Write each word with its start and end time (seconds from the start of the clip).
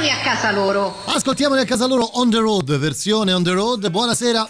ascoltamoli 0.00 0.10
a 0.10 0.20
casa 0.22 0.50
loro. 0.50 0.94
Ascoltiamoli 1.04 1.60
a 1.60 1.64
casa 1.64 1.86
loro 1.86 2.10
on 2.14 2.30
the 2.30 2.38
road, 2.38 2.78
versione 2.78 3.32
on 3.32 3.42
the 3.42 3.52
road. 3.52 3.86
Buonasera. 3.90 4.48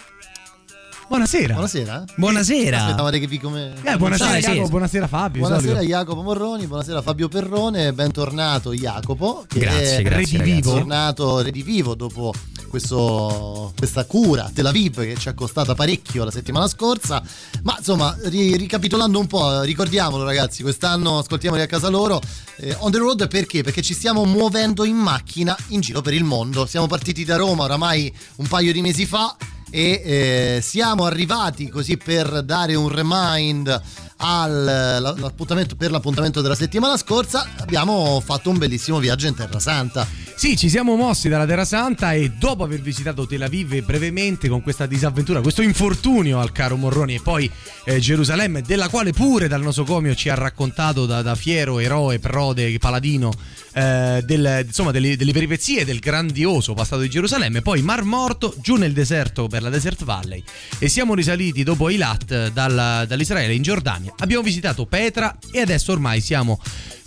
Buonasera. 1.11 1.55
Buonasera. 1.55 2.05
Buonasera. 2.15 2.83
Aspettavate 2.85 3.19
che 3.19 3.27
vi 3.27 3.37
come. 3.37 3.73
Eh, 3.83 3.97
buonasera, 3.97 4.35
Sì, 4.35 4.41
sì. 4.43 4.47
Jacopo, 4.51 4.69
buonasera 4.69 5.07
Fabio. 5.07 5.41
Buonasera 5.41 5.73
solito. 5.73 5.91
Jacopo 5.91 6.21
Morroni, 6.21 6.67
buonasera 6.67 7.01
Fabio 7.01 7.27
Perrone, 7.27 7.91
bentornato 7.91 8.71
Jacopo. 8.73 9.43
Che 9.45 9.59
Grazie, 9.59 9.97
è 9.97 10.01
grazie, 10.03 10.37
redivivo. 10.37 10.71
tornato 10.71 11.41
redivivo 11.41 11.95
dopo 11.95 12.33
questo, 12.69 13.73
questa 13.75 14.05
cura 14.05 14.45
a 14.45 14.51
Tel 14.53 14.65
Aviv 14.67 15.01
che 15.01 15.17
ci 15.17 15.27
è 15.27 15.33
costata 15.33 15.75
parecchio 15.75 16.23
la 16.23 16.31
settimana 16.31 16.69
scorsa. 16.69 17.21
Ma 17.63 17.75
insomma, 17.77 18.15
ri- 18.23 18.55
ricapitolando 18.55 19.19
un 19.19 19.27
po', 19.27 19.63
ricordiamolo 19.63 20.23
ragazzi, 20.23 20.61
quest'anno 20.61 21.17
ascoltiamoli 21.19 21.61
a 21.61 21.65
casa 21.67 21.89
loro. 21.89 22.21
eh, 22.55 22.73
on 22.79 22.89
the 22.89 22.97
road 22.99 23.27
perché? 23.27 23.63
Perché 23.63 23.81
ci 23.81 23.93
stiamo 23.93 24.23
muovendo 24.23 24.85
in 24.85 24.95
macchina 24.95 25.57
in 25.67 25.81
giro 25.81 25.99
per 25.99 26.13
il 26.13 26.23
mondo. 26.23 26.65
Siamo 26.65 26.87
partiti 26.87 27.25
da 27.25 27.35
Roma 27.35 27.65
oramai 27.65 28.09
un 28.37 28.47
paio 28.47 28.71
di 28.71 28.79
mesi 28.79 29.05
fa 29.05 29.35
e 29.71 30.01
eh, 30.03 30.61
siamo 30.61 31.05
arrivati 31.05 31.69
così 31.69 31.95
per 31.95 32.43
dare 32.43 32.75
un 32.75 32.89
remind 32.89 33.81
al- 34.23 35.13
l'appuntamento, 35.17 35.75
per 35.75 35.91
l'appuntamento 35.91 36.41
della 36.41 36.55
settimana 36.55 36.95
scorsa 36.97 37.47
abbiamo 37.59 38.21
fatto 38.23 38.49
un 38.49 38.57
bellissimo 38.57 38.99
viaggio 38.99 39.27
in 39.27 39.35
Terra 39.35 39.59
Santa 39.59 40.07
Sì, 40.35 40.55
ci 40.57 40.69
siamo 40.69 40.95
mossi 40.95 41.27
dalla 41.29 41.45
Terra 41.45 41.65
Santa 41.65 42.13
e 42.13 42.31
dopo 42.31 42.63
aver 42.63 42.81
visitato 42.81 43.25
Tel 43.27 43.41
Aviv 43.43 43.83
brevemente 43.83 44.47
con 44.49 44.61
questa 44.61 44.85
disavventura, 44.85 45.41
questo 45.41 45.61
infortunio 45.61 46.39
al 46.39 46.51
caro 46.51 46.77
Morroni 46.77 47.15
e 47.15 47.21
poi 47.21 47.49
eh, 47.85 47.99
Gerusalemme, 47.99 48.61
della 48.61 48.89
quale 48.89 49.11
pure 49.11 49.47
dal 49.47 49.61
nosocomio 49.61 50.15
ci 50.15 50.29
ha 50.29 50.35
raccontato 50.35 51.05
da, 51.05 51.21
da 51.21 51.35
fiero 51.35 51.79
eroe, 51.79 52.17
prode, 52.19 52.77
paladino 52.79 53.31
eh, 53.73 54.21
del- 54.25 54.63
insomma, 54.65 54.91
delle, 54.91 55.15
delle 55.15 55.31
peripezie 55.31 55.85
del 55.85 55.99
grandioso 55.99 56.73
passato 56.73 57.01
di 57.01 57.09
Gerusalemme, 57.09 57.61
poi 57.61 57.81
Mar 57.83 58.03
Morto, 58.03 58.55
giù 58.61 58.75
nel 58.75 58.93
deserto 58.93 59.47
per 59.47 59.61
la 59.61 59.69
Desert 59.69 60.03
Valley 60.03 60.43
e 60.79 60.89
siamo 60.89 61.13
risaliti 61.13 61.63
dopo 61.63 61.87
Eilat 61.89 62.49
dalla- 62.51 63.05
dall'Israele 63.05 63.53
in 63.53 63.61
Giordania. 63.61 64.10
Abbiamo 64.17 64.43
visitato 64.43 64.85
Petra 64.85 65.37
e 65.51 65.61
adesso 65.61 65.91
ormai 65.91 66.21
siamo 66.21 66.59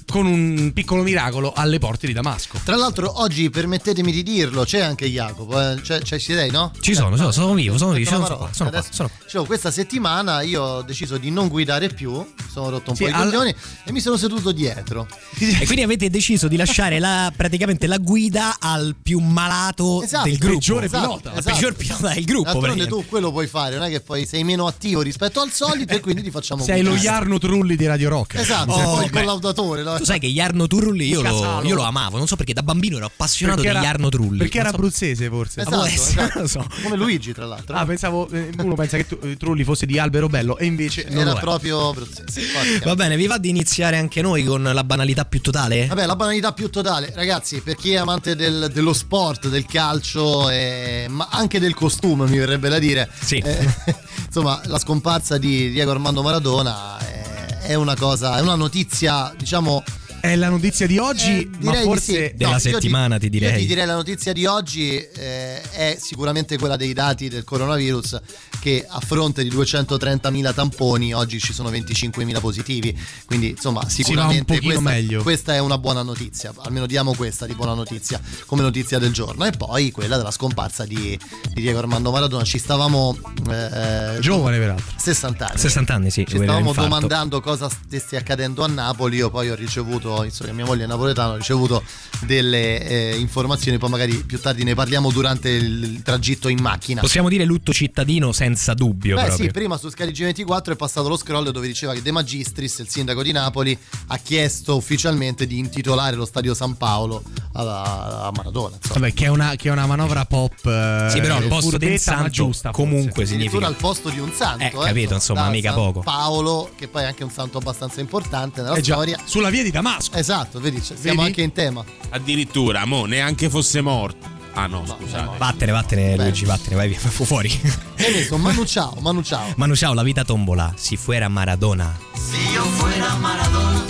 con 0.07 0.27
un 0.27 0.73
piccolo 0.73 1.03
miracolo 1.03 1.53
alle 1.55 1.79
porte 1.79 2.07
di 2.07 2.13
Damasco. 2.13 2.61
tra 2.65 2.77
l'altro 2.77 3.21
oggi 3.23 3.51
permettetemi 3.51 4.13
di 4.13 4.23
dirlo 4.23 4.65
c'è 4.65 4.81
anche 4.81 5.07
Jacopo 5.09 5.61
eh, 5.61 5.81
c'è, 5.81 6.01
sei 6.19 6.51
no? 6.51 6.73
Ci 6.79 6.95
sono, 6.95 7.17
sono, 7.17 7.31
sono 7.33 7.55
vivo, 7.55 7.77
sono 7.79 7.93
Aspetta 7.93 8.11
sono, 8.25 8.37
qua, 8.37 8.49
sono 8.53 8.71
qua, 8.71 8.85
sono 8.89 9.09
qua. 9.09 9.19
Dicevo, 9.25 9.45
questa 9.45 9.71
settimana 9.71 10.43
io 10.43 10.63
ho 10.63 10.83
deciso 10.83 11.17
di 11.17 11.31
non 11.31 11.49
guidare 11.49 11.89
più 11.89 12.13
mi 12.13 12.27
sono 12.51 12.71
rotto 12.71 12.91
un 12.91 12.97
Sì, 12.97 13.05
po' 13.05 13.09
i 13.09 13.13
al- 13.13 13.23
coglioni 13.25 13.55
e 13.85 13.93
mi 13.93 14.01
sono 14.01 14.17
seduto 14.17 14.53
dietro 14.53 15.07
E 15.39 15.65
quindi 15.65 15.83
avete 15.83 16.09
deciso 16.11 16.47
di 16.49 16.57
lasciare 16.57 16.99
la, 16.99 17.33
praticamente 17.35 17.87
la 17.87 17.99
guida 17.99 18.57
al 18.61 18.95
più 19.01 19.19
malato 19.21 20.03
Esatto, 20.03 20.29
del 20.29 20.39
gruppo. 20.39 20.55
peggiore 20.59 20.87
Esatto, 20.87 21.07
pilota. 21.07 21.31
Al 21.33 21.39
esatto. 21.39 21.55
peggior 21.55 21.75
pilota 21.75 22.09
del 22.15 22.25
gruppo. 22.25 22.53
D'altronde 22.53 22.87
tu 22.87 23.05
quello 23.07 23.31
puoi 23.33 23.47
fare, 23.47 23.77
non 23.77 23.87
è 23.87 23.91
che 23.91 24.01
poi 24.01 24.27
sei 24.27 24.45
meno 24.45 24.67
attivo 24.67 25.01
rispetto 25.01 25.41
al 25.41 25.51
solito 25.51 25.93
e 25.95 26.01
quindi 26.01 26.23
ti 26.23 26.31
facciamo 26.31 26.63
Sei 26.63 26.83
lo 26.83 26.91
guidare. 26.91 27.09
Jarno 27.17 27.39
Trulli 27.39 27.75
di 27.77 27.87
Radio 27.87 28.09
Rock. 28.11 28.35
Esatto, 28.35 28.73
Oh, 28.73 28.95
poi 28.97 29.05
il 29.07 29.11
collaudatore. 29.11 29.83
no? 29.83 29.94
Tu 29.99 30.05
sai 30.05 30.19
che 30.19 30.27
Jarno 30.29 30.67
Turulli 30.67 31.07
io 31.09 31.23
lo, 31.23 31.63
io 31.63 31.75
lo 31.75 31.83
amavo, 31.83 32.17
non 32.19 32.27
so 32.27 32.37
perché 32.37 32.53
da 32.53 32.63
bambino 32.63 32.97
ero 32.97 33.07
appassionato 33.07 33.61
Perché 33.63 33.73
di 33.73 33.77
era- 33.79 33.87
Jarno 33.93 34.09
Trulli. 34.09 34.39
Perché 34.39 34.59
Non 34.59 34.67
era 34.67 34.71
so- 34.77 34.77
abruzzese 34.83 35.29
forse. 35.29 35.61
Esatto, 35.61 35.85
essere, 35.85 36.23
esatto. 36.25 36.33
non 36.35 36.43
lo 36.43 36.49
so. 36.49 36.67
Come 36.83 36.97
Luigi, 36.97 37.33
tra 37.33 37.47
l'altro. 37.47 37.77
Ah, 37.77 37.85
pensavo, 37.85 38.29
eh, 38.31 38.51
uno 38.59 38.75
pensa 38.75 38.97
che 38.97 39.07
tu- 39.07 39.19
eh, 39.23 39.37
Trulli 39.37 39.65
fosse 39.65 39.87
di 39.87 39.99
Albero 39.99 40.29
Bello 40.29 40.59
e 40.59 40.65
invece 40.67 41.07
non 41.11 41.21
Era 41.21 41.33
lo 41.33 41.37
è. 41.39 41.41
proprio 41.41 41.89
abruzzese. 41.89 42.43
Va 42.85 42.95
bene, 42.95 43.17
vi 43.17 43.27
va 43.27 43.39
di 43.39 43.49
iniziare 43.49 43.97
anche 43.99 44.23
noi 44.23 44.45
con 44.45 44.63
la 44.63 44.85
banalità 44.85 45.25
più 45.25 45.41
totale? 45.41 45.87
Vabbè, 45.87 46.07
la 46.07 46.17
banalità 46.17 46.53
più 46.53 46.71
totale, 46.71 47.13
ragazzi, 47.15 47.61
per 47.61 47.77
chi 47.77 47.93
è 47.93 47.97
amante 47.97 48.35
del- 48.37 48.71
dello 48.73 48.93
sport, 48.93 49.49
del 49.49 49.67
calcio, 49.67 50.49
eh, 50.51 51.07
ma 51.09 51.29
anche 51.31 51.59
del 51.61 51.75
costume, 51.75 52.27
mi 52.29 52.39
verrebbe 52.39 52.69
da 52.69 52.79
dire. 52.79 53.09
Sì. 53.21 53.37
eh, 53.37 53.69
insomma, 54.27 54.61
la 54.67 54.79
scomparsa 54.79 55.39
di 55.39 55.71
Diego 55.71 55.91
Armando 55.91 56.23
Maradona 56.23 56.99
eh, 57.01 57.34
è 57.65 57.75
una 57.75 57.97
cosa, 57.97 58.37
è 58.37 58.41
una 58.41 58.55
notizia, 58.55 59.33
diciamo. 59.37 59.83
È 60.25 60.37
la 60.37 60.49
notizia 60.49 60.87
di 60.87 60.97
oggi, 60.97 61.43
eh, 61.43 61.51
ma 61.59 61.73
direi 61.73 61.85
forse 61.85 62.29
sì. 62.29 62.35
Della 62.35 62.53
io 62.53 62.59
settimana, 62.59 63.19
ti 63.19 63.29
direi. 63.29 63.53
Io 63.53 63.59
ti 63.59 63.67
direi 63.67 63.85
la 63.85 63.95
notizia 63.95 64.33
di 64.33 64.47
oggi 64.47 64.97
eh, 64.97 65.61
è 65.61 65.99
sicuramente 66.01 66.57
quella 66.57 66.77
dei 66.77 66.95
dati 66.95 67.29
del 67.29 67.45
coronavirus 67.45 68.23
che 68.59 68.87
a 68.89 69.01
fronte 69.01 69.43
di 69.43 69.51
230.000 69.51 70.55
tamponi 70.55 71.13
oggi 71.13 71.39
ci 71.39 71.53
sono 71.53 71.71
25.000 71.71 72.41
positivi, 72.41 72.99
quindi 73.27 73.51
insomma 73.51 73.87
sicuramente 73.87 74.63
questa, 74.63 74.81
meglio. 74.81 75.23
questa 75.23 75.53
è 75.53 75.59
una 75.59 75.77
buona 75.77 76.01
notizia, 76.01 76.55
almeno 76.57 76.87
diamo 76.87 77.15
questa 77.15 77.45
di 77.45 77.53
buona 77.53 77.75
notizia 77.75 78.19
come 78.47 78.63
notizia 78.63 78.99
del 78.99 79.13
giorno 79.13 79.45
e 79.45 79.51
poi 79.51 79.91
quella 79.91 80.17
della 80.17 80.31
scomparsa 80.31 80.87
di, 80.87 81.19
di 81.53 81.61
Diego 81.61 81.81
Armando 81.81 82.11
Maradona, 82.11 82.45
ci 82.45 82.57
stavamo... 82.59 83.15
eh, 83.51 84.17
giovane 84.21 84.57
peraltro. 84.57 84.95
60 84.97 85.49
anni. 85.49 85.59
60 85.59 85.95
anni, 85.95 86.11
sì. 86.11 86.25
Ci 86.27 86.39
stavamo 86.39 86.73
domandando 86.73 87.43
cosa 87.43 87.69
stesse 87.69 88.17
accadendo 88.17 88.65
a 88.65 88.69
Napoli. 88.69 89.17
Io 89.17 89.29
poi 89.29 89.51
ho 89.51 89.55
ricevuto, 89.55 90.14
visto 90.23 90.45
che 90.45 90.53
mia 90.53 90.65
moglie 90.65 90.85
è 90.85 90.87
napoletana, 90.87 91.33
ho 91.33 91.37
ricevuto 91.37 91.83
delle 92.21 92.83
eh, 93.13 93.17
informazioni. 93.19 93.79
Poi 93.79 93.91
magari 93.91 94.15
più 94.25 94.41
tardi 94.41 94.65
ne 94.65 94.75
parliamo 94.75 95.11
durante 95.11 95.49
il 95.51 96.03
tragitto 96.03 96.49
in 96.49 96.61
macchina. 96.61 97.01
Possiamo 97.01 97.29
dire 97.29 97.45
lutto 97.45 97.73
cittadino 97.73 98.33
senza 98.33 98.75
dubbio. 98.75 99.17
Beh 99.17 99.25
proprio. 99.25 99.47
sì, 99.47 99.53
prima 99.53 99.77
su 99.77 99.89
Sky 99.89 100.11
G24 100.11 100.73
è 100.73 100.77
passato 100.77 101.09
lo 101.09 101.17
scroll 101.17 101.51
dove 101.51 101.67
diceva 101.67 101.93
che 101.93 102.03
De 102.03 102.11
Magistris, 102.13 102.79
il 102.79 102.89
sindaco 102.89 103.23
di 103.23 103.33
Napoli, 103.33 103.77
ha 104.09 104.17
chiesto 104.19 104.77
ufficialmente 104.77 105.47
di 105.47 105.59
intitolare 105.59 106.17
lo 106.17 106.25
stadio 106.25 106.55
San 106.55 106.77
Paolo 106.77 107.23
alla- 107.53 108.27
a 108.27 108.33
Maradona. 108.35 108.77
insomma. 108.77 109.01
Vabbè, 109.01 109.15
che 109.15 109.25
è 109.25 109.29
una, 109.29 109.55
che 109.57 109.69
è 109.69 109.73
una 109.73 109.87
manovra 109.87 110.25
pop. 110.25 110.65
eh, 110.67 111.09
Sì, 111.11 111.21
però 111.21 111.37
al 111.37 111.45
posto 111.47 111.77
del 111.79 111.99
santo 111.99 112.29
giusta. 112.31 112.71
forse. 112.73 112.83
comunque 112.83 113.23
Addirittura 113.25 113.27
significa 113.27 113.67
al 113.67 113.75
posto 113.77 114.09
di 114.09 114.19
un 114.19 114.33
santo. 114.33 114.65
Eh, 114.65 114.87
capito, 114.87 115.15
insomma, 115.15 115.49
mica 115.51 115.73
San 115.73 115.79
poco. 115.79 116.01
Paolo, 116.01 116.71
che 116.77 116.89
poi 116.89 117.03
è 117.03 117.07
anche 117.07 117.25
un 117.25 117.31
santo 117.31 117.59
abbastanza 117.59 118.01
importante 118.01 118.63
nella 118.63 118.75
Eh 118.77 118.81
già, 118.81 118.95
storia. 118.95 119.19
sulla 119.25 119.51
via 119.51 119.63
di 119.63 119.71
Damasco. 119.71 120.04
Esatto, 120.13 120.61
vedi, 120.61 120.81
c- 120.81 120.95
siamo 120.99 121.17
Vedi? 121.23 121.27
anche 121.29 121.43
in 121.43 121.53
tema. 121.53 121.85
Addirittura, 122.11 122.85
mo, 122.85 123.07
neanche 123.07 123.49
fosse 123.51 123.81
morto. 123.81 124.33
Ah 124.57 124.67
no, 124.67 124.85
scusate. 124.87 125.37
Vattene, 125.37 125.73
vattene, 125.73 126.15
Beh. 126.15 126.23
Luigi, 126.23 126.45
vattene, 126.45 126.77
vai 126.77 126.89
via, 126.89 126.99
fu 126.99 127.25
fuori. 127.25 127.49
Che 127.97 128.25
so, 128.29 128.37
Manu 128.39 128.65
ciao, 128.65 128.95
Manu 129.01 129.23
ciao. 129.23 129.53
Manu 129.57 129.75
ciao, 129.75 129.95
la 129.95 130.03
vita 130.05 130.25
tombola, 130.25 130.73
si 130.77 130.97
fuera 130.97 131.29
Maradona. 131.29 131.99
Si 132.15 132.53
yo 132.53 132.63
fuera 132.63 133.15
Maradona, 133.17 133.85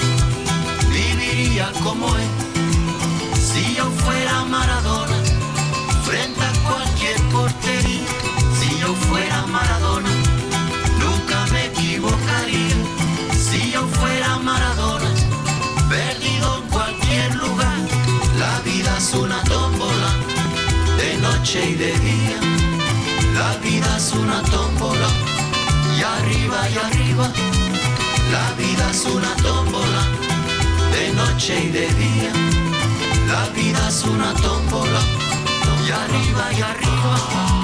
viviría 0.88 1.70
como 1.82 2.06
él. 2.16 2.28
Si 3.38 3.74
yo 3.74 3.91
fuera 3.91 4.42
Maradona, 4.44 5.22
noche 21.44 21.72
y 21.72 21.75
de 21.75 21.93
día. 21.99 22.41
La 23.34 23.59
vida 23.59 23.98
es 23.98 24.13
una 24.15 24.41
tómbola, 24.45 25.09
y 25.95 26.01
arriba 26.01 26.71
y 26.71 26.78
arriba. 26.78 27.30
La 28.33 28.51
vida 28.57 28.91
es 28.91 29.04
una 29.04 29.36
tómbola, 29.42 30.03
de 30.95 31.13
noche 31.13 31.65
y 31.65 31.68
de 31.68 31.86
día. 32.03 32.33
La 33.28 33.47
vida 33.51 33.89
es 33.89 34.04
una 34.04 34.33
tómbola, 34.36 35.01
y 35.86 35.91
arriba 35.91 36.45
y 36.57 36.63
arriba. 36.63 37.64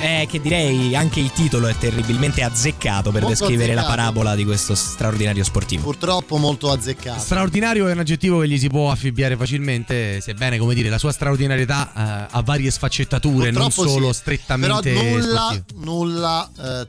Eh, 0.00 0.28
che 0.30 0.40
direi 0.40 0.94
anche 0.94 1.18
il 1.18 1.32
titolo 1.32 1.66
è 1.66 1.76
terribilmente 1.76 2.44
azzeccato 2.44 3.10
per 3.10 3.22
Molto 3.22 3.36
descrivere 3.36 3.74
la 3.74 3.80
azzeccato. 3.80 3.96
parabola 3.96 4.36
di 4.36 4.44
questo 4.44 4.76
straordinario 4.76 5.42
sportivo. 5.42 5.82
purtroppo 5.82 6.36
molto 6.36 6.70
azzeccato. 6.70 7.18
Straordinario 7.18 7.88
è 7.88 7.92
un 7.92 7.98
aggettivo 7.98 8.38
che 8.38 8.48
gli 8.48 8.58
si 8.58 8.68
può 8.68 8.92
affibbiare 8.92 9.36
facilmente, 9.36 10.20
sebbene, 10.20 10.56
come 10.56 10.74
dire, 10.74 10.88
la 10.88 10.98
sua 10.98 11.10
straordinarietà 11.10 11.92
eh, 12.28 12.28
ha 12.30 12.42
varie 12.42 12.70
sfaccettature, 12.70 13.50
non 13.50 13.64
Purtroppo 13.64 13.88
solo 13.90 14.12
sì. 14.12 14.18
strettamente 14.20 14.92
Però 14.92 15.02
nulla, 15.18 15.64
nulla 15.80 16.50
eh, 16.58 16.86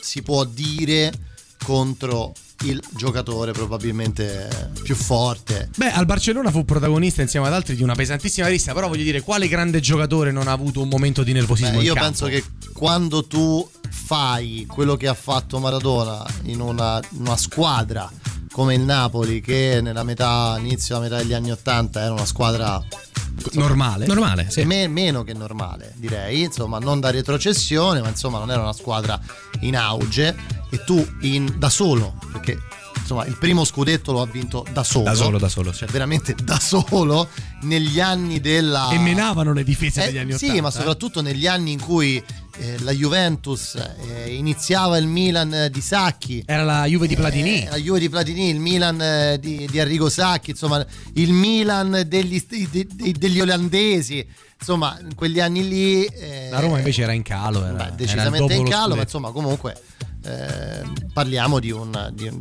si 0.00 0.22
può 0.22 0.44
dire 0.44 1.12
contro 1.64 2.32
il 2.64 2.82
giocatore 2.90 3.52
probabilmente 3.52 4.72
più 4.82 4.94
forte. 4.94 5.68
Beh, 5.76 5.92
al 5.92 6.06
Barcellona 6.06 6.50
fu 6.50 6.64
protagonista 6.64 7.22
insieme 7.22 7.46
ad 7.46 7.52
altri 7.52 7.76
di 7.76 7.82
una 7.82 7.94
pesantissima 7.94 8.48
lista, 8.48 8.72
però 8.72 8.88
voglio 8.88 9.02
dire, 9.02 9.20
quale 9.20 9.48
grande 9.48 9.80
giocatore 9.80 10.32
non 10.32 10.48
ha 10.48 10.52
avuto 10.52 10.80
un 10.80 10.88
momento 10.88 11.22
di 11.22 11.32
nervosismo 11.32 11.78
Beh, 11.78 11.84
io 11.84 11.94
penso 11.94 12.26
che 12.26 12.42
quando 12.72 13.26
tu 13.26 13.66
fai 13.88 14.66
quello 14.68 14.96
che 14.96 15.08
ha 15.08 15.14
fatto 15.14 15.58
Maradona 15.58 16.24
in 16.44 16.60
una, 16.60 17.00
una 17.18 17.36
squadra 17.36 18.10
come 18.54 18.74
il 18.74 18.82
Napoli, 18.82 19.40
che 19.40 19.80
nella 19.82 20.04
metà, 20.04 20.56
inizio 20.60 20.94
della 20.94 21.08
metà 21.08 21.22
degli 21.22 21.32
anni 21.32 21.50
Ottanta 21.50 22.02
era 22.02 22.12
una 22.12 22.24
squadra 22.24 22.80
normale. 23.52 24.06
Normale, 24.06 24.50
sì. 24.50 24.64
me- 24.64 24.88
meno 24.88 25.22
che 25.24 25.32
normale, 25.34 25.92
direi, 25.96 26.42
insomma, 26.42 26.78
non 26.78 27.00
da 27.00 27.10
retrocessione, 27.10 28.00
ma 28.00 28.08
insomma 28.08 28.38
non 28.38 28.50
era 28.50 28.62
una 28.62 28.72
squadra 28.72 29.20
in 29.60 29.76
auge 29.76 30.34
e 30.70 30.82
tu 30.84 31.06
in- 31.20 31.54
da 31.58 31.68
solo, 31.68 32.14
perché 32.32 32.58
insomma 33.04 33.26
il 33.26 33.36
primo 33.36 33.64
scudetto 33.64 34.12
lo 34.12 34.22
ha 34.22 34.26
vinto 34.26 34.64
da 34.72 34.82
solo. 34.82 35.04
Da 35.04 35.14
solo, 35.14 35.38
da 35.38 35.48
solo, 35.48 35.72
sì. 35.72 35.78
Cioè 35.80 35.88
veramente 35.88 36.34
da 36.42 36.58
solo 36.58 37.28
negli 37.62 38.00
anni 38.00 38.40
della 38.40 38.90
E 38.90 38.98
menavano 38.98 39.52
le 39.52 39.62
difese 39.62 40.02
eh, 40.02 40.06
degli 40.06 40.18
anni 40.18 40.32
sì, 40.32 40.46
Ottanta. 40.46 40.62
ma 40.62 40.68
eh. 40.68 40.72
soprattutto 40.72 41.20
negli 41.20 41.46
anni 41.46 41.72
in 41.72 41.80
cui 41.80 42.22
eh, 42.56 42.78
la 42.80 42.92
Juventus 42.92 43.74
eh, 43.74 44.34
iniziava 44.34 44.96
il 44.96 45.06
Milan 45.06 45.52
eh, 45.52 45.70
di 45.70 45.80
Sacchi. 45.82 46.42
Era 46.46 46.62
la 46.64 46.84
Juve 46.86 47.06
di 47.06 47.14
Platini. 47.16 47.64
Eh, 47.64 47.68
la 47.70 47.76
Juve 47.76 47.98
di 47.98 48.08
Platini, 48.08 48.48
il 48.48 48.58
Milan 48.60 49.00
eh, 49.00 49.38
di, 49.38 49.68
di 49.70 49.78
Arrigo 49.80 50.08
Sacchi, 50.08 50.50
insomma, 50.50 50.84
il 51.14 51.32
Milan 51.32 52.04
degli, 52.06 52.42
de- 52.70 52.86
de- 52.90 53.12
degli 53.12 53.40
olandesi, 53.40 54.26
insomma, 54.58 54.96
in 55.02 55.14
quegli 55.14 55.40
anni 55.40 55.68
lì. 55.68 56.04
eh, 56.04 56.48
La 56.50 56.60
Roma 56.60 56.78
invece 56.78 57.02
era 57.02 57.12
in 57.12 57.22
calo. 57.22 57.62
Era, 57.64 57.72
beh, 57.74 57.82
era 57.82 57.90
decisamente 57.90 58.38
dopo 58.38 58.52
in 58.52 58.62
lo 58.64 58.70
calo, 58.70 58.80
ma 58.80 58.86
scudetto. 58.86 59.02
insomma, 59.02 59.30
comunque. 59.30 59.82
Eh, 60.24 60.82
parliamo 61.12 61.58
di 61.60 61.70
un, 61.70 62.10
di, 62.14 62.26
un, 62.28 62.38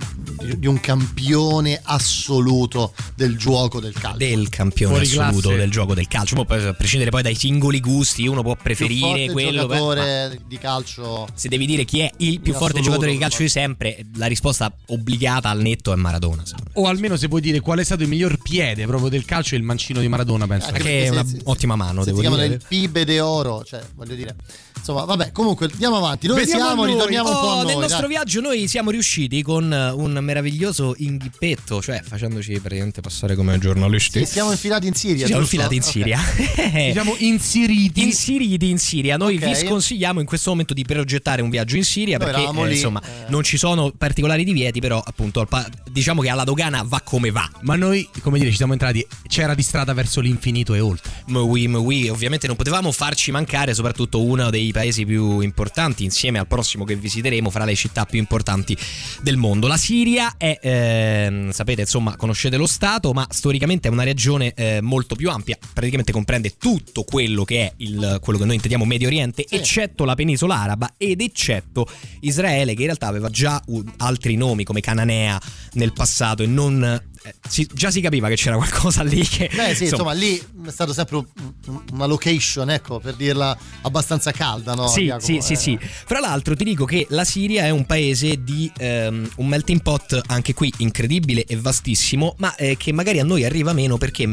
di 0.58 0.68
un 0.68 0.80
campione 0.80 1.80
assoluto 1.84 2.94
del 3.16 3.38
gioco 3.38 3.80
del 3.80 3.94
calcio. 3.94 4.18
Del 4.18 4.50
campione 4.50 4.94
Fuori 4.96 5.10
assoluto 5.10 5.42
classe. 5.50 5.58
del 5.58 5.72
gioco 5.72 5.94
del 5.94 6.08
calcio. 6.08 6.44
Poi, 6.44 6.66
a 6.66 6.74
prescindere 6.74 7.12
poi 7.12 7.22
dai 7.22 7.36
singoli 7.36 7.80
gusti, 7.80 8.26
uno 8.28 8.42
può 8.42 8.56
preferire 8.56 9.32
quello. 9.32 9.62
giocatore 9.62 10.40
di 10.48 10.58
calcio 10.58 11.28
se 11.34 11.50
devi 11.50 11.66
dire 11.66 11.84
chi 11.86 12.00
è 12.00 12.12
il 12.18 12.40
più 12.40 12.54
forte 12.54 12.80
assoluto, 12.80 12.84
giocatore 12.90 13.12
di 13.12 13.18
calcio 13.18 13.42
di 13.42 13.50
sempre, 13.50 14.06
la 14.16 14.26
risposta 14.28 14.74
obbligata 14.88 15.50
al 15.50 15.60
netto 15.62 15.92
è 15.92 15.96
Maradona. 15.96 16.44
O 16.74 16.88
almeno 16.88 17.16
se 17.18 17.28
vuoi 17.28 17.42
dire 17.42 17.60
qual 17.60 17.80
è 17.80 17.84
stato 17.84 18.04
il 18.04 18.10
miglior 18.10 18.38
piede 18.42 18.86
proprio 18.86 19.10
del 19.10 19.26
calcio, 19.26 19.56
il 19.56 19.64
mancino 19.64 20.00
di 20.00 20.08
Maradona, 20.08 20.48
penso. 20.48 20.68
Anche 20.68 20.80
Che 20.80 20.84
perché 20.84 21.02
è 21.02 21.06
se- 21.06 21.12
una 21.12 21.26
se- 21.26 21.40
ottima 21.44 21.76
mano, 21.76 22.00
se 22.04 22.06
devo 22.12 22.22
si 22.22 22.28
chiamano 22.28 22.44
il 22.46 22.62
PIB 22.68 23.02
de 23.02 23.20
oro, 23.20 23.64
cioè 23.64 23.82
voglio 23.96 24.16
dire. 24.16 24.36
Insomma, 24.78 25.06
vabbè, 25.06 25.32
comunque 25.32 25.70
andiamo 25.72 25.96
avanti. 25.98 26.28
Dove 26.28 26.42
Vediamo 26.42 26.64
siamo? 26.66 26.84
noi. 26.84 26.94
Ritorniamo 26.94 27.30
un 27.30 27.36
po' 27.36 27.50
a 27.50 27.56
Oh, 27.60 27.64
noi. 27.64 27.73
Nel 27.74 27.82
nostro 27.82 28.08
dai. 28.08 28.10
viaggio 28.10 28.42
noi 28.42 28.68
siamo 28.68 28.90
riusciti 28.92 29.42
con 29.42 29.72
eh, 29.72 29.90
un 29.92 30.14
meraviglioso 30.22 30.94
inghippetto, 30.98 31.82
cioè 31.82 32.02
facendoci 32.04 32.60
praticamente 32.60 33.02
passare 33.02 33.36
come 33.36 33.58
giornalisti. 33.58 34.20
Sì, 34.26 34.32
siamo 34.32 34.52
infilati 34.52 34.88
in 34.88 34.94
Siria. 34.94 35.20
Ci 35.22 35.26
siamo 35.28 35.42
giusto? 35.42 35.56
infilati 35.56 35.76
in. 35.76 35.82
Siria. 35.82 36.20
Diciamo 36.88 37.16
inseriti. 37.20 38.04
Inseriti 38.04 38.70
in 38.70 38.78
Siria, 38.80 39.18
noi 39.18 39.36
Ok. 39.38 39.46
vi 39.46 39.56
sconsigliamo 39.56 40.20
in 40.20 40.26
questo 40.26 40.50
momento 40.50 40.74
di 40.74 40.84
progettare 40.84 41.42
un 41.42 41.50
viaggio 41.50 41.76
in 41.76 41.84
Siria 41.84 42.18
Noi 42.18 42.28
perché 42.32 42.60
eh, 42.60 42.72
insomma 42.72 43.02
eh. 43.02 43.30
non 43.30 43.44
ci 43.44 43.58
sono 43.58 43.92
particolari 43.92 44.44
divieti, 44.44 44.80
però 44.80 45.02
appunto 45.04 45.48
diciamo 45.92 46.22
che 46.22 46.30
alla 46.30 46.44
dogana 46.44 46.84
va 46.86 47.02
come 47.02 47.32
va. 47.32 47.50
Ma 47.62 47.76
noi, 47.76 48.08
come 48.22 48.38
dire, 48.40 48.50
ci 48.52 48.58
siamo 48.58 48.74
entrati, 48.74 49.06
c'era 49.28 49.54
di 49.54 49.62
strada 49.62 49.94
verso 49.94 50.20
l'infinito 50.22 50.74
e 50.74 50.80
oltre. 50.80 51.12
Mwi, 51.28 51.68
mwi, 51.68 52.10
ovviamente 52.10 52.48
non 52.48 52.56
potevamo 52.56 52.92
farci 52.92 53.32
mancare 53.32 53.74
soprattutto 53.74 54.22
uno 54.24 54.50
dei 54.50 54.72
paesi 54.72 55.06
più 55.06 55.40
importanti 55.40 56.04
insieme 56.04 56.40
al 56.40 56.48
prossimo 56.48 56.84
che 56.84 56.96
visiteremo 56.96 57.50
fra 57.64 57.66
le 57.66 57.76
città 57.76 58.06
più 58.06 58.20
importanti 58.20 58.78
del 59.22 59.38
mondo. 59.38 59.68
La 59.68 59.78
Siria 59.78 60.36
è, 60.38 60.60
ehm, 60.62 61.52
sapete 61.52 61.82
insomma, 61.82 62.16
conoscete 62.16 62.58
lo 62.58 62.68
Stato, 62.68 63.14
ma 63.14 63.26
storicamente 63.30 63.88
è 63.88 63.92
una 63.92 64.04
regione 64.04 64.54
eh, 64.54 64.82
molto 64.82 65.16
più 65.16 65.30
ampia, 65.30 65.58
praticamente 65.74 66.12
comprende 66.12 66.56
tutto 66.58 67.04
quello 67.04 67.44
che 67.44 67.62
è 67.62 67.74
il, 67.78 68.20
quello 68.22 68.38
che 68.40 68.46
noi 68.46 68.56
intendiamo 68.56 68.86
Medio 68.86 69.08
Oriente, 69.08 69.46
Sì. 69.48 69.56
eccetto 69.56 70.06
la 70.06 70.16
penisola 70.16 70.60
araba 70.60 70.94
ed 70.98 71.22
eccetto 71.22 71.88
Israele 72.22 72.74
che 72.74 72.82
in 72.82 72.88
realtà 72.88 73.08
aveva 73.08 73.30
già 73.30 73.62
altri 73.98 74.36
nomi 74.36 74.64
come 74.64 74.82
Cananea 74.82 75.40
nel 75.74 75.94
passato 75.94 76.44
e 76.44 76.48
non... 76.48 77.12
eh, 77.24 77.34
si- 77.48 77.68
già 77.74 77.90
si 77.92 78.02
capiva 78.02 78.28
che 78.28 78.36
c'era 78.36 78.56
qualcosa 78.58 79.04
lì 79.04 79.26
che... 79.26 79.50
Beh, 79.54 79.76
sì, 79.76 79.84
insomma, 79.86 80.12
lì 80.14 80.38
è 80.66 80.70
stato 80.70 80.94
sempre 80.94 81.18
un- 81.18 81.26
un- 81.68 81.82
una 81.94 82.06
location, 82.06 82.70
ecco, 82.70 83.00
per 83.00 83.16
dirla 83.16 83.58
abbastanza 83.82 84.32
calda, 84.32 84.74
no? 84.74 84.88
Sì, 84.88 85.06
Jacopo? 85.06 85.26
sì, 85.26 85.40
sì, 85.42 85.54
Eh, 85.54 85.56
sì. 85.56 85.80
Fra 85.82 86.20
l'altro 86.20 86.56
ti 86.56 86.64
dico 86.64 86.86
che 86.86 87.06
la 87.10 87.24
Siria 87.24 87.64
è 87.64 87.70
un 87.70 87.86
paese 87.86 88.44
di 88.44 88.72
ehm, 88.78 89.30
un 89.38 89.48
melting 89.48 89.82
pot 89.82 90.22
anche 90.28 90.54
qui 90.54 90.72
incredibile 90.78 91.46
e 91.46 91.56
vastissimo, 91.58 92.36
ma 92.38 92.56
eh, 92.56 92.78
che 92.78 92.92
magari 92.92 93.20
a 93.20 93.24
noi 93.24 93.44
arriva 93.46 93.74
meno 93.74 93.98
perché 93.98 94.28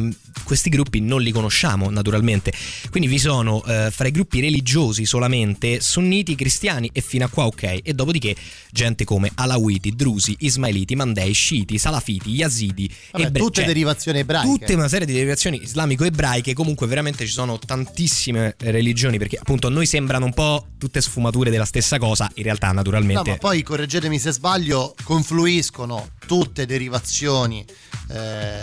questi 0.50 0.68
gruppi 0.68 0.98
non 0.98 1.22
li 1.22 1.30
conosciamo 1.30 1.90
naturalmente. 1.90 2.52
Quindi 2.90 3.08
vi 3.08 3.20
sono 3.20 3.64
eh, 3.64 3.88
fra 3.92 4.08
i 4.08 4.10
gruppi 4.10 4.40
religiosi 4.40 5.06
solamente 5.06 5.80
sunniti, 5.80 6.34
cristiani 6.34 6.90
e 6.92 7.00
fino 7.02 7.24
a 7.24 7.28
qua 7.28 7.46
ok. 7.46 7.82
E 7.84 7.94
dopodiché 7.94 8.34
gente 8.72 9.04
come 9.04 9.30
Alawiti, 9.36 9.94
Drusi, 9.94 10.34
Ismailiti, 10.40 10.96
Mandei, 10.96 11.32
Sciiti, 11.32 11.78
Salafiti, 11.78 12.30
Yazidi, 12.30 12.92
Vabbè, 13.12 13.26
ebrei, 13.26 13.42
tutte 13.44 13.60
cioè, 13.60 13.66
derivazioni 13.66 14.18
ebraiche. 14.18 14.48
Tutte 14.48 14.74
una 14.74 14.88
serie 14.88 15.06
di 15.06 15.12
derivazioni 15.12 15.62
islamico-ebraiche, 15.62 16.52
comunque 16.52 16.88
veramente 16.88 17.24
ci 17.26 17.32
sono 17.32 17.56
tantissime 17.56 18.56
eh, 18.58 18.72
religioni 18.72 19.18
perché 19.18 19.36
appunto 19.36 19.68
a 19.68 19.70
noi 19.70 19.86
sembrano 19.86 20.24
un 20.24 20.34
po' 20.34 20.66
tutte 20.78 21.00
sfumature 21.00 21.50
della 21.50 21.64
stessa 21.64 21.96
cosa, 21.98 22.28
in 22.34 22.42
realtà 22.42 22.66
No, 22.70 22.72
naturalmente 22.72 23.30
ma 23.30 23.36
poi 23.36 23.62
correggetemi 23.62 24.18
se 24.18 24.32
sbaglio, 24.32 24.96
confluiscono 25.04 26.08
tutte 26.30 26.64
derivazioni 26.64 27.66
eh, 28.10 28.62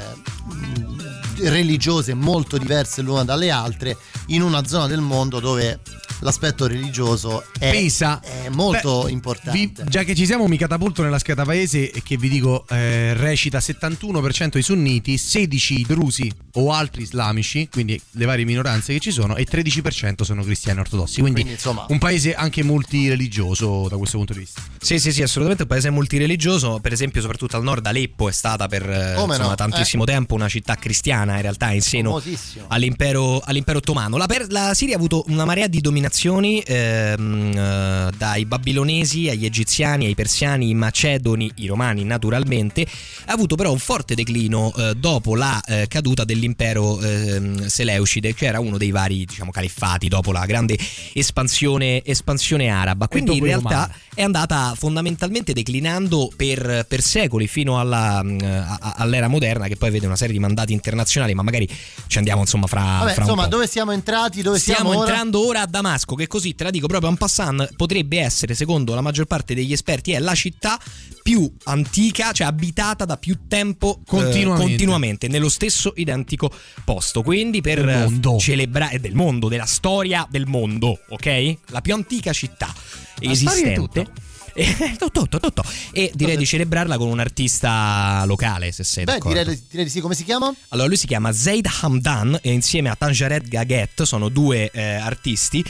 religiose 1.39 2.13
molto 2.13 2.57
diverse 2.57 3.01
l'una 3.01 3.25
dalle 3.25 3.51
altre 3.51 3.97
in 4.27 4.41
una 4.41 4.65
zona 4.65 4.87
del 4.87 5.01
mondo 5.01 5.41
dove 5.41 5.81
l'aspetto 6.19 6.67
religioso 6.67 7.43
è, 7.59 7.71
Pesa. 7.71 8.19
è 8.21 8.49
molto 8.49 9.03
Beh, 9.03 9.11
importante. 9.11 9.57
vi- 9.57 9.73
già 9.89 10.03
che 10.03 10.15
ci 10.15 10.25
siamo, 10.25 10.47
mi 10.47 10.57
catapulto 10.57 11.03
nella 11.03 11.19
scheda 11.19 11.43
paese 11.45 11.91
e 11.91 12.01
che 12.03 12.17
vi 12.17 12.29
dico 12.29 12.65
eh, 12.69 13.13
recita 13.13 13.59
71% 13.59 14.57
i 14.57 14.61
sunniti, 14.61 15.17
16 15.17 15.79
i 15.79 15.85
drusi 15.87 16.31
o 16.53 16.71
altri 16.73 17.03
islamici, 17.03 17.67
quindi 17.71 17.99
le 18.11 18.25
varie 18.25 18.45
minoranze 18.45 18.93
che 18.93 18.99
ci 18.99 19.11
sono, 19.11 19.35
e 19.35 19.45
13% 19.45 20.23
sono 20.23 20.43
cristiani 20.43 20.79
ortodossi. 20.79 21.19
Quindi, 21.21 21.41
Quindi, 21.41 21.51
insomma- 21.53 21.85
un 21.89 21.99
paese 21.99 22.33
anche 22.33 22.63
multireligioso 22.63 23.87
da 23.89 23.97
questo 23.97 24.17
punto 24.17 24.33
di 24.33 24.39
vista. 24.39 24.61
Sì, 24.79 24.99
sì, 24.99 25.11
sì, 25.11 25.21
assolutamente 25.21 25.63
un 25.63 25.69
paese 25.69 25.89
multireligioso, 25.91 26.79
per 26.81 26.93
esempio 26.93 27.21
soprattutto 27.21 27.55
al 27.57 27.63
nord 27.63 27.85
Aleppo 27.85 28.27
è 28.27 28.31
stata 28.31 28.67
per 28.67 28.89
eh, 28.89 29.11
insomma, 29.11 29.37
no? 29.37 29.55
tantissimo 29.55 30.03
tempo 30.03 30.33
una 30.33 30.47
città 30.49 30.75
cristiana 30.75 31.35
in 31.35 31.41
realtà 31.41 31.71
in 31.71 31.81
seno 31.81 32.21
all'impero, 32.67 33.39
all'impero 33.43 33.77
ottomano. 33.77 34.17
La, 34.17 34.25
per- 34.25 34.47
la 34.49 34.73
Siria 34.73 34.95
ha 34.95 34.97
avuto 34.97 35.23
una 35.27 35.45
marea 35.45 35.67
di 35.67 35.79
dominazioni 35.79 36.05
dominazioni 36.07 36.61
ehm, 36.65 37.57
eh, 37.57 38.09
dai 38.17 38.45
babilonesi 38.45 39.29
agli 39.29 39.45
egiziani, 39.45 40.05
ai 40.05 40.15
persiani, 40.15 40.67
ai 40.67 40.73
macedoni, 40.73 41.51
i 41.55 41.67
romani 41.67 42.03
naturalmente, 42.03 42.85
ha 43.25 43.33
avuto 43.33 43.55
però 43.55 43.71
un 43.71 43.79
forte 43.79 44.15
declino 44.15 44.73
eh, 44.75 44.93
dopo 44.95 45.35
la 45.35 45.61
eh, 45.65 45.85
caduta 45.87 46.23
dell'impero 46.23 46.99
ehm, 47.01 47.65
Seleucide, 47.67 48.33
che 48.33 48.45
era 48.45 48.59
uno 48.59 48.77
dei 48.77 48.91
vari 48.91 49.25
diciamo, 49.25 49.51
califfati 49.51 50.07
dopo 50.07 50.31
la 50.31 50.45
grande 50.45 50.77
espansione, 51.13 52.01
espansione 52.03 52.69
araba. 52.69 53.07
Quindi 53.07 53.37
in 53.37 53.43
realtà 53.43 53.69
romani. 53.69 53.93
è 54.15 54.21
andata 54.23 54.73
fondamentalmente 54.77 55.53
declinando 55.53 56.31
per, 56.35 56.85
per 56.87 57.01
secoli 57.01 57.47
fino 57.47 57.79
alla, 57.79 58.21
mm, 58.23 58.39
a- 58.41 58.77
a- 58.79 58.93
all'era 58.97 59.27
moderna, 59.27 59.67
che 59.67 59.75
poi 59.75 59.91
vede 59.91 60.05
una 60.05 60.15
serie 60.15 60.33
di 60.33 60.39
mandati 60.39 60.71
internazionali, 60.73 61.33
ma 61.33 61.43
magari 61.43 61.67
ci 62.07 62.17
andiamo 62.17 62.41
insomma 62.41 62.67
fra, 62.67 62.81
Vabbè, 62.99 63.13
fra 63.13 63.21
insomma, 63.23 63.47
dove 63.47 63.67
siamo 63.67 63.91
entrati? 63.91 64.41
Dove 64.41 64.57
Stiamo 64.59 64.75
siamo 64.89 64.97
ora? 65.01 65.07
entrando 65.09 65.45
ora 65.45 65.61
a 65.61 65.65
Damasco, 65.65 65.95
che 66.05 66.27
così 66.27 66.55
te 66.55 66.63
la 66.63 66.69
dico 66.69 66.87
proprio 66.87 67.09
en 67.09 67.17
passant, 67.17 67.75
potrebbe 67.75 68.19
essere, 68.19 68.53
secondo 68.55 68.93
la 68.95 69.01
maggior 69.01 69.25
parte 69.25 69.53
degli 69.53 69.71
esperti, 69.73 70.11
è 70.11 70.19
la 70.19 70.35
città 70.35 70.79
più 71.23 71.51
antica, 71.65 72.31
cioè 72.31 72.47
abitata 72.47 73.05
da 73.05 73.17
più 73.17 73.39
tempo 73.47 73.97
eh, 73.99 74.01
Continuamente. 74.05 74.63
continuamente, 74.63 75.27
nello 75.27 75.49
stesso 75.49 75.93
identico 75.95 76.51
posto. 76.83 77.21
Quindi 77.21 77.61
per 77.61 78.09
celebrare 78.39 78.99
del 78.99 79.13
mondo, 79.15 79.47
della 79.47 79.65
storia 79.65 80.25
del 80.29 80.45
mondo, 80.45 80.99
ok? 81.09 81.57
La 81.67 81.81
più 81.81 81.93
antica 81.93 82.31
città 82.33 82.73
La 83.19 83.31
esistente. 83.31 83.73
tutto. 83.73 84.11
Eh, 84.57 84.95
tutto, 84.97 85.21
tutto, 85.27 85.39
tutto. 85.39 85.63
E 85.91 86.11
direi 86.15 86.35
di 86.35 86.43
celebrarla 86.43 86.97
con 86.97 87.09
un 87.09 87.19
artista 87.19 88.23
locale, 88.25 88.71
se 88.71 88.83
sei 88.83 89.03
Beh, 89.03 89.11
d'accordo. 89.13 89.37
direi, 89.37 89.61
direi 89.69 89.85
di 89.85 89.91
sì. 89.91 90.01
Come 90.01 90.15
si 90.15 90.23
chiama? 90.23 90.51
Allora, 90.69 90.87
lui 90.87 90.97
si 90.97 91.05
chiama 91.05 91.31
Zaid 91.31 91.67
Hamdan 91.81 92.39
e 92.41 92.51
insieme 92.51 92.89
a 92.89 92.95
Tanjared 92.95 93.47
Gaget 93.47 94.01
sono 94.01 94.29
due 94.29 94.71
eh, 94.71 94.81
artisti 94.95 95.63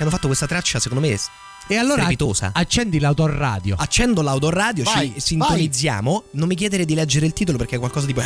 che 0.00 0.06
hanno 0.06 0.10
fatto 0.14 0.28
questa 0.28 0.46
traccia, 0.46 0.80
secondo 0.80 1.06
me, 1.06 1.14
E 1.66 1.76
allora 1.76 2.00
strepitosa. 2.02 2.52
accendi 2.54 2.98
l'autoradio. 2.98 3.76
Accendo 3.78 4.22
l'autoradio, 4.22 4.82
Vai, 4.84 5.12
ci 5.12 5.20
sintonizziamo. 5.20 6.24
Non 6.32 6.48
mi 6.48 6.54
chiedere 6.54 6.86
di 6.86 6.94
leggere 6.94 7.26
il 7.26 7.34
titolo 7.34 7.58
perché 7.58 7.76
è 7.76 7.78
qualcosa 7.78 8.06
di 8.06 8.14
poi. 8.14 8.24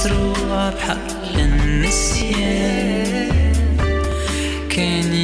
متروعة 0.00 0.70
بحق 0.70 1.38
النسيان. 1.38 3.28
كان 4.70 5.19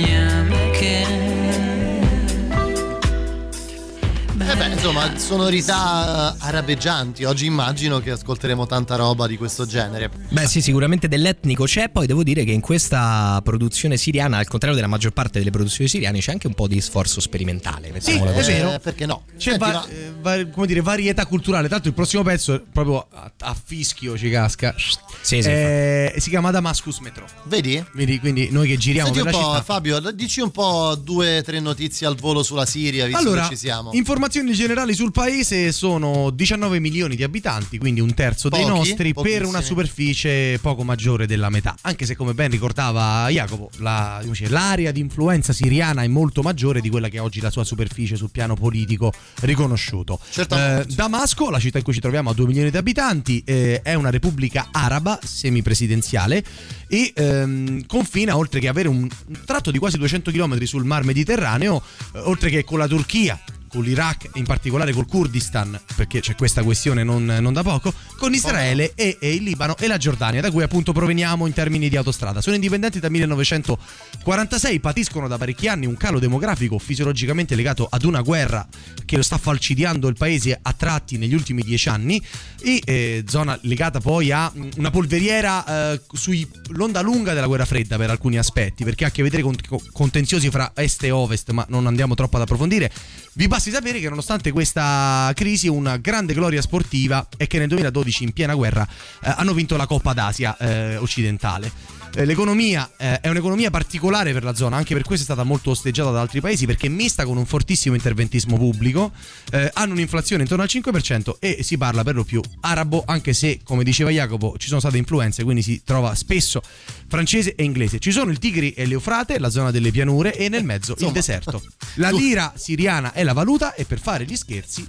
ma 4.97 5.19
sonorità 5.19 6.35
eh, 6.35 6.37
arabeggianti. 6.38 7.25
Oggi 7.25 7.45
immagino 7.45 8.00
che 8.00 8.12
ascolteremo 8.12 8.65
tanta 8.65 8.97
roba 8.97 9.26
di 9.26 9.37
questo 9.37 9.67
genere. 9.67 10.11
Beh, 10.31 10.47
sì, 10.47 10.62
sicuramente 10.62 11.07
dell'etnico 11.07 11.65
c'è. 11.65 11.91
Poi 11.91 12.07
devo 12.07 12.23
dire 12.23 12.45
che 12.45 12.53
in 12.53 12.62
questa 12.62 13.38
produzione 13.45 13.99
siriana, 13.99 14.38
al 14.38 14.49
contrario 14.49 14.75
della 14.75 14.88
maggior 14.88 15.12
parte 15.12 15.38
delle 15.38 15.50
produzioni 15.50 15.87
siriane, 15.91 16.21
c'è 16.21 16.33
anche 16.33 16.47
un 16.47 16.55
po' 16.55 16.67
di 16.67 16.81
sforzo 16.81 17.21
sperimentale. 17.21 17.93
Sì, 17.99 18.12
è 18.12 18.43
vero. 18.43 18.73
Eh, 18.73 18.79
perché 18.79 19.05
no? 19.05 19.25
C'è 19.37 19.50
Senti, 19.50 19.59
va- 19.59 19.87
ma... 20.23 20.35
eh, 20.35 20.49
come 20.49 20.67
dire, 20.67 20.81
varietà 20.81 21.26
culturale. 21.26 21.69
Tanto 21.69 21.88
il 21.88 21.95
prossimo 21.95 22.23
pezzo, 22.23 22.55
è 22.55 22.62
proprio 22.73 23.07
a, 23.11 23.31
a 23.38 23.57
fischio 23.62 24.17
ci 24.17 24.31
casca, 24.31 24.75
sì, 25.21 25.43
sì, 25.43 25.49
eh, 25.50 26.15
si 26.17 26.31
chiama 26.31 26.50
Damascus 26.50 27.00
Metro. 27.00 27.26
Vedi? 27.45 27.85
Vedi? 27.93 28.19
Quindi 28.19 28.49
noi 28.50 28.67
che 28.67 28.79
giriamo 28.79 29.12
Senti 29.12 29.23
per 29.25 29.35
un 29.35 29.41
po', 29.41 29.47
città. 29.49 29.62
Fabio, 29.62 30.00
dici 30.12 30.41
un 30.41 30.50
po' 30.50 30.95
due 30.95 31.38
o 31.38 31.43
tre 31.43 31.61
notizie 31.61 32.07
al 32.07 32.17
volo 32.17 32.43
sulla 32.43 32.65
Siria, 32.65 33.05
visto 33.05 33.21
allora, 33.21 33.43
che 33.43 33.50
ci 33.50 33.57
siamo. 33.57 33.91
Informazioni 33.93 34.55
generali 34.55 34.86
sul 34.95 35.11
paese 35.11 35.73
sono 35.73 36.31
19 36.31 36.81
milioni 36.81 37.16
di 37.16 37.23
abitanti, 37.23 37.78
quindi 37.78 38.00
un 38.00 38.14
terzo 38.14 38.49
dei 38.49 38.61
Pochi, 38.62 38.73
nostri, 38.73 39.12
per 39.12 39.23
pochissimi. 39.23 39.49
una 39.49 39.61
superficie 39.61 40.59
poco 40.61 40.83
maggiore 40.85 41.26
della 41.26 41.50
metà. 41.50 41.75
Anche 41.83 42.07
se, 42.07 42.16
come 42.16 42.35
ben 42.35 42.50
ricordava 42.50 43.28
Jacopo, 43.28 43.71
la- 43.78 44.21
dice, 44.23 44.49
l'area 44.49 44.93
di 44.93 45.00
influenza 45.00 45.52
siriana 45.52 46.02
è 46.02 46.09
molto 46.09 46.43
maggiore 46.43 46.81
di 46.81 46.88
quella 46.90 47.09
che 47.09 47.16
è 47.16 47.21
oggi 47.21 47.40
la 47.40 47.50
sua 47.50 47.64
superficie 47.64 48.16
sul 48.16 48.31
piano 48.31 48.55
politico 48.55 49.12
riconosciuto. 49.40 50.19
Eh, 50.35 50.85
Damasco, 50.88 51.50
la 51.50 51.59
città 51.59 51.78
in 51.78 51.85
cui 51.85 51.93
ci 51.95 52.00
troviamo, 52.00 52.31
ha 52.31 52.35
2 52.35 52.47
milioni 52.47 52.71
di 52.71 52.76
abitanti, 52.76 53.43
eh, 53.45 53.81
è 53.83 53.95
una 53.95 54.11
repubblica 54.11 54.69
araba 54.71 55.19
semipresidenziale 55.23 56.45
e 56.88 57.12
ehm, 57.14 57.87
confina, 57.87 58.37
oltre 58.37 58.61
che 58.61 58.69
avere 58.69 58.88
un, 58.88 59.02
un 59.02 59.38
tratto 59.45 59.71
di 59.71 59.78
quasi 59.78 59.99
200 59.99 60.31
km 60.31 60.62
sul 60.64 60.85
mar 60.85 61.05
Mediterraneo, 61.05 61.83
eh, 62.14 62.19
oltre 62.21 62.50
che 62.50 62.64
con 62.64 62.78
la 62.78 62.87
Turchia, 62.87 63.38
con 63.76 63.85
l'Iraq 63.85 64.30
e 64.33 64.38
in 64.38 64.47
particolare 64.47 64.92
col 64.92 65.06
Kurdistan, 65.06 65.78
perché 65.95 66.21
c'è 66.21 66.35
questa 66.35 66.62
questione 66.62 67.04
non, 67.04 67.25
non 67.26 67.52
da 67.52 67.62
poco, 67.62 67.92
con 68.16 68.33
Israele 68.33 68.92
e, 68.95 69.18
e 69.21 69.35
il 69.35 69.42
Libano 69.42 69.76
e 69.76 69.87
la 69.87 69.99
Giordania, 69.99 70.40
da 70.40 70.50
cui 70.50 70.62
appunto 70.62 70.92
proveniamo 70.92 71.47
in 71.47 71.52
termini 71.52 71.90
di 71.90 71.97
autostrada. 71.97 72.40
Sono 72.40 72.54
indipendenti 72.54 72.99
dal 72.99 73.11
1946, 73.11 74.80
patiscono 74.80 75.28
da 75.28 75.37
parecchi 75.37 75.68
anni 75.68 75.85
un 75.85 75.97
calo 75.99 76.18
demografico 76.18 76.78
fisiologicamente 76.78 77.54
legato 77.54 77.87
ad 77.88 78.04
una 78.04 78.23
guerra 78.23 78.66
che 79.04 79.16
lo 79.16 79.23
sta 79.23 79.37
falcidiando 79.37 80.09
il 80.09 80.16
paese 80.16 80.59
a 80.61 80.73
tratti 80.73 81.18
negli 81.18 81.35
ultimi 81.35 81.62
dieci 81.62 81.90
anni 81.90 82.21
e 82.62 82.80
eh, 82.85 83.25
zona 83.28 83.59
legata 83.62 84.00
poi 84.00 84.33
a 84.33 84.50
mm, 84.54 84.71
una 84.78 84.90
polveriera 84.90 85.92
eh, 85.92 86.00
sull'onda 86.11 87.02
lunga 87.02 87.35
della 87.35 87.47
guerra 87.47 87.66
fredda 87.66 87.99
per 87.99 88.09
alcuni 88.09 88.38
aspetti, 88.38 88.85
perché 88.85 89.04
ha 89.04 89.09
a 89.09 89.11
che 89.11 89.23
vedere 89.23 89.42
con 89.42 89.54
contenziosi 89.92 90.49
fra 90.49 90.73
est 90.75 91.02
e 91.04 91.11
ovest, 91.11 91.50
ma 91.50 91.66
non 91.68 91.87
andiamo 91.87 92.14
troppo 92.14 92.37
ad 92.37 92.42
approfondire. 92.42 92.90
Vi 93.37 93.49
basti 93.49 93.71
sapere 93.71 94.00
che 94.00 94.09
nonostante 94.09 94.50
questa 94.50 95.31
crisi 95.35 95.69
una 95.69 95.99
grande 95.99 96.33
gloria 96.33 96.62
sportiva 96.62 97.28
è 97.37 97.47
che 97.47 97.59
nel 97.59 97.69
2012 97.69 98.25
in 98.25 98.33
piena 98.33 98.55
guerra 98.55 98.88
eh, 99.23 99.35
hanno 99.37 99.52
vinto 99.52 99.76
la 99.76 99.87
Coppa 99.87 100.14
d'Asia 100.14 100.57
eh, 100.57 100.97
occidentale. 100.97 101.71
Eh, 102.19 102.25
L'economia 102.25 102.91
eh, 102.97 103.21
è 103.21 103.29
un'economia 103.29 103.69
particolare 103.71 104.33
per 104.33 104.43
la 104.43 104.55
zona, 104.55 104.77
anche 104.77 104.95
per 104.95 105.03
questo 105.05 105.23
è 105.23 105.27
stata 105.35 105.45
molto 105.47 105.71
osteggiata 105.71 106.11
da 106.11 106.21
altri 106.23 106.41
paesi 106.41 106.65
perché 106.65 106.87
è 106.87 106.91
mista 106.91 107.27
con 107.27 107.37
un 107.37 107.45
fortissimo 107.45 107.95
interventismo 107.95 108.57
pubblico, 108.57 109.13
eh, 109.53 109.71
hanno 109.75 109.93
un'inflazione 109.93 110.43
intorno 110.43 110.63
al 110.63 110.71
5% 110.73 111.35
e 111.39 111.63
si 111.63 111.77
parla 111.77 112.03
per 112.05 112.15
lo 112.15 112.25
più 112.25 112.41
arabo, 112.61 113.05
anche 113.07 113.35
se 113.35 113.61
come 113.63 113.85
diceva 113.85 114.09
Jacopo 114.11 114.55
ci 114.57 114.69
sono 114.69 114.81
state 114.81 114.97
influenze, 114.97 115.45
quindi 115.45 115.61
si 115.61 115.83
trova 115.85 116.15
spesso 116.15 116.63
francese 117.07 117.55
e 117.55 117.63
inglese. 117.65 117.99
Ci 117.99 118.11
sono 118.13 118.31
il 118.31 118.39
Tigri 118.39 118.71
e 118.73 118.87
l'Eufrate, 118.87 119.39
la 119.39 119.51
zona 119.51 119.71
delle 119.71 119.91
pianure 119.91 120.35
e 120.35 120.49
nel 120.49 120.65
mezzo 120.65 120.93
il 120.93 120.99
Insomma. 120.99 121.13
deserto. 121.13 121.63
La 121.97 122.11
lira 122.11 122.53
siriana 122.57 123.13
è 123.13 123.23
la 123.25 123.35
valuta 123.35 123.75
e 123.75 123.85
per 123.85 124.01
fare 124.01 124.25
gli 124.25 124.37
scherzi 124.37 124.85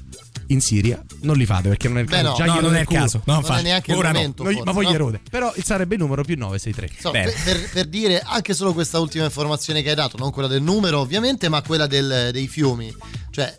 in 0.49 0.61
Siria 0.61 1.03
non 1.23 1.35
li 1.35 1.45
fate 1.45 1.67
perché 1.67 1.89
non 1.89 1.97
è 1.97 2.01
il 2.01 2.07
Beh, 2.07 2.21
caso. 2.21 2.29
no, 2.29 2.35
Già 2.37 2.45
no, 2.45 2.51
gli 2.51 2.55
non 2.55 2.63
rode 2.63 2.77
è 2.77 2.81
il 2.81 2.87
caso. 2.87 3.21
No, 3.25 3.33
non 3.33 3.35
è 3.35 3.39
infatti. 3.45 3.63
neanche 3.63 3.91
il 3.91 3.97
Ora 3.97 4.07
no. 4.11 4.13
momento. 4.15 4.43
Noi- 4.43 4.53
forse, 4.53 4.65
ma 4.69 4.73
poi 4.73 4.83
no? 4.85 4.89
gli 4.89 4.93
erode. 4.93 5.21
Però 5.29 5.53
il 5.57 5.63
sarebbe 5.65 5.95
il 5.95 6.01
numero 6.01 6.23
più 6.23 6.35
963. 6.37 6.95
Insomma, 6.95 7.11
Bene. 7.13 7.16
Per, 7.23 7.33
per- 7.43 7.69
per 7.71 7.85
dire 7.85 8.21
anche 8.25 8.53
solo 8.53 8.73
questa 8.73 8.99
ultima 8.99 9.25
informazione 9.25 9.81
che 9.81 9.89
hai 9.89 9.95
dato, 9.95 10.17
non 10.17 10.31
quella 10.31 10.47
del 10.47 10.61
numero 10.61 10.99
ovviamente, 10.99 11.49
ma 11.49 11.61
quella 11.61 11.87
del- 11.87 12.29
dei 12.31 12.47
fiumi. 12.47 12.93
Cioè, 13.37 13.55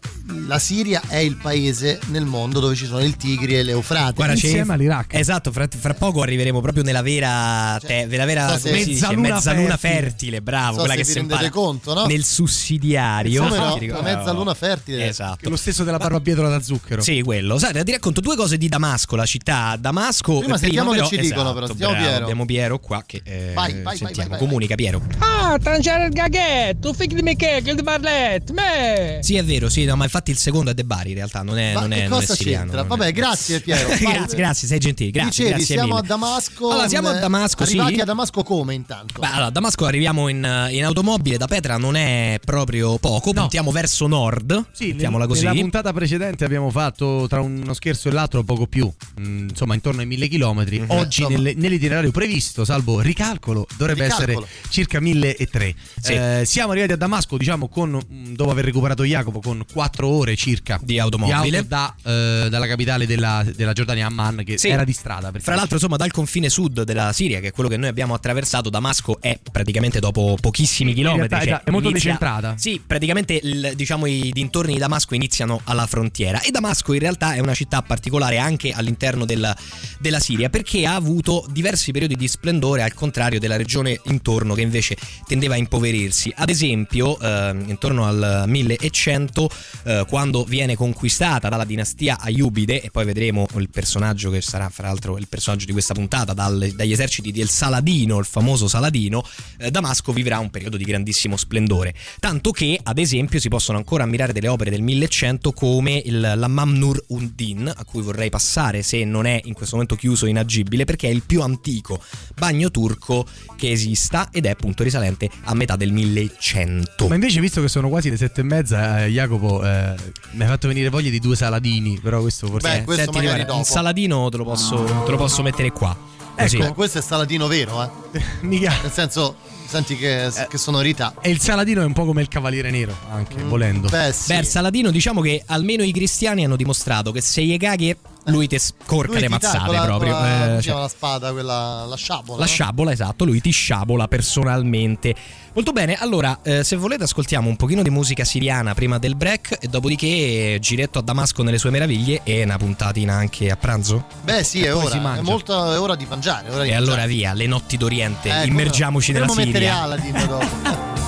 la 0.48 0.58
Siria 0.58 1.00
è 1.06 1.18
il 1.18 1.36
paese 1.36 2.00
nel 2.06 2.24
mondo 2.24 2.58
dove 2.58 2.74
ci 2.74 2.84
sono 2.84 3.00
il 3.00 3.16
Tigri 3.16 3.56
e 3.56 3.62
l'Eufrate. 3.62 4.14
Guarda, 4.14 4.34
c'è- 4.34 4.46
Insieme 4.46 4.72
all'Iraq. 4.74 5.14
Esatto, 5.14 5.52
fra, 5.52 5.68
fra 5.68 5.94
poco 5.94 6.20
arriveremo 6.22 6.60
proprio 6.60 6.82
nella 6.82 7.00
vera, 7.02 7.78
Cioè, 7.80 7.86
te- 8.00 8.06
nella 8.06 8.24
vera 8.24 8.58
so? 8.58 8.68
Mezzaluna 8.70 9.34
mezzaluna 9.34 9.76
fertile. 9.76 10.00
fertile, 10.02 10.42
bravo, 10.42 10.72
So 10.72 10.78
quella 10.80 10.94
se 10.94 10.98
che 10.98 11.04
si 11.06 11.14
rendete 11.14 11.44
impara 11.44 11.50
conto, 11.54 11.94
no? 11.94 12.06
nel 12.06 12.24
sussidiario. 12.24 13.46
Come 13.46 13.86
no? 13.86 14.02
Mezzaluna 14.02 14.54
fertile. 14.54 15.06
Esatto. 15.06 15.48
Lo 15.48 15.56
stesso 15.56 15.84
della 15.84 15.98
barbabietola 15.98 16.48
da 16.48 16.60
zucchero. 16.60 17.00
Sì, 17.00 17.22
quello. 17.22 17.58
Sai, 17.58 17.84
ti 17.84 17.92
racconto 17.92 18.20
due 18.20 18.34
cose 18.36 18.56
di 18.58 18.68
Damasco, 18.68 19.14
la 19.16 19.26
città 19.26 19.76
Damasco. 19.78 20.38
Prima 20.38 20.56
eh, 20.56 20.58
sentiamo 20.58 20.90
che 20.90 20.96
però- 20.96 21.08
ci 21.08 21.18
dicono, 21.18 21.52
però. 21.52 21.64
esatto, 21.64 21.66
Sentiamo 21.68 21.92
bravo, 21.92 22.08
Piero. 22.08 22.22
Abbiamo 22.24 22.44
Piero 22.44 22.78
qua 22.80 23.02
che 23.06 23.20
eh, 23.24 23.47
Vai, 23.54 23.72
vai, 23.72 23.82
vai, 23.82 23.96
sentiamo. 23.96 24.28
vai, 24.30 24.38
vai, 24.38 24.46
Comunica 24.46 24.74
Piero. 24.74 25.02
Ah, 25.18 25.58
trangiare 25.62 26.06
il 26.06 26.12
gaghetto, 26.12 26.92
figli 26.92 27.20
di 27.20 27.36
che, 27.36 27.60
che 27.64 27.74
di 27.74 27.82
Barlet, 27.82 28.50
me! 28.50 29.18
Sì, 29.22 29.36
è 29.36 29.44
vero, 29.44 29.68
sì, 29.68 29.84
no, 29.84 29.96
ma 29.96 30.04
infatti 30.04 30.30
il 30.30 30.36
secondo 30.36 30.70
è 30.70 30.74
De 30.74 30.84
Bari 30.84 31.10
in 31.10 31.16
realtà, 31.16 31.42
non 31.42 31.58
è, 31.58 31.72
Ma 31.74 31.80
non 31.80 31.92
è, 31.92 31.96
che 31.96 32.02
non 32.08 32.18
è 32.18 32.20
cosa 32.20 32.34
siriano. 32.34 32.64
c'entra? 32.64 32.82
Vabbè, 32.84 33.12
grazie 33.12 33.60
Piero. 33.62 33.88
Grazie, 33.98 34.36
grazie, 34.36 34.68
sei 34.68 34.78
gentile. 34.78 35.10
Grazie, 35.10 35.30
Dicevi, 35.30 35.48
grazie 35.50 35.74
siamo 35.74 35.88
mille. 35.94 35.98
a 36.00 36.02
Damasco. 36.02 36.68
Allora, 36.70 36.88
siamo 36.88 37.08
a 37.08 37.16
eh, 37.16 37.20
Damasco, 37.20 37.64
sì. 37.64 37.78
Arrivati 37.78 38.00
a 38.00 38.04
Damasco 38.04 38.42
come 38.42 38.74
intanto? 38.74 39.20
Beh, 39.20 39.26
allora, 39.26 39.46
a 39.46 39.50
Damasco 39.50 39.84
arriviamo 39.86 40.28
in, 40.28 40.68
in 40.70 40.84
automobile 40.84 41.36
da 41.36 41.46
Petra, 41.46 41.76
non 41.76 41.96
è 41.96 42.38
proprio 42.44 42.98
poco, 42.98 43.32
No. 43.32 43.40
puntiamo 43.42 43.70
verso 43.70 44.06
nord, 44.06 44.66
Sì, 44.72 44.88
mettiamola 44.88 45.24
nel- 45.24 45.32
così. 45.32 45.44
nella 45.46 45.60
puntata 45.60 45.92
precedente 45.92 46.44
abbiamo 46.44 46.70
fatto 46.70 47.26
tra 47.28 47.40
uno 47.40 47.72
scherzo 47.74 48.08
e 48.08 48.12
l'altro 48.12 48.42
poco 48.42 48.66
più, 48.66 48.90
mm, 49.20 49.48
insomma 49.50 49.74
intorno 49.74 50.00
ai 50.00 50.06
mille 50.06 50.28
chilometri. 50.28 50.80
Mhm. 50.80 50.90
Oggi 50.90 51.20
Insomma. 51.22 51.36
nelle- 51.38 51.54
nell'itinerario 51.54 52.10
previsto, 52.10 52.64
salvo 52.64 53.00
ricalcolo, 53.32 53.66
dovrebbe 53.76 54.04
Ricalcolo. 54.04 54.44
essere 54.44 54.68
circa 54.70 55.00
1003. 55.00 55.74
Sì. 56.00 56.12
Eh, 56.12 56.42
siamo 56.44 56.70
arrivati 56.72 56.92
a 56.92 56.96
Damasco, 56.96 57.36
diciamo, 57.36 57.68
con, 57.68 58.00
dopo 58.34 58.50
aver 58.50 58.64
recuperato 58.64 59.04
Jacopo, 59.04 59.40
con 59.40 59.64
4 59.70 60.06
ore 60.08 60.36
circa 60.36 60.78
Di 60.82 60.98
automobile. 60.98 61.56
auto 61.58 61.68
da, 61.68 61.94
eh, 62.04 62.48
dalla 62.50 62.66
capitale 62.66 63.06
della, 63.06 63.44
della 63.54 63.72
Giordania, 63.72 64.06
Amman, 64.06 64.42
che 64.44 64.58
Sì. 64.58 64.68
era 64.68 64.84
di 64.84 64.92
strada. 64.92 65.30
Fra 65.38 65.54
l'altro, 65.54 65.74
insomma, 65.76 65.96
dal 65.96 66.10
confine 66.10 66.48
sud 66.48 66.82
della 66.82 67.12
Siria, 67.12 67.40
che 67.40 67.48
è 67.48 67.52
quello 67.52 67.68
che 67.68 67.76
noi 67.76 67.88
abbiamo 67.88 68.14
attraversato, 68.14 68.70
Damasco 68.70 69.20
è 69.20 69.38
praticamente 69.50 69.98
dopo 70.00 70.36
pochissimi 70.40 70.94
chilometri. 70.94 71.28
realtà 71.28 71.50
cioè, 71.50 71.62
è 71.64 71.70
molto 71.70 71.88
inizia- 71.90 72.12
decentrata. 72.12 72.54
Sì, 72.56 72.80
praticamente 72.84 73.38
il- 73.42 73.72
diciamo 73.74 74.06
i 74.06 74.30
dintorni 74.32 74.72
di 74.74 74.78
Damasco 74.78 75.14
iniziano 75.14 75.60
alla 75.64 75.86
frontiera. 75.86 76.40
E 76.40 76.50
Damasco 76.50 76.92
in 76.92 77.00
realtà 77.00 77.34
è 77.34 77.40
una 77.40 77.54
città 77.54 77.82
particolare 77.82 78.38
anche 78.38 78.72
all'interno 78.72 79.24
della, 79.24 79.54
della 79.98 80.20
Siria, 80.20 80.48
perché 80.48 80.86
ha 80.86 80.94
avuto 80.94 81.46
diversi 81.50 81.92
periodi 81.92 82.16
di 82.16 82.28
splendore, 82.28 82.82
al 82.82 82.94
contrario 82.94 83.16
della 83.18 83.56
regione 83.56 84.00
intorno, 84.04 84.54
che 84.54 84.60
invece 84.60 84.96
tendeva 85.26 85.54
a 85.54 85.56
impoverirsi. 85.56 86.32
Ad 86.36 86.48
esempio, 86.48 87.18
ehm, 87.18 87.64
intorno 87.68 88.06
al 88.06 88.44
1100, 88.46 89.50
eh, 89.84 90.04
quando 90.08 90.44
viene 90.44 90.76
conquistata 90.76 91.48
dalla 91.48 91.64
dinastia 91.64 92.18
Ayubide, 92.20 92.80
e 92.80 92.90
poi 92.90 93.04
vedremo 93.04 93.46
il 93.56 93.68
personaggio 93.68 94.30
che 94.30 94.40
sarà, 94.40 94.68
fra 94.68 94.86
l'altro, 94.86 95.18
il 95.18 95.26
personaggio 95.28 95.66
di 95.66 95.72
questa 95.72 95.94
puntata, 95.94 96.32
dal- 96.32 96.72
dagli 96.74 96.92
eserciti 96.92 97.32
del 97.32 97.48
Saladino, 97.48 98.18
il 98.18 98.24
famoso 98.24 98.68
Saladino, 98.68 99.24
eh, 99.58 99.70
Damasco 99.70 100.12
vivrà 100.12 100.38
un 100.38 100.50
periodo 100.50 100.76
di 100.76 100.84
grandissimo 100.84 101.36
splendore. 101.36 101.94
Tanto 102.20 102.52
che, 102.52 102.78
ad 102.80 102.98
esempio, 102.98 103.40
si 103.40 103.48
possono 103.48 103.78
ancora 103.78 104.04
ammirare 104.04 104.32
delle 104.32 104.48
opere 104.48 104.70
del 104.70 104.82
1100 104.82 105.52
come 105.52 106.00
il, 106.04 106.20
l'Hammam 106.20 106.76
Nur 106.76 107.04
Undin, 107.08 107.72
a 107.74 107.84
cui 107.84 108.02
vorrei 108.02 108.30
passare 108.30 108.82
se 108.82 109.04
non 109.04 109.26
è 109.26 109.40
in 109.44 109.54
questo 109.54 109.74
momento 109.74 109.96
chiuso 109.96 110.26
e 110.26 110.30
inagibile, 110.30 110.84
perché 110.84 111.08
è 111.08 111.10
il 111.10 111.22
più 111.22 111.42
antico 111.42 112.00
bagno 112.36 112.70
turco 112.70 113.07
che 113.56 113.70
esista 113.70 114.28
ed 114.30 114.46
è 114.46 114.50
appunto 114.50 114.82
risalente 114.82 115.28
a 115.44 115.54
metà 115.54 115.76
del 115.76 115.92
1100. 115.92 117.08
Ma 117.08 117.14
invece, 117.14 117.40
visto 117.40 117.60
che 117.60 117.68
sono 117.68 117.88
quasi 117.88 118.10
le 118.10 118.16
sette 118.16 118.40
e 118.40 118.44
mezza, 118.44 119.04
eh, 119.04 119.08
Jacopo 119.08 119.64
eh, 119.64 119.94
mi 120.32 120.42
hai 120.42 120.48
fatto 120.48 120.68
venire 120.68 120.88
voglia 120.88 121.10
di 121.10 121.18
due 121.18 121.36
saladini. 121.36 121.98
Però 122.00 122.20
questo 122.20 122.46
forse. 122.46 122.68
Beh, 122.68 122.76
è- 122.80 122.84
questo 122.84 123.04
Senti, 123.04 123.18
magari 123.18 123.36
guarda, 123.44 123.54
un 123.54 123.64
saladino 123.64 124.28
te 124.28 124.36
lo 124.36 124.44
posso, 124.44 124.82
te 125.04 125.10
lo 125.10 125.16
posso 125.16 125.42
mettere 125.42 125.70
qua. 125.72 125.96
Così. 126.36 126.56
Ecco, 126.58 126.72
questo 126.74 126.98
è 126.98 127.02
Saladino 127.02 127.48
vero, 127.48 127.82
eh. 128.12 128.22
Mica. 128.46 128.72
Nel 128.82 128.92
senso, 128.92 129.34
senti 129.66 129.96
che, 129.96 130.30
che 130.48 130.56
sonorità. 130.56 131.14
E 131.20 131.30
il 131.30 131.40
saladino 131.40 131.82
è 131.82 131.84
un 131.84 131.92
po' 131.92 132.04
come 132.04 132.22
il 132.22 132.28
cavaliere 132.28 132.70
nero, 132.70 132.96
anche 133.10 133.42
volendo. 133.42 133.88
Beh, 133.88 134.12
sì. 134.12 134.32
Beh, 134.32 134.38
il 134.38 134.46
Saladino 134.46 134.92
diciamo 134.92 135.20
che 135.20 135.42
almeno 135.46 135.82
i 135.82 135.90
cristiani 135.90 136.44
hanno 136.44 136.54
dimostrato 136.54 137.10
che 137.10 137.20
se 137.20 137.42
gli 137.42 137.56
caghi 137.56 137.96
lui 138.28 138.46
ti 138.46 138.58
scorca 138.58 139.12
Lui 139.12 139.20
le 139.20 139.28
mazzate 139.28 139.58
con 139.66 139.80
proprio. 139.82 140.12
la, 140.12 140.56
Eh, 140.56 140.62
si 140.62 140.68
cioè, 140.68 140.80
la 140.80 140.88
spada, 140.88 141.32
quella, 141.32 141.84
la 141.86 141.96
sciabola. 141.96 142.38
la 142.38 142.44
no? 142.44 142.50
sciabola, 142.50 142.92
esatto, 142.92 143.24
lui 143.24 143.40
ti 143.40 143.50
sciabola 143.50 144.08
personalmente. 144.08 145.14
Molto 145.54 145.72
bene, 145.72 145.94
allora, 145.94 146.38
eh, 146.42 146.62
se 146.62 146.76
volete 146.76 147.02
ascoltiamo 147.04 147.48
un 147.48 147.56
pochino 147.56 147.82
di 147.82 147.90
musica 147.90 148.22
siriana 148.24 148.74
prima 148.74 148.98
del 148.98 149.16
break 149.16 149.58
e 149.60 149.66
dopodiché 149.68 150.56
giretto 150.60 150.98
a 151.00 151.02
Damasco 151.02 151.42
nelle 151.42 151.58
sue 151.58 151.70
meraviglie 151.70 152.20
e 152.22 152.44
una 152.44 152.56
puntatina 152.58 153.14
anche 153.14 153.50
a 153.50 153.56
pranzo. 153.56 154.04
Beh, 154.22 154.44
sì, 154.44 154.62
è 154.62 154.74
ora. 154.74 155.16
È, 155.16 155.20
molto, 155.20 155.72
è 155.72 155.78
ora 155.80 155.96
di 155.96 156.06
mangiare. 156.08 156.48
ora 156.50 156.62
di 156.62 156.68
E 156.70 156.74
allora 156.74 156.98
mangiare. 156.98 157.12
via, 157.12 157.32
le 157.32 157.46
notti 157.46 157.76
d'Oriente, 157.76 158.42
Eh, 158.42 158.46
immergiamoci 158.46 159.10
nella 159.12 159.26
Potremmo 159.26 159.46
mettere 159.50 159.64
Siria. 159.66 159.82
Aladdin 159.82 160.26
dopo. 160.28 161.06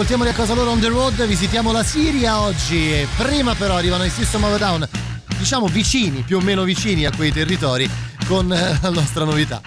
ascoltiamoli 0.00 0.30
a 0.30 0.32
casa 0.32 0.54
loro 0.54 0.70
on 0.70 0.80
the 0.80 0.88
road, 0.88 1.26
visitiamo 1.26 1.72
la 1.72 1.82
Siria 1.82 2.40
oggi 2.40 2.90
e 2.90 3.06
prima 3.18 3.54
però 3.54 3.76
arrivano 3.76 4.02
i 4.04 4.08
System 4.08 4.44
of 4.44 4.54
a 4.54 4.56
Down, 4.56 4.88
diciamo 5.36 5.66
vicini, 5.66 6.22
più 6.22 6.38
o 6.38 6.40
meno 6.40 6.62
vicini 6.62 7.04
a 7.04 7.10
quei 7.14 7.30
territori 7.30 7.86
con 8.26 8.50
eh, 8.50 8.78
la 8.80 8.88
nostra 8.88 9.24
novità. 9.24 9.60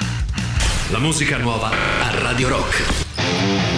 La 0.90 0.98
musica 0.98 1.38
nuova 1.38 1.70
a 1.70 2.20
Radio 2.20 2.48
Rock. 2.48 3.73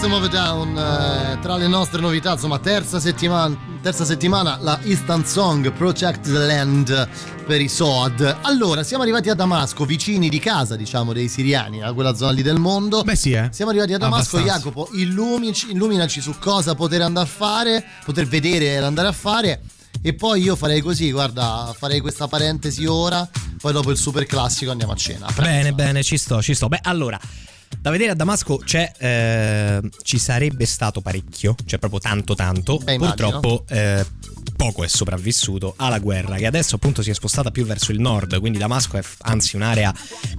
System 0.00 0.18
of 0.18 0.24
a 0.24 0.28
Down, 0.28 0.78
eh, 0.78 1.38
tra 1.42 1.58
le 1.58 1.68
nostre 1.68 2.00
novità, 2.00 2.32
insomma, 2.32 2.58
terza 2.58 2.98
settimana, 2.98 3.54
terza 3.82 4.06
settimana 4.06 4.56
la 4.58 4.78
Instant 4.84 5.26
Song 5.26 5.70
Protect 5.72 6.22
the 6.22 6.38
Land 6.38 7.08
per 7.44 7.60
i 7.60 7.68
Soad. 7.68 8.38
Allora, 8.40 8.82
siamo 8.82 9.02
arrivati 9.02 9.28
a 9.28 9.34
Damasco, 9.34 9.84
vicini 9.84 10.30
di 10.30 10.38
casa, 10.38 10.74
diciamo, 10.74 11.12
dei 11.12 11.28
siriani, 11.28 11.82
a 11.82 11.92
quella 11.92 12.14
zona 12.14 12.30
lì 12.30 12.40
del 12.40 12.58
mondo. 12.58 13.02
Beh 13.02 13.14
sì, 13.14 13.32
eh. 13.32 13.50
Siamo 13.52 13.72
arrivati 13.72 13.92
a 13.92 13.98
Damasco, 13.98 14.38
Abbastanza. 14.38 14.70
Jacopo, 14.70 14.88
illuminaci, 14.94 15.72
illuminaci 15.72 16.22
su 16.22 16.34
cosa 16.38 16.74
poter 16.74 17.02
andare 17.02 17.26
a 17.26 17.30
fare, 17.30 17.84
poter 18.02 18.26
vedere 18.26 18.68
e 18.68 18.76
andare 18.76 19.08
a 19.08 19.12
fare. 19.12 19.60
E 20.00 20.14
poi 20.14 20.40
io 20.40 20.56
farei 20.56 20.80
così, 20.80 21.10
guarda, 21.12 21.74
farei 21.76 22.00
questa 22.00 22.26
parentesi 22.26 22.86
ora, 22.86 23.28
poi 23.60 23.72
dopo 23.74 23.90
il 23.90 23.98
super 23.98 24.24
classico 24.24 24.70
andiamo 24.70 24.94
a 24.94 24.96
cena. 24.96 25.26
A. 25.26 25.32
Bene, 25.32 25.74
bene, 25.74 26.02
ci 26.02 26.16
sto, 26.16 26.40
ci 26.40 26.54
sto. 26.54 26.68
Beh, 26.68 26.80
allora, 26.84 27.20
da 27.78 27.90
vedere 27.90 28.10
a 28.10 28.14
Damasco 28.14 28.58
c'è, 28.58 28.92
eh, 28.98 29.80
ci 30.02 30.18
sarebbe 30.18 30.66
stato 30.66 31.00
parecchio, 31.00 31.54
cioè 31.64 31.78
proprio 31.78 32.00
tanto 32.00 32.34
tanto. 32.34 32.78
Beh. 32.78 32.96
Purtroppo 32.96 33.64
eh, 33.68 34.04
poco 34.60 34.84
è 34.84 34.88
sopravvissuto 34.88 35.72
alla 35.76 35.98
guerra, 35.98 36.36
che 36.36 36.44
adesso 36.44 36.74
appunto 36.74 37.00
si 37.00 37.08
è 37.08 37.14
spostata 37.14 37.50
più 37.50 37.64
verso 37.64 37.92
il 37.92 38.00
nord, 38.00 38.38
quindi 38.40 38.58
Damasco 38.58 38.98
è 38.98 39.02
anzi 39.20 39.56
un'area 39.56 39.90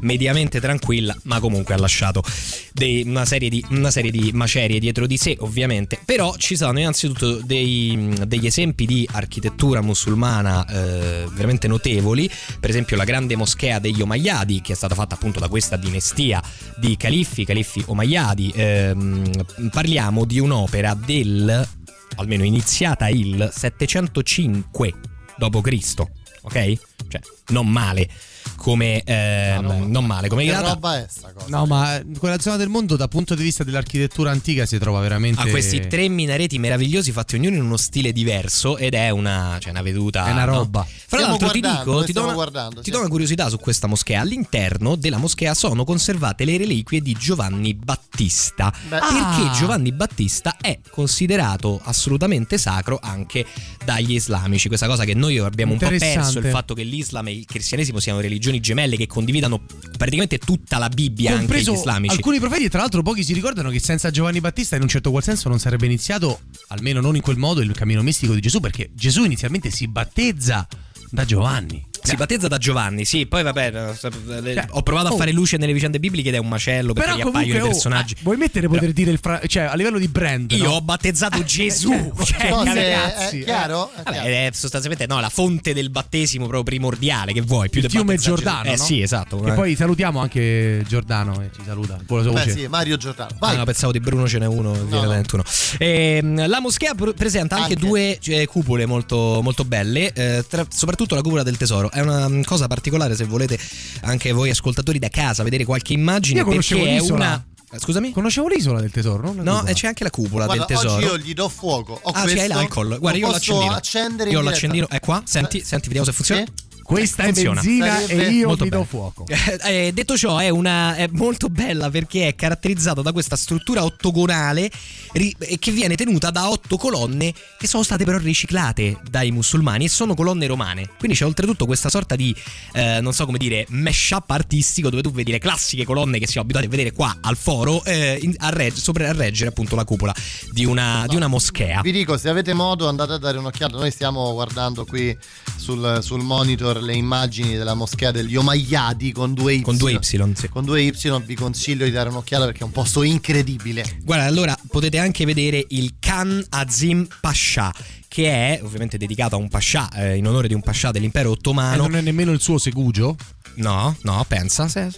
mediamente 0.02 0.60
tranquilla, 0.60 1.17
ma 1.24 1.39
comunque 1.39 1.74
ha 1.74 1.78
lasciato 1.80 2.24
dei- 2.72 3.02
una, 3.04 3.26
serie 3.26 3.50
di, 3.50 3.65
una 3.70 3.89
serie 3.89 4.12
di 4.12 4.30
macerie 4.32 4.80
dietro 4.80 5.08
di 5.08 5.17
sé, 5.17 5.36
ovviamente. 5.39 6.00
Però 6.06 6.36
ci 6.38 6.56
sono 6.56 6.78
innanzitutto 6.78 7.41
dei- 7.41 8.13
degli 8.28 8.46
esempi 8.46 8.86
di 8.86 9.10
architettura 9.12 9.82
musulmana 9.82 10.67
eh, 10.67 11.26
veramente 11.32 11.67
notevoli, 11.67 12.30
per 12.60 12.70
esempio 12.70 12.98
la 12.98 13.06
grande 13.06 13.36
moschea 13.36 13.80
degli 13.80 14.02
Omayyadi, 14.02 14.62
che 14.62 14.74
è 14.74 14.76
stata 14.76 14.94
fatta 14.94 15.15
appunto 15.15 15.39
da 15.39 15.48
questa 15.48 15.78
dinastia 15.78 16.44
di 16.78 16.96
califfi, 17.22 17.46
califfi 17.46 17.84
Omayyadi. 17.86 18.52
Ehm, 18.56 19.70
parliamo 19.72 20.26
di 20.26 20.40
un'opera 20.40 20.96
del, 20.96 21.68
almeno 22.16 22.44
iniziata 22.44 23.10
il 23.10 23.50
705 23.54 24.94
d.C., 25.38 26.04
ok? 26.42 26.80
Cioè, 27.08 27.22
non 27.50 27.68
male 27.68 28.10
come 28.56 29.01
ehm, 29.04 29.89
non 29.89 30.06
male 30.06 30.27
come 30.27 30.43
Che 30.45 30.51
data. 30.51 30.69
roba 30.69 30.97
è 30.97 31.06
sta 31.10 31.32
cosa? 31.34 31.45
No, 31.49 31.65
ma 31.65 32.01
quella 32.17 32.39
zona 32.39 32.58
del 32.58 32.69
mondo, 32.69 32.95
dal 32.95 33.10
punto 33.10 33.36
di 33.36 33.43
vista 33.43 33.63
dell'architettura 33.63 34.32
antica, 34.32 34.65
si 34.65 34.77
trova 34.77 34.99
veramente. 34.99 35.41
Ha 35.41 35.47
questi 35.47 35.88
tre 35.88 36.08
minareti 36.10 36.60
meravigliosi 36.60 37.12
fatti 37.12 37.36
ognuno 37.36 37.56
in 37.56 37.63
uno 37.63 37.77
stile 37.77 38.12
diverso 38.12 38.77
ed 38.77 38.93
è 38.93 39.10
una, 39.10 39.58
cioè 39.60 39.71
una 39.71 39.82
veduta. 39.82 40.25
È 40.27 40.32
una 40.32 40.45
no? 40.45 40.54
roba. 40.56 40.84
Fra 40.84 41.17
Stiamo 41.17 41.27
l'altro 41.38 41.49
ti 41.49 41.60
dico, 41.62 41.91
noi 41.91 42.06
ti 42.06 42.12
do, 42.13 42.27
una, 42.27 42.69
ti 42.82 42.91
do 42.91 42.99
una 42.99 43.08
curiosità 43.08 43.49
su 43.49 43.58
questa 43.58 43.88
moschea. 43.88 44.21
All'interno 44.21 44.95
della 44.95 45.17
moschea 45.17 45.54
sono 45.54 45.84
conservate 45.84 46.45
le 46.45 46.58
reliquie 46.58 47.01
di 47.01 47.13
Giovanni 47.13 47.73
Battista. 47.73 48.71
Beh. 48.88 48.99
Perché 48.99 49.19
Ah. 49.41 49.51
Giovanni 49.54 49.91
Battista 49.91 50.58
è 50.60 50.80
considerato 50.89 51.80
assolutamente 51.84 52.58
sacro 52.58 52.99
anche 53.01 53.45
dagli 53.84 54.13
islamici. 54.13 54.67
Questa 54.67 54.88
cosa 54.88 55.04
che 55.06 55.13
noi 55.13 55.38
abbiamo 55.38 55.73
un 55.73 55.77
po' 55.80 55.88
perso, 55.88 56.39
il 56.39 56.45
fatto 56.47 56.73
che 56.73 56.84
l'Islam 56.84 57.27
e 57.27 57.32
il 57.34 57.45
cristianesimo 57.45 57.99
siano 57.99 58.19
religioni 58.19 58.31
gemelle 58.39 58.98
che 58.98 59.08
condividano 59.08 59.63
praticamente 59.98 60.38
tutta 60.38 60.78
la 60.78 60.89
Bibbia, 60.89 61.32
anche 61.32 61.46
Compreso 61.46 61.74
gli 61.74 61.78
islamici. 61.78 62.15
alcuni 62.15 62.39
profeti, 62.39 62.70
tra 62.70 62.80
l'altro 62.80 63.02
pochi 63.02 63.24
si 63.24 63.34
ricordano 63.34 63.70
che 63.70 63.80
senza 63.80 64.10
Giovanni 64.12 64.39
Battista 64.39 64.76
in 64.76 64.82
un 64.82 64.88
certo 64.88 65.12
qual 65.12 65.24
senso 65.24 65.50
non 65.50 65.60
sarebbe 65.60 65.86
iniziato, 65.86 66.41
almeno 66.70 67.02
non 67.02 67.15
in 67.15 67.22
quel 67.22 67.38
modo, 67.38 67.62
il 67.62 67.72
cammino 67.74 68.02
mistico 68.02 68.34
di 68.34 68.41
Gesù, 68.41 68.60
perché 68.60 68.89
Gesù 68.94 69.24
inizialmente 69.24 69.70
si 69.70 69.88
battezza 69.88 70.67
da 71.10 71.26
Giovanni. 71.26 71.89
Si 72.04 72.16
battezza 72.16 72.48
da 72.48 72.58
Giovanni, 72.58 73.06
sì, 73.06 73.26
poi 73.26 73.44
vabbè, 73.44 73.72
eh, 73.74 74.54
Cioè, 74.54 74.66
ho 74.72 74.82
provato 74.82 75.08
a 75.08 75.12
oh. 75.14 75.18
fare 75.18 75.32
luce 75.32 75.58
nelle 75.58 75.74
vicende 75.74 76.00
bibliche 76.00 76.30
ed 76.30 76.36
è 76.36 76.38
un 76.38 76.48
macello 76.48 76.94
perché 76.94 77.10
Però 77.10 77.20
gli 77.20 77.24
comunque 77.24 77.42
appaiono 77.52 77.66
i 77.66 77.68
oh, 77.68 77.72
personaggi. 77.72 78.14
eh, 78.14 78.18
vuoi 78.24 78.38
mettere 78.38 78.68
poter 78.68 78.92
dire 78.92 79.12
il 79.12 79.20
fra- 79.22 79.42
cioè 79.46 79.64
a 79.64 79.76
livello 79.76 80.00
di 80.00 80.08
brand 80.08 80.52
Io 80.52 80.64
no? 80.64 80.72
ho 80.74 80.82
battezzato 80.82 81.44
Gesù, 81.44 82.12
cioè, 82.24 82.50
No, 82.52 82.64
se- 82.64 82.74
ragazzi, 82.74 83.40
è 83.42 83.44
chiaro? 83.44 83.92
È 83.94 84.02
Vabbè, 84.04 84.12
chiaro. 84.12 84.28
è 84.30 84.50
sostanzialmente 84.54 85.08
no, 85.14 85.20
la 85.20 85.30
fonte 85.30 85.74
del 85.74 85.90
battesimo 85.90 86.44
proprio 86.46 86.64
primordiale 86.64 87.34
che 87.34 87.42
vuoi, 87.42 87.70
più 87.70 87.82
il 87.82 87.88
del 87.88 87.96
fiume 87.96 88.18
Giordano 88.18 88.64
Gesù. 88.64 88.74
Eh 88.74 88.78
no? 88.78 88.84
sì, 88.84 89.02
esatto. 89.02 89.40
che 89.40 89.52
eh. 89.52 89.54
poi 89.54 89.76
salutiamo 89.76 90.20
anche 90.20 90.84
Giordano 90.88 91.42
e 91.42 91.50
ci 91.56 91.62
saluta 91.66 91.98
Beh 92.06 92.50
sì, 92.50 92.68
Mario 92.68 92.98
Giordano. 92.98 93.30
Ah, 93.34 93.48
Vai. 93.48 93.58
no, 93.58 93.64
pensavo 93.64 93.92
di 93.92 94.00
Bruno 94.00 94.28
ce 94.28 94.40
n'è 94.40 94.46
uno, 94.48 94.76
no. 94.90 95.08
21. 95.08 95.44
Ehm, 95.78 96.48
la 96.48 96.60
moschea 96.60 96.94
pr- 96.94 97.14
presenta 97.14 97.56
anche, 97.56 97.74
Anche. 97.74 97.86
due 97.86 98.20
eh, 98.20 98.46
cupole 98.48 98.86
molto, 98.86 99.40
molto 99.42 99.64
belle, 99.66 100.12
eh, 100.14 100.46
tra- 100.48 100.66
soprattutto 100.70 101.16
la 101.16 101.22
cupola 101.22 101.44
del 101.44 101.58
tesoro. 101.58 101.90
È 101.91 101.99
una 101.99 102.27
mm, 102.30 102.41
cosa 102.43 102.67
particolare 102.67 103.15
se 103.15 103.25
volete 103.25 103.60
anche 104.01 104.32
voi 104.32 104.49
ascoltatori 104.49 104.97
da 104.99 105.10
casa 105.10 105.43
vedere 105.43 105.65
qualche 105.65 105.93
immagine 105.93 106.39
Io 106.39 106.45
perché 106.47 106.75
è 106.82 106.93
l'isola. 106.99 107.15
una 107.15 107.45
Eh, 107.73 107.80
Scusami? 107.80 108.12
Conoscevo 108.12 108.47
l'isola 108.49 108.82
del 108.82 108.91
tesoro, 108.91 109.21
no? 109.32 109.34
La 109.36 109.43
No, 109.43 109.51
cupola. 109.54 109.69
e 109.69 109.73
c'è 109.73 109.88
anche 109.88 110.04
la 110.04 110.10
cupola 110.10 110.45
Guarda, 110.45 110.65
del 110.65 110.75
tesoro. 110.77 110.95
oggi 110.95 111.06
io 111.06 111.17
gli 111.17 111.34
do 111.34 111.47
fuoco. 111.47 111.93
Ho 112.04 112.10
Ah, 112.12 112.21
questo, 112.23 112.39
c'hai 112.39 112.47
l'alcol. 112.49 112.99
Guarda, 112.99 113.17
io 113.19 113.27
ho 113.27 113.32
l'accendino. 113.32 113.73
accendere 113.73 114.30
Io 114.30 114.39
ho 114.39 114.41
l'accendino. 114.41 114.89
È 114.89 114.99
qua? 114.99 115.21
Senti, 115.25 115.60
Eh, 115.60 115.63
senti, 115.63 115.86
vediamo 115.88 116.06
se 116.06 116.12
funziona. 116.13 116.43
sì? 116.45 116.69
Questa 116.84 117.24
è 117.24 117.26
Funziona. 117.28 117.62
benzina 117.62 118.00
Sarebbe 118.00 118.28
e 118.28 118.32
io 118.32 118.48
molto 118.48 118.63
mi 118.63 118.70
do 118.70 118.76
bene. 118.78 118.88
fuoco. 118.89 119.26
Eh, 119.63 119.91
detto 119.94 120.17
ciò, 120.17 120.38
è, 120.39 120.50
una, 120.50 120.96
è 120.96 121.08
molto 121.12 121.48
bella 121.48 121.89
perché 121.89 122.28
è 122.28 122.36
caratterizzata 122.36 123.02
da 123.02 123.12
questa 123.13 123.36
struttura 123.36 123.84
ottagonale 123.84 124.70
ri- 125.13 125.36
e 125.39 125.58
che 125.60 125.72
viene 125.72 125.96
tenuta 125.96 126.32
da 126.32 126.50
otto 126.50 126.78
colonne 126.78 127.34
che 127.58 127.67
sono 127.67 127.84
state 127.84 128.04
però 128.04 128.17
riciclate 128.17 128.98
dai 129.10 129.32
musulmani 129.32 129.86
e 129.86 129.89
sono 129.89 130.13
colonne 130.15 130.48
romane. 130.48 130.89
Quindi 130.98 131.15
c'è 131.17 131.26
oltretutto 131.26 131.65
questa 131.65 131.89
sorta 131.89 132.15
di, 132.15 132.36
eh, 132.74 133.00
non 133.02 133.13
so 133.13 133.26
come 133.26 133.38
dire, 133.38 133.65
mashup 133.70 134.30
artistico 134.32 134.89
dove 134.89 135.02
tu 135.02 135.12
vedi 135.12 135.32
le 135.32 135.39
classiche 135.39 135.86
colonne 135.86 136.20
che 136.20 136.28
siamo 136.28 136.41
abituati 136.41 136.65
a 136.67 136.70
vedere 136.70 136.91
qua 136.91 137.17
al 137.22 137.38
foro 137.38 137.84
eh, 137.86 138.20
in- 138.22 138.36
a, 138.39 138.50
reg- 138.50 138.76
sopra 138.76 139.08
a 139.10 139.13
reggere 139.13 139.50
appunto 139.50 139.76
la 139.76 139.86
cupola 139.86 140.13
di 140.52 140.65
una, 140.65 141.06
di 141.08 141.15
una 141.15 141.28
moschea. 141.28 141.82
Vi 141.82 141.91
dico, 141.91 142.17
se 142.17 142.28
avete 142.28 142.54
modo 142.54 142.88
andate 142.89 143.13
a 143.13 143.17
dare 143.17 143.38
un'occhiata. 143.38 143.78
Noi 143.78 143.91
stiamo 143.91 144.34
guardando 144.34 144.84
qui 144.86 145.15
sul, 145.56 146.00
sul 146.02 146.22
monitor 146.22 146.81
le 146.82 146.94
immagini 146.94 147.56
della 147.56 147.74
moschea 147.74 148.12
degli 148.12 148.36
Omayyadi 148.36 149.12
con 149.12 149.34
due 149.34 149.54
Y. 149.54 149.62
Con 149.62 149.78
due 149.78 149.94
Y, 149.94 149.98
sì. 150.02 150.17
Con 150.50 150.65
due 150.65 150.82
Y 150.82 150.94
vi 151.26 151.36
consiglio 151.36 151.86
di 151.86 151.91
dare 151.91 152.10
un'occhiata 152.10 152.46
perché 152.46 152.60
è 152.62 152.63
un 152.63 152.72
posto 152.72 153.04
incredibile. 153.04 153.84
Guarda, 154.04 154.26
allora 154.26 154.58
potete 154.67 154.98
anche 154.98 155.26
vedere 155.26 155.65
il 155.70 155.96
Khan 156.00 156.44
Azim 156.50 157.08
Pasha, 157.20 157.74
che 158.08 158.26
è 158.30 158.60
ovviamente 158.63 158.98
dedicato 158.98 159.36
a 159.36 159.38
un 159.38 159.48
pascià, 159.48 159.89
eh, 159.94 160.17
in 160.17 160.28
onore 160.28 160.48
di 160.48 160.54
un 160.54 160.62
pascià 160.62 160.91
dell'impero 160.91 161.30
E 161.30 161.32
ottomano. 161.32 161.84
non 161.84 161.96
è 161.96 162.02
nemmeno 162.02 162.32
il 162.32 162.41
suo 162.41 162.58
segugio? 162.58 163.15
No, 163.56 163.96
no, 164.02 164.26
pensa. 164.28 164.67
Se... 164.67 164.89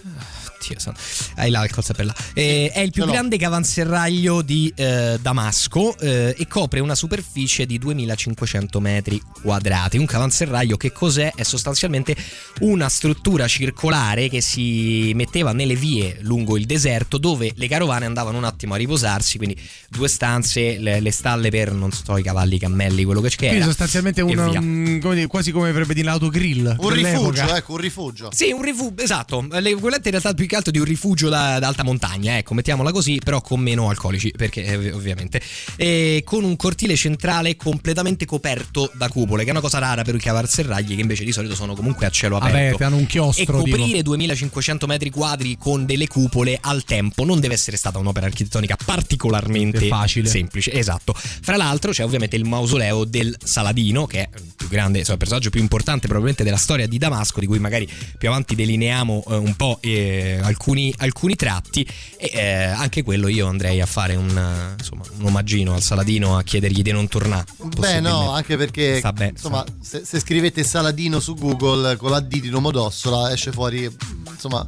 Dio 0.68 0.78
santo. 0.78 1.00
Hai 1.36 1.50
l'alcol 1.50 1.84
per 1.94 2.06
là. 2.06 2.14
Eh, 2.32 2.70
è 2.72 2.80
il 2.80 2.90
più 2.90 3.04
l'ho. 3.04 3.12
grande 3.12 3.36
cavanserraglio 3.36 4.42
di 4.42 4.72
eh, 4.74 5.18
Damasco 5.20 5.96
eh, 5.98 6.34
e 6.36 6.46
copre 6.46 6.80
una 6.80 6.94
superficie 6.94 7.66
di 7.66 7.78
2500 7.78 8.80
metri 8.80 9.20
quadrati. 9.42 9.98
Un 9.98 10.06
cavanserraglio 10.06 10.76
che 10.76 10.92
cos'è? 10.92 11.32
È 11.34 11.42
sostanzialmente 11.42 12.16
una 12.60 12.88
struttura 12.88 13.46
circolare 13.46 14.28
che 14.28 14.40
si 14.40 15.12
metteva 15.14 15.52
nelle 15.52 15.74
vie 15.76 16.18
lungo 16.20 16.56
il 16.56 16.66
deserto 16.66 17.18
dove 17.18 17.52
le 17.54 17.68
carovane 17.68 18.06
andavano 18.06 18.38
un 18.38 18.44
attimo 18.44 18.74
a 18.74 18.76
riposarsi, 18.76 19.36
quindi 19.36 19.56
due 19.88 20.08
stanze, 20.08 20.78
le, 20.78 21.00
le 21.00 21.10
stalle 21.10 21.50
per 21.50 21.72
non 21.72 21.92
so 21.92 22.16
i 22.16 22.22
cavalli, 22.22 22.56
i 22.56 22.58
cammelli, 22.58 23.04
quello 23.04 23.20
che 23.20 23.28
c'è. 23.28 23.48
Quindi 23.48 23.64
sostanzialmente 23.64 24.20
un, 24.20 24.38
um, 24.38 25.00
come 25.00 25.14
dire, 25.14 25.26
quasi 25.26 25.50
come 25.50 25.68
avrebbe 25.68 25.94
dire 25.94 26.06
l'autogrill. 26.06 26.76
Un 26.78 26.90
rifugio, 26.90 27.54
ecco, 27.54 27.72
un 27.72 27.78
rifugio. 27.78 28.30
Sì, 28.32 28.50
un 28.50 28.62
rifugio, 28.62 29.02
esatto. 29.02 29.46
L'equivalente 29.50 30.08
in 30.08 30.20
realtà 30.20 30.34
più 30.34 30.46
che 30.54 30.56
altro 30.56 30.70
di 30.70 30.78
un 30.78 30.84
rifugio 30.84 31.28
da, 31.28 31.58
da 31.58 31.66
alta 31.66 31.82
montagna, 31.82 32.38
ecco, 32.38 32.54
mettiamola 32.54 32.92
così, 32.92 33.18
però 33.22 33.40
con 33.40 33.60
meno 33.60 33.88
alcolici, 33.88 34.32
perché 34.36 34.64
eh, 34.64 34.92
ovviamente. 34.92 35.40
E 35.76 36.22
con 36.24 36.44
un 36.44 36.56
cortile 36.56 36.96
centrale 36.96 37.56
completamente 37.56 38.24
coperto 38.24 38.90
da 38.94 39.08
cupole, 39.08 39.42
che 39.42 39.48
è 39.48 39.52
una 39.52 39.60
cosa 39.60 39.78
rara 39.78 40.02
per 40.02 40.14
i 40.14 40.18
cavarserragli 40.18 40.94
che 40.94 41.00
invece 41.00 41.24
di 41.24 41.32
solito 41.32 41.54
sono 41.54 41.74
comunque 41.74 42.06
a 42.06 42.10
cielo 42.10 42.36
aperto. 42.36 42.56
Aperte, 42.56 42.84
hanno 42.84 42.96
un 42.96 43.02
E 43.02 43.06
chiostro. 43.06 43.62
dico. 43.62 43.76
coprire 43.76 44.02
2500 44.02 44.86
metri 44.86 45.10
quadri 45.10 45.56
con 45.58 45.84
delle 45.84 46.06
cupole 46.06 46.58
al 46.60 46.84
tempo 46.84 47.24
non 47.24 47.40
deve 47.40 47.54
essere 47.54 47.76
stata 47.76 47.98
un'opera 47.98 48.26
architettonica 48.26 48.76
particolarmente 48.84 49.86
facile. 49.88 50.28
semplice. 50.28 50.72
Esatto. 50.72 51.14
Fra 51.14 51.56
l'altro 51.56 51.90
c'è 51.90 52.04
ovviamente 52.04 52.36
il 52.36 52.44
mausoleo 52.44 53.04
del 53.04 53.34
Saladino, 53.42 54.06
che 54.06 54.22
è 54.22 54.28
il 54.36 54.52
più 54.56 54.68
grande, 54.68 54.98
insomma, 54.98 55.14
il 55.14 55.20
personaggio 55.20 55.50
più 55.50 55.60
importante 55.60 56.02
probabilmente 56.06 56.44
della 56.44 56.56
storia 56.56 56.86
di 56.86 56.98
Damasco, 56.98 57.40
di 57.40 57.46
cui 57.46 57.58
magari 57.58 57.88
più 58.16 58.28
avanti 58.28 58.54
delineiamo 58.54 59.24
eh, 59.28 59.34
un 59.34 59.54
po' 59.56 59.78
eh, 59.80 60.33
alcuni, 60.42 60.94
alcuni 60.98 61.36
tratti. 61.36 61.86
E 62.16 62.30
eh, 62.32 62.64
anche 62.64 63.02
quello 63.02 63.28
io 63.28 63.46
andrei 63.46 63.80
a 63.80 63.86
fare 63.86 64.16
un, 64.16 64.74
insomma, 64.78 65.02
un 65.18 65.26
omaggino 65.26 65.74
al 65.74 65.82
Saladino 65.82 66.36
a 66.36 66.42
chiedergli 66.42 66.82
di 66.82 66.92
non 66.92 67.08
tornare. 67.08 67.44
Beh, 67.78 68.00
no, 68.00 68.32
anche 68.32 68.56
perché 68.56 69.00
bene, 69.12 69.30
insomma, 69.30 69.64
se, 69.80 70.02
se 70.04 70.20
scrivete 70.20 70.64
Saladino 70.64 71.20
su 71.20 71.34
Google 71.34 71.96
con 71.96 72.10
la 72.10 72.20
D 72.20 72.40
di 72.40 72.48
Domodossola 72.48 73.32
esce 73.32 73.52
fuori 73.52 73.90
insomma 74.30 74.66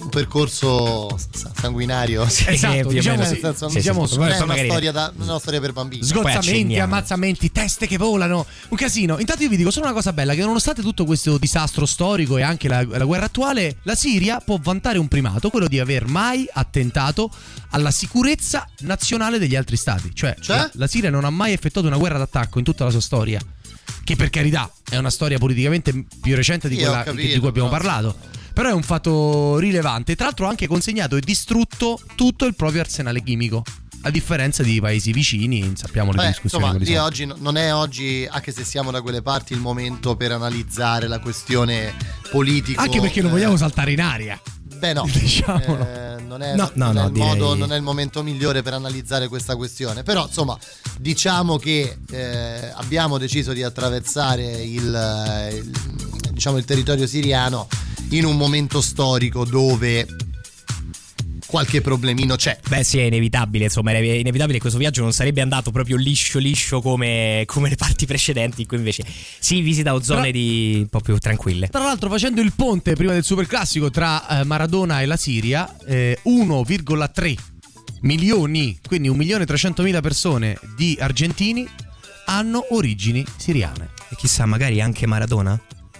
un 0.00 0.08
percorso 0.08 1.16
sa- 1.30 1.52
sanguinario. 1.54 2.24
Esatto, 2.24 2.88
diciamo, 2.88 3.24
sì, 3.24 3.38
senso, 3.40 3.68
sì, 3.68 3.76
diciamo, 3.76 4.06
sì, 4.06 4.14
sì. 4.14 4.20
è 4.20 4.40
una 4.40 4.56
storia, 4.56 4.92
da, 4.92 5.12
non 5.14 5.26
è 5.26 5.30
una 5.30 5.38
storia 5.38 5.60
per 5.60 5.72
bambini. 5.72 6.02
Sgozzamenti, 6.04 6.78
ammazzamenti, 6.78 7.52
teste 7.52 7.86
che 7.86 7.96
volano, 7.96 8.44
un 8.68 8.76
casino. 8.76 9.18
Intanto 9.18 9.44
io 9.44 9.48
vi 9.48 9.56
dico 9.56 9.70
solo 9.70 9.86
una 9.86 9.94
cosa 9.94 10.12
bella, 10.12 10.34
che 10.34 10.40
nonostante 10.40 10.82
tutto 10.82 11.04
questo 11.04 11.38
disastro 11.38 11.86
storico 11.86 12.36
e 12.38 12.42
anche 12.42 12.68
la, 12.68 12.84
la 12.84 13.04
guerra 13.04 13.26
attuale, 13.26 13.76
la 13.82 13.94
Siria 13.94 14.40
può 14.40 14.58
vantare 14.60 14.87
un 14.96 15.08
primato, 15.08 15.50
quello 15.50 15.68
di 15.68 15.78
aver 15.78 16.06
mai 16.06 16.48
attentato 16.50 17.30
alla 17.70 17.90
sicurezza 17.90 18.66
nazionale 18.78 19.38
degli 19.38 19.56
altri 19.56 19.76
stati. 19.76 20.10
Cioè, 20.14 20.34
La, 20.46 20.70
la 20.72 20.86
Siria 20.86 21.10
non 21.10 21.26
ha 21.26 21.30
mai 21.30 21.52
effettuato 21.52 21.86
una 21.86 21.98
guerra 21.98 22.16
d'attacco 22.16 22.58
in 22.58 22.64
tutta 22.64 22.84
la 22.84 22.90
sua 22.90 23.02
storia. 23.02 23.40
Che 24.04 24.16
per 24.16 24.30
carità 24.30 24.72
è 24.88 24.96
una 24.96 25.10
storia 25.10 25.36
politicamente 25.36 26.06
più 26.22 26.34
recente 26.34 26.68
di 26.68 26.76
quella 26.76 27.02
capito, 27.02 27.34
di 27.34 27.38
cui 27.38 27.48
abbiamo 27.48 27.68
però, 27.68 27.82
parlato. 27.82 28.16
Però 28.54 28.70
è 28.70 28.72
un 28.72 28.82
fatto 28.82 29.58
rilevante. 29.58 30.16
Tra 30.16 30.24
l'altro 30.24 30.46
ha 30.46 30.48
anche 30.48 30.66
consegnato 30.66 31.16
e 31.16 31.20
distrutto 31.20 32.00
tutto 32.14 32.46
il 32.46 32.54
proprio 32.54 32.80
arsenale 32.80 33.22
chimico. 33.22 33.62
A 34.02 34.10
differenza 34.10 34.62
di 34.62 34.80
paesi 34.80 35.12
vicini, 35.12 35.72
sappiamo 35.74 36.12
le 36.12 36.18
Beh, 36.18 36.26
discussioni 36.28 36.64
insomma, 36.64 36.84
lì 36.84 36.92
sono. 36.92 37.04
oggi 37.04 37.24
no- 37.26 37.36
non 37.38 37.56
è 37.56 37.74
oggi, 37.74 38.28
anche 38.30 38.52
se 38.52 38.62
siamo 38.64 38.92
da 38.92 39.02
quelle 39.02 39.22
parti, 39.22 39.54
il 39.54 39.58
momento 39.58 40.16
per 40.16 40.30
analizzare 40.32 41.08
la 41.08 41.18
questione 41.18 41.94
politica. 42.30 42.80
Anche 42.80 43.00
perché 43.00 43.20
non 43.22 43.32
vogliamo 43.32 43.56
saltare 43.56 43.92
in 43.92 44.00
aria. 44.00 44.40
Beh, 44.78 44.92
no, 44.92 45.06
Diciamolo. 45.12 45.86
Eh, 45.86 46.20
non 46.22 46.42
è, 46.42 46.54
No, 46.54 46.70
non 46.74 46.92
no, 46.94 47.00
è 47.00 47.02
no, 47.02 47.06
il 47.08 47.12
modo, 47.12 47.44
direi- 47.46 47.58
non 47.58 47.72
è 47.72 47.76
il 47.76 47.82
momento 47.82 48.22
migliore 48.22 48.62
per 48.62 48.74
analizzare 48.74 49.28
questa 49.28 49.56
questione. 49.56 50.02
Però, 50.02 50.26
insomma, 50.26 50.56
diciamo 50.98 51.56
che 51.58 51.98
eh, 52.10 52.70
abbiamo 52.74 53.18
deciso 53.18 53.52
di 53.52 53.62
attraversare 53.62 54.44
il, 54.62 54.94
eh, 54.94 55.54
il- 55.56 55.70
diciamo, 56.32 56.56
il 56.58 56.64
territorio 56.64 57.06
siriano 57.06 57.66
in 58.10 58.24
un 58.24 58.36
momento 58.36 58.80
storico 58.80 59.44
dove 59.44 60.06
qualche 61.48 61.80
problemino 61.80 62.36
c'è. 62.36 62.58
Beh, 62.68 62.84
sì, 62.84 62.98
è 62.98 63.04
inevitabile. 63.04 63.64
Insomma, 63.64 63.90
è 63.92 63.96
inevitabile 63.96 64.54
che 64.54 64.60
questo 64.60 64.78
viaggio 64.78 65.02
non 65.02 65.12
sarebbe 65.12 65.40
andato 65.40 65.70
proprio 65.70 65.96
liscio, 65.96 66.38
liscio 66.38 66.80
come, 66.80 67.42
come 67.46 67.70
le 67.70 67.76
parti 67.76 68.06
precedenti. 68.06 68.60
In 68.60 68.66
cui 68.68 68.76
invece 68.76 69.04
si 69.38 69.60
visita 69.60 69.98
zone 70.02 70.30
Però- 70.30 70.32
di 70.32 70.76
un 70.80 70.88
po' 70.88 71.00
più 71.00 71.16
tranquille. 71.18 71.68
Tra 71.68 71.82
l'altro, 71.82 72.08
facendo 72.10 72.40
il 72.40 72.52
ponte 72.54 72.94
prima 72.94 73.12
del 73.12 73.24
superclassico 73.24 73.90
tra 73.90 74.40
eh, 74.40 74.44
Maradona 74.44 75.00
e 75.00 75.06
la 75.06 75.16
Siria, 75.16 75.74
eh, 75.86 76.20
1,3 76.24 77.36
milioni, 78.02 78.78
quindi 78.86 79.08
1.300.000 79.10 80.00
persone 80.00 80.58
di 80.76 80.96
argentini 81.00 81.66
hanno 82.26 82.66
origini 82.70 83.24
siriane. 83.36 83.90
E 84.10 84.16
chissà, 84.16 84.44
magari 84.44 84.80
anche 84.80 85.06
Maradona? 85.06 85.58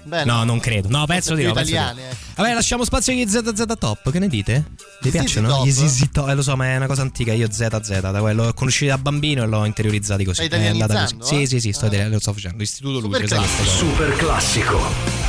Beh, 0.08 0.24
no, 0.24 0.42
non 0.44 0.58
credo. 0.58 0.88
No, 0.88 1.04
penso 1.06 1.34
di 1.34 1.44
no. 1.44 1.52
penso 1.52 1.70
italiane, 1.70 2.06
ecco. 2.10 2.16
Vabbè, 2.36 2.54
lasciamo 2.54 2.84
spazio 2.84 3.12
agli 3.12 3.26
ZZ 3.28 3.64
Top. 3.78 4.10
Che 4.10 4.18
ne 4.18 4.28
dite? 4.28 4.64
Vi 5.02 5.10
piacciono? 5.10 5.48
Top? 5.48 5.66
Gli 5.66 5.70
ZZ 5.70 6.04
Top. 6.10 6.28
Eh, 6.28 6.34
lo 6.34 6.42
so, 6.42 6.56
ma 6.56 6.66
è 6.66 6.76
una 6.76 6.86
cosa 6.86 7.02
antica. 7.02 7.32
Io 7.32 7.48
ZZ, 7.50 7.98
da 8.00 8.20
quello 8.20 8.44
l'ho 8.44 8.54
conosciuti 8.54 8.86
da 8.90 8.96
bambino 8.98 9.42
e 9.42 9.46
l'ho 9.46 9.64
interiorizzati 9.64 10.24
così. 10.24 10.44
Stai 10.46 10.60
È 10.62 10.66
andata 10.68 11.00
così. 11.00 11.14
italianizzando, 11.14 11.24
Sì, 11.24 11.42
eh? 11.42 11.46
sì, 11.46 11.60
sì, 11.60 11.72
sto, 11.72 11.86
Ah. 11.86 12.08
lo 12.08 12.18
sto 12.18 12.32
facendo. 12.32 12.62
Istituto 12.62 13.00
Super 13.00 13.20
Luce, 13.20 13.28
sai 13.28 13.38
queste 13.38 13.62
cose. 13.64 13.76
Super 13.76 14.16
classico. 14.16 15.27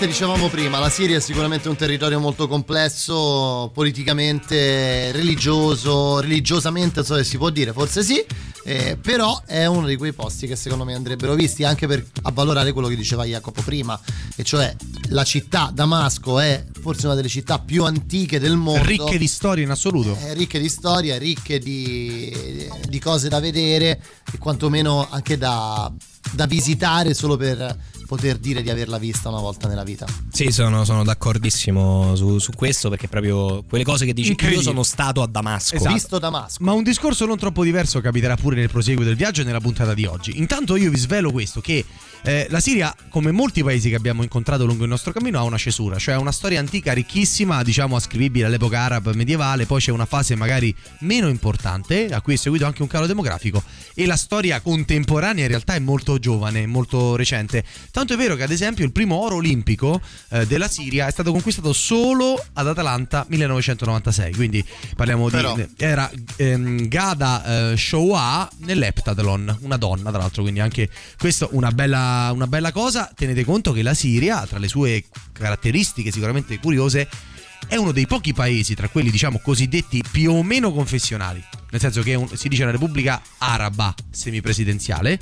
Inevitabilmente 0.00 0.06
dicevamo 0.06 0.48
prima, 0.48 0.78
la 0.78 0.88
Siria 0.88 1.16
è 1.18 1.20
sicuramente 1.20 1.68
un 1.68 1.76
territorio 1.76 2.18
molto 2.18 2.48
complesso, 2.48 3.70
politicamente, 3.74 5.12
religioso, 5.12 6.20
religiosamente, 6.20 6.96
non 6.96 7.04
so 7.04 7.16
se 7.16 7.24
si 7.24 7.36
può 7.36 7.50
dire, 7.50 7.72
forse 7.72 8.02
sì, 8.02 8.24
eh, 8.64 8.96
però 9.00 9.42
è 9.44 9.66
uno 9.66 9.86
di 9.86 9.96
quei 9.96 10.12
posti 10.12 10.46
che 10.46 10.56
secondo 10.56 10.84
me 10.84 10.94
andrebbero 10.94 11.34
visti 11.34 11.64
anche 11.64 11.86
per 11.86 12.04
avvalorare 12.22 12.72
quello 12.72 12.88
che 12.88 12.96
diceva 12.96 13.24
Jacopo 13.24 13.62
prima, 13.62 13.98
e 14.36 14.42
cioè 14.42 14.74
la 15.08 15.24
città 15.24 15.70
Damasco 15.72 16.38
è 16.38 16.64
forse 16.80 17.06
una 17.06 17.14
delle 17.14 17.28
città 17.28 17.58
più 17.58 17.84
antiche 17.84 18.40
del 18.40 18.56
mondo. 18.56 18.84
Ricche 18.84 19.18
di 19.18 19.28
storie 19.28 19.64
in 19.64 19.70
assoluto. 19.70 20.16
Eh, 20.22 20.34
ricche 20.34 20.58
di 20.58 20.68
storia, 20.68 21.18
ricche 21.18 21.58
di, 21.58 22.68
di 22.88 22.98
cose 22.98 23.28
da 23.28 23.40
vedere 23.40 24.00
e 24.32 24.38
quantomeno 24.38 25.06
anche 25.10 25.36
da, 25.36 25.92
da 26.32 26.46
visitare 26.46 27.12
solo 27.12 27.36
per 27.36 27.98
poter 28.10 28.38
dire 28.38 28.60
di 28.60 28.70
averla 28.70 28.98
vista 28.98 29.28
una 29.28 29.38
volta 29.38 29.68
nella 29.68 29.84
vita. 29.84 30.04
Sì, 30.32 30.50
sono, 30.50 30.84
sono 30.84 31.04
d'accordissimo 31.04 32.16
su, 32.16 32.38
su 32.38 32.50
questo 32.50 32.88
perché 32.88 33.06
proprio 33.06 33.62
quelle 33.62 33.84
cose 33.84 34.04
che 34.04 34.12
dici 34.12 34.34
io 34.36 34.62
sono 34.62 34.82
stato 34.82 35.22
a 35.22 35.28
Damasco. 35.28 35.76
Esatto. 35.76 35.94
Visto 35.94 36.18
Damasco. 36.18 36.64
Ma 36.64 36.72
un 36.72 36.82
discorso 36.82 37.24
non 37.24 37.38
troppo 37.38 37.62
diverso 37.62 38.00
capiterà 38.00 38.34
pure 38.34 38.56
nel 38.56 38.68
proseguo 38.68 39.04
del 39.04 39.14
viaggio 39.14 39.42
e 39.42 39.44
nella 39.44 39.60
puntata 39.60 39.94
di 39.94 40.06
oggi. 40.06 40.38
Intanto 40.38 40.74
io 40.74 40.90
vi 40.90 40.98
svelo 40.98 41.30
questo, 41.30 41.60
che 41.60 41.84
eh, 42.22 42.46
la 42.50 42.60
Siria, 42.60 42.94
come 43.08 43.30
molti 43.32 43.62
paesi 43.62 43.88
che 43.88 43.94
abbiamo 43.94 44.22
incontrato 44.22 44.64
lungo 44.64 44.84
il 44.84 44.88
nostro 44.88 45.12
cammino, 45.12 45.38
ha 45.38 45.42
una 45.42 45.56
cesura, 45.56 45.98
cioè 45.98 46.16
una 46.16 46.32
storia 46.32 46.58
antica 46.58 46.92
ricchissima, 46.92 47.62
diciamo 47.62 47.96
ascrivibile 47.96 48.46
all'epoca 48.46 48.80
araba 48.80 49.12
medievale, 49.14 49.66
poi 49.66 49.80
c'è 49.80 49.90
una 49.90 50.06
fase 50.06 50.34
magari 50.34 50.74
meno 51.00 51.28
importante, 51.28 52.08
a 52.08 52.20
cui 52.20 52.34
è 52.34 52.36
seguito 52.36 52.66
anche 52.66 52.82
un 52.82 52.88
calo 52.88 53.06
demografico, 53.06 53.62
e 53.94 54.06
la 54.06 54.16
storia 54.16 54.60
contemporanea 54.60 55.44
in 55.44 55.48
realtà 55.48 55.74
è 55.74 55.78
molto 55.78 56.18
giovane, 56.18 56.66
molto 56.66 57.16
recente. 57.16 57.64
Tanto 57.90 58.14
è 58.14 58.16
vero 58.16 58.36
che 58.36 58.42
ad 58.42 58.50
esempio 58.50 58.84
il 58.84 58.92
primo 58.92 59.16
oro 59.16 59.36
olimpico 59.36 60.00
eh, 60.30 60.46
della 60.46 60.68
Siria 60.68 61.06
è 61.06 61.10
stato 61.10 61.32
conquistato 61.32 61.72
solo 61.72 62.42
ad 62.54 62.66
Atalanta 62.66 63.24
1996, 63.28 64.34
quindi 64.34 64.64
parliamo 64.96 65.28
Però- 65.28 65.54
di... 65.54 65.68
Era 65.76 66.10
ehm, 66.36 66.88
Gada 66.88 67.72
eh, 67.72 67.76
Shoah 67.76 68.48
nell'Eptathlon, 68.58 69.58
una 69.60 69.76
donna 69.76 70.10
tra 70.10 70.18
l'altro, 70.18 70.42
quindi 70.42 70.60
anche 70.60 70.88
questo 71.18 71.48
una 71.52 71.70
bella, 71.72 72.09
una 72.32 72.46
bella 72.46 72.72
cosa. 72.72 73.10
Tenete 73.14 73.44
conto 73.44 73.72
che 73.72 73.82
la 73.82 73.94
Siria, 73.94 74.46
tra 74.46 74.58
le 74.58 74.68
sue 74.68 75.04
caratteristiche 75.32 76.10
sicuramente 76.10 76.58
curiose, 76.58 77.08
è 77.66 77.76
uno 77.76 77.92
dei 77.92 78.06
pochi 78.06 78.32
paesi 78.32 78.74
tra 78.74 78.88
quelli 78.88 79.10
diciamo 79.10 79.38
cosiddetti 79.42 80.02
più 80.10 80.32
o 80.32 80.42
meno 80.42 80.72
confessionali, 80.72 81.42
nel 81.70 81.80
senso 81.80 82.02
che 82.02 82.14
un- 82.14 82.28
si 82.36 82.48
dice 82.48 82.62
una 82.62 82.72
repubblica 82.72 83.20
araba 83.38 83.94
semipresidenziale. 84.10 85.20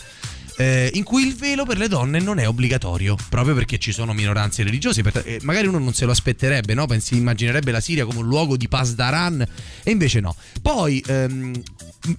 Eh, 0.59 0.91
in 0.95 1.05
cui 1.05 1.27
il 1.27 1.35
velo 1.37 1.65
per 1.65 1.79
le 1.79 1.89
donne 1.89 2.19
non 2.19 2.39
è 2.39 2.47
obbligatorio, 2.49 3.17
proprio 3.29 3.55
perché 3.55 3.79
ci 3.79 3.93
sono 3.93 4.13
minoranze 4.13 4.63
religiose. 4.65 5.03
per- 5.03 5.23
eh, 5.25 5.39
magari 5.43 5.67
uno 5.69 5.79
non 5.79 5.95
se 5.95 6.05
lo 6.05 6.11
aspetterebbe, 6.11 6.75
no? 6.75 6.87
Pensi, 6.87 7.17
immaginerebbe 7.17 7.71
la 7.71 7.81
Siria 7.81 8.05
come 8.05 8.19
un 8.19 8.27
luogo 8.27 8.57
di 8.57 8.69
pasdaran, 8.69 9.47
e 9.85 9.91
invece 9.91 10.21
no. 10.21 10.35
Poi 10.61 11.03
ehm, 11.07 11.63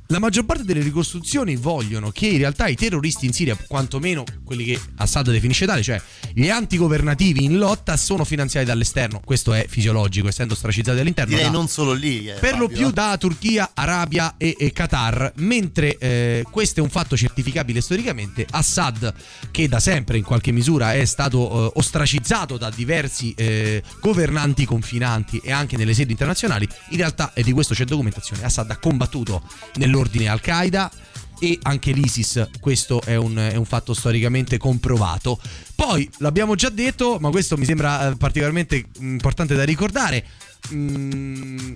la 0.07 0.19
maggior 0.19 0.45
parte 0.45 0.63
delle 0.63 0.81
ricostruzioni 0.81 1.55
vogliono 1.55 2.11
che 2.11 2.27
in 2.27 2.37
realtà 2.37 2.67
i 2.67 2.75
terroristi 2.75 3.25
in 3.25 3.33
Siria, 3.33 3.57
quantomeno 3.67 4.23
quelli 4.43 4.63
che 4.63 4.79
Assad 4.97 5.29
definisce 5.31 5.65
tali, 5.65 5.83
cioè 5.83 6.01
gli 6.33 6.49
antigovernativi 6.49 7.43
in 7.43 7.57
lotta, 7.57 7.97
sono 7.97 8.23
finanziati 8.23 8.65
dall'esterno. 8.65 9.21
Questo 9.23 9.53
è 9.53 9.65
fisiologico, 9.67 10.27
essendo 10.27 10.53
ostracizzati 10.53 10.97
dall'interno. 10.97 11.31
Direi 11.35 11.49
da- 11.51 11.57
non 11.57 11.67
solo 11.67 11.93
lì. 11.93 12.29
eh, 12.29 12.33
per 12.33 12.57
lo 12.57 12.67
Fabio. 12.67 12.77
più 12.77 12.91
da 12.91 13.17
Turchia, 13.17 13.71
Arabia 13.73 14.35
e, 14.37 14.55
e 14.57 14.71
Qatar, 14.71 15.33
mentre 15.37 15.97
eh, 15.97 16.45
questo 16.49 16.79
è 16.79 16.83
un 16.83 16.89
fatto 16.89 17.17
certificabile 17.17 17.81
storicamente, 17.81 18.27
Assad, 18.49 19.13
che 19.51 19.67
da 19.67 19.79
sempre 19.79 20.17
in 20.17 20.23
qualche 20.23 20.51
misura 20.51 20.93
è 20.93 21.05
stato 21.05 21.67
eh, 21.67 21.71
ostracizzato 21.75 22.57
da 22.57 22.69
diversi 22.69 23.33
eh, 23.35 23.83
governanti 23.99 24.65
confinanti 24.65 25.39
e 25.43 25.51
anche 25.51 25.77
nelle 25.77 25.93
sedi 25.93 26.11
internazionali, 26.11 26.67
in 26.89 26.97
realtà, 26.97 27.33
e 27.33 27.43
di 27.43 27.51
questo 27.51 27.73
c'è 27.73 27.85
documentazione, 27.85 28.43
Assad 28.43 28.69
ha 28.71 28.77
combattuto 28.77 29.43
nell'ordine 29.75 30.27
Al-Qaeda 30.27 30.91
e 31.39 31.57
anche 31.63 31.91
l'ISIS, 31.91 32.49
questo 32.59 33.01
è 33.01 33.15
un, 33.15 33.35
è 33.35 33.55
un 33.55 33.65
fatto 33.65 33.93
storicamente 33.93 34.57
comprovato. 34.57 35.39
Poi 35.73 36.09
l'abbiamo 36.17 36.55
già 36.55 36.69
detto, 36.69 37.17
ma 37.19 37.29
questo 37.29 37.57
mi 37.57 37.65
sembra 37.65 38.09
eh, 38.09 38.15
particolarmente 38.17 38.89
importante 38.99 39.55
da 39.55 39.63
ricordare. 39.63 40.25
Mm, 40.73 41.75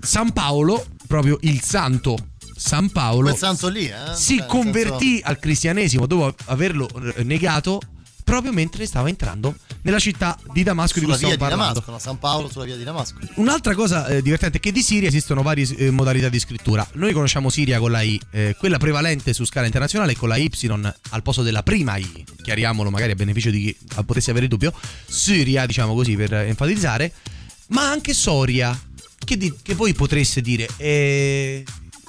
San 0.00 0.32
Paolo, 0.32 0.86
proprio 1.06 1.38
il 1.42 1.60
santo 1.60 2.31
San 2.62 2.90
Paolo, 2.90 3.36
lì, 3.68 3.86
eh? 3.86 3.94
si 4.14 4.36
Cioè, 4.36 4.36
nel 4.38 4.46
convertì 4.46 5.10
senso- 5.14 5.26
al 5.26 5.38
cristianesimo 5.38 6.06
dopo 6.06 6.34
averlo 6.46 6.88
eh, 7.16 7.24
negato 7.24 7.80
proprio 8.24 8.52
mentre 8.52 8.86
stava 8.86 9.08
entrando 9.08 9.56
nella 9.82 9.98
città 9.98 10.38
di 10.52 10.62
Damasco 10.62 11.00
di 11.00 11.04
sulla 11.04 11.16
cui 11.16 11.24
via 11.26 11.34
stiamo 11.34 11.34
di 11.34 11.38
parlando. 11.56 11.80
Damasco, 11.80 11.90
no? 11.90 11.98
San 11.98 12.18
Paolo 12.20 12.48
sulla 12.48 12.64
via 12.64 12.76
di 12.76 12.84
Damasco. 12.84 13.18
Un'altra 13.34 13.74
cosa 13.74 14.06
eh, 14.06 14.22
divertente 14.22 14.58
è 14.58 14.60
che 14.60 14.70
di 14.70 14.80
Siria 14.80 15.08
esistono 15.08 15.42
varie 15.42 15.66
eh, 15.76 15.90
modalità 15.90 16.28
di 16.28 16.38
scrittura. 16.38 16.86
Noi 16.94 17.12
conosciamo 17.12 17.50
Siria 17.50 17.80
con 17.80 17.90
la 17.90 18.00
I, 18.00 18.18
eh, 18.30 18.54
quella 18.58 18.78
prevalente 18.78 19.32
su 19.34 19.44
scala 19.44 19.66
internazionale 19.66 20.14
con 20.14 20.28
la 20.28 20.36
Y 20.36 20.48
al 21.10 21.22
posto 21.22 21.42
della 21.42 21.64
prima 21.64 21.96
I. 21.96 22.24
Chiariamolo 22.42 22.90
magari 22.90 23.10
a 23.10 23.14
beneficio 23.16 23.50
di 23.50 23.60
chi 23.60 23.76
eh, 23.98 24.04
potesse 24.04 24.30
avere 24.30 24.46
dubbio. 24.46 24.72
Siria, 25.06 25.66
diciamo 25.66 25.92
così 25.94 26.14
per 26.16 26.32
eh, 26.32 26.46
enfatizzare, 26.46 27.12
ma 27.68 27.90
anche 27.90 28.14
Soria, 28.14 28.78
che, 29.24 29.36
di- 29.36 29.52
che 29.60 29.74
voi 29.74 29.94
potreste 29.94 30.40
dire, 30.40 30.68
eh, 30.76 31.64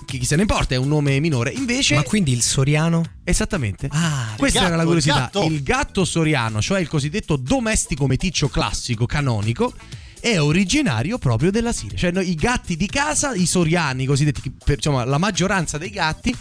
che 0.06 0.18
chi 0.18 0.26
se 0.26 0.36
ne 0.36 0.42
importa, 0.42 0.76
è 0.76 0.78
un 0.78 0.88
nome 0.88 1.20
minore. 1.20 1.52
Invece... 1.52 1.96
Ma 1.96 2.04
quindi 2.04 2.32
il 2.32 2.42
soriano? 2.42 3.04
Esattamente. 3.24 3.88
Ah, 3.92 4.34
Questa 4.38 4.60
gatto, 4.60 4.68
era 4.68 4.76
la 4.76 4.82
il 4.84 4.88
curiosità. 4.88 5.16
gatto. 5.16 5.44
Il 5.46 5.64
gatto 5.64 6.06
soriano, 6.06 6.62
cioè 6.62 6.80
il 6.80 6.88
cosiddetto 6.88 7.36
domestico 7.36 8.08
meticcio 8.08 8.50
classico 8.50 9.06
canonico, 9.06 9.74
è 10.20 10.40
originario 10.40 11.18
proprio 11.18 11.52
della 11.52 11.74
Siria. 11.74 11.98
Cioè 11.98 12.12
no, 12.12 12.22
i 12.22 12.36
gatti 12.36 12.78
di 12.78 12.88
casa, 12.88 13.34
i 13.34 13.46
soriani, 13.46 14.04
i 14.04 14.06
cosiddetti, 14.06 14.54
per- 14.64 14.76
insomma, 14.78 15.04
la 15.04 15.18
maggioranza 15.18 15.78
dei 15.78 15.90
gatti 15.90 16.34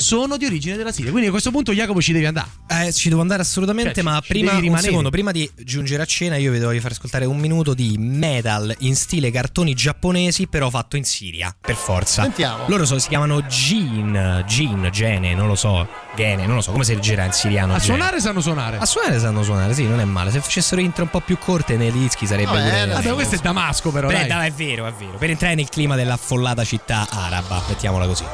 sono 0.00 0.36
di 0.36 0.44
origine 0.46 0.76
della 0.76 0.92
Siria. 0.92 1.10
Quindi 1.10 1.28
a 1.28 1.30
questo 1.30 1.50
punto 1.50 1.72
Jacopo 1.72 2.00
ci 2.00 2.12
devi 2.12 2.26
andare. 2.26 2.48
Eh, 2.68 2.92
ci 2.92 3.08
devo 3.08 3.20
andare 3.20 3.42
assolutamente, 3.42 3.92
Cioè, 3.94 4.02
ci- 4.02 4.08
ma 4.08 4.20
ci 4.20 4.26
prima, 4.28 4.52
un 4.58 4.78
secondo, 4.78 5.10
prima 5.10 5.30
di 5.32 5.48
giungere 5.56 6.02
a 6.02 6.06
cena, 6.06 6.36
io 6.36 6.50
vi 6.52 6.58
devo 6.58 6.78
far 6.80 6.92
ascoltare 6.92 7.24
un 7.24 7.38
minuto 7.38 7.74
di 7.74 7.96
metal 7.98 8.74
in 8.80 8.96
stile 8.96 9.30
cartoni 9.30 9.74
giapponesi, 9.74 10.46
però 10.46 10.70
fatto 10.70 10.96
in 10.96 11.04
Siria, 11.04 11.54
per 11.60 11.74
forza. 11.76 12.22
Sentiamo. 12.22 12.64
Loro 12.68 12.84
so- 12.84 12.98
si 12.98 13.08
chiamano 13.08 13.42
Jin, 13.42 14.44
Jin, 14.46 14.88
Gene, 14.92 15.34
non 15.34 15.46
lo 15.46 15.54
so, 15.54 15.86
Gene, 16.16 16.46
non 16.46 16.56
lo 16.56 16.60
so, 16.62 16.72
come 16.72 16.84
si 16.84 16.94
leggerà 16.94 17.24
in 17.24 17.32
siriano? 17.32 17.74
A 17.74 17.78
Gene? 17.78 17.84
suonare 17.96 18.20
sanno 18.20 18.40
suonare. 18.40 18.78
A 18.78 18.86
suonare 18.86 19.18
sanno 19.18 19.42
suonare, 19.42 19.74
sì, 19.74 19.84
non 19.86 20.00
è 20.00 20.04
male. 20.04 20.30
Se 20.30 20.40
facessero 20.40 20.80
intro 20.80 21.04
un 21.04 21.10
po' 21.10 21.20
più 21.20 21.38
corte 21.38 21.76
nei 21.76 21.92
dischi 21.92 22.26
sarebbe 22.26 22.46
Vabbè, 22.50 22.58
pure- 22.62 22.86
vabbè, 22.86 23.02
Vabbè, 23.02 23.14
questo 23.14 23.34
è 23.34 23.38
Damasco 23.40 23.90
però. 23.90 24.08
Per- 24.08 24.16
dai. 24.18 24.28
dai, 24.28 24.48
è 24.48 24.52
vero, 24.52 24.86
è 24.86 24.92
vero. 24.92 25.18
Per 25.18 25.30
entrare 25.30 25.54
nel 25.54 25.68
clima 25.68 25.96
dell'affollata 25.96 26.64
città 26.64 27.06
araba, 27.10 27.62
mettiamola 27.68 28.06
così. 28.06 28.24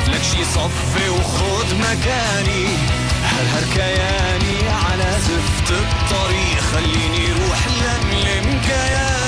شوف 0.00 0.08
لك 0.08 0.22
شي 0.22 0.44
صفي 0.44 1.08
وخد 1.10 1.74
مكاني. 1.74 2.66
هرهر 3.24 3.64
كياني 3.74 4.68
على 4.68 5.12
زفت 5.20 5.70
الطريق؟ 5.70 6.60
خليني 6.72 7.32
روح 7.32 7.66
لملم 7.68 8.60
كياني 8.60 9.19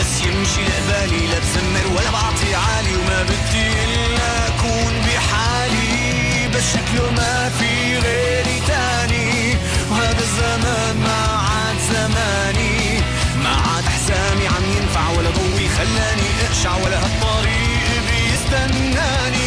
بس 0.00 0.20
يمشي 0.26 0.60
لبالي 0.60 1.26
لا 1.26 1.38
بسمر 1.38 1.86
ولا 1.96 2.10
بعطي 2.10 2.54
عالي 2.54 2.94
وما 2.96 3.22
بدي 3.22 3.68
إلا 3.84 4.46
أكون 4.48 4.92
بحالي. 5.06 6.48
بس 6.54 6.64
شكله 6.72 7.10
ما 7.10 7.50
في 7.58 7.98
غيري 7.98 8.60
تاني. 8.66 9.56
وهذا 9.90 10.20
الزمان 10.20 10.96
ما 11.06 11.20
عاد 11.48 11.76
زماني. 11.92 12.98
ما 13.44 13.50
عاد 13.50 13.84
حزامي 13.84 14.46
عم 14.48 14.64
ينفع 14.76 15.10
ولا 15.10 15.30
ضوي 15.30 15.68
خلاني 15.68 16.28
اقشع 16.48 16.76
ولا 16.76 16.98
هالطريق 17.04 18.02
بيستناني. 18.06 19.39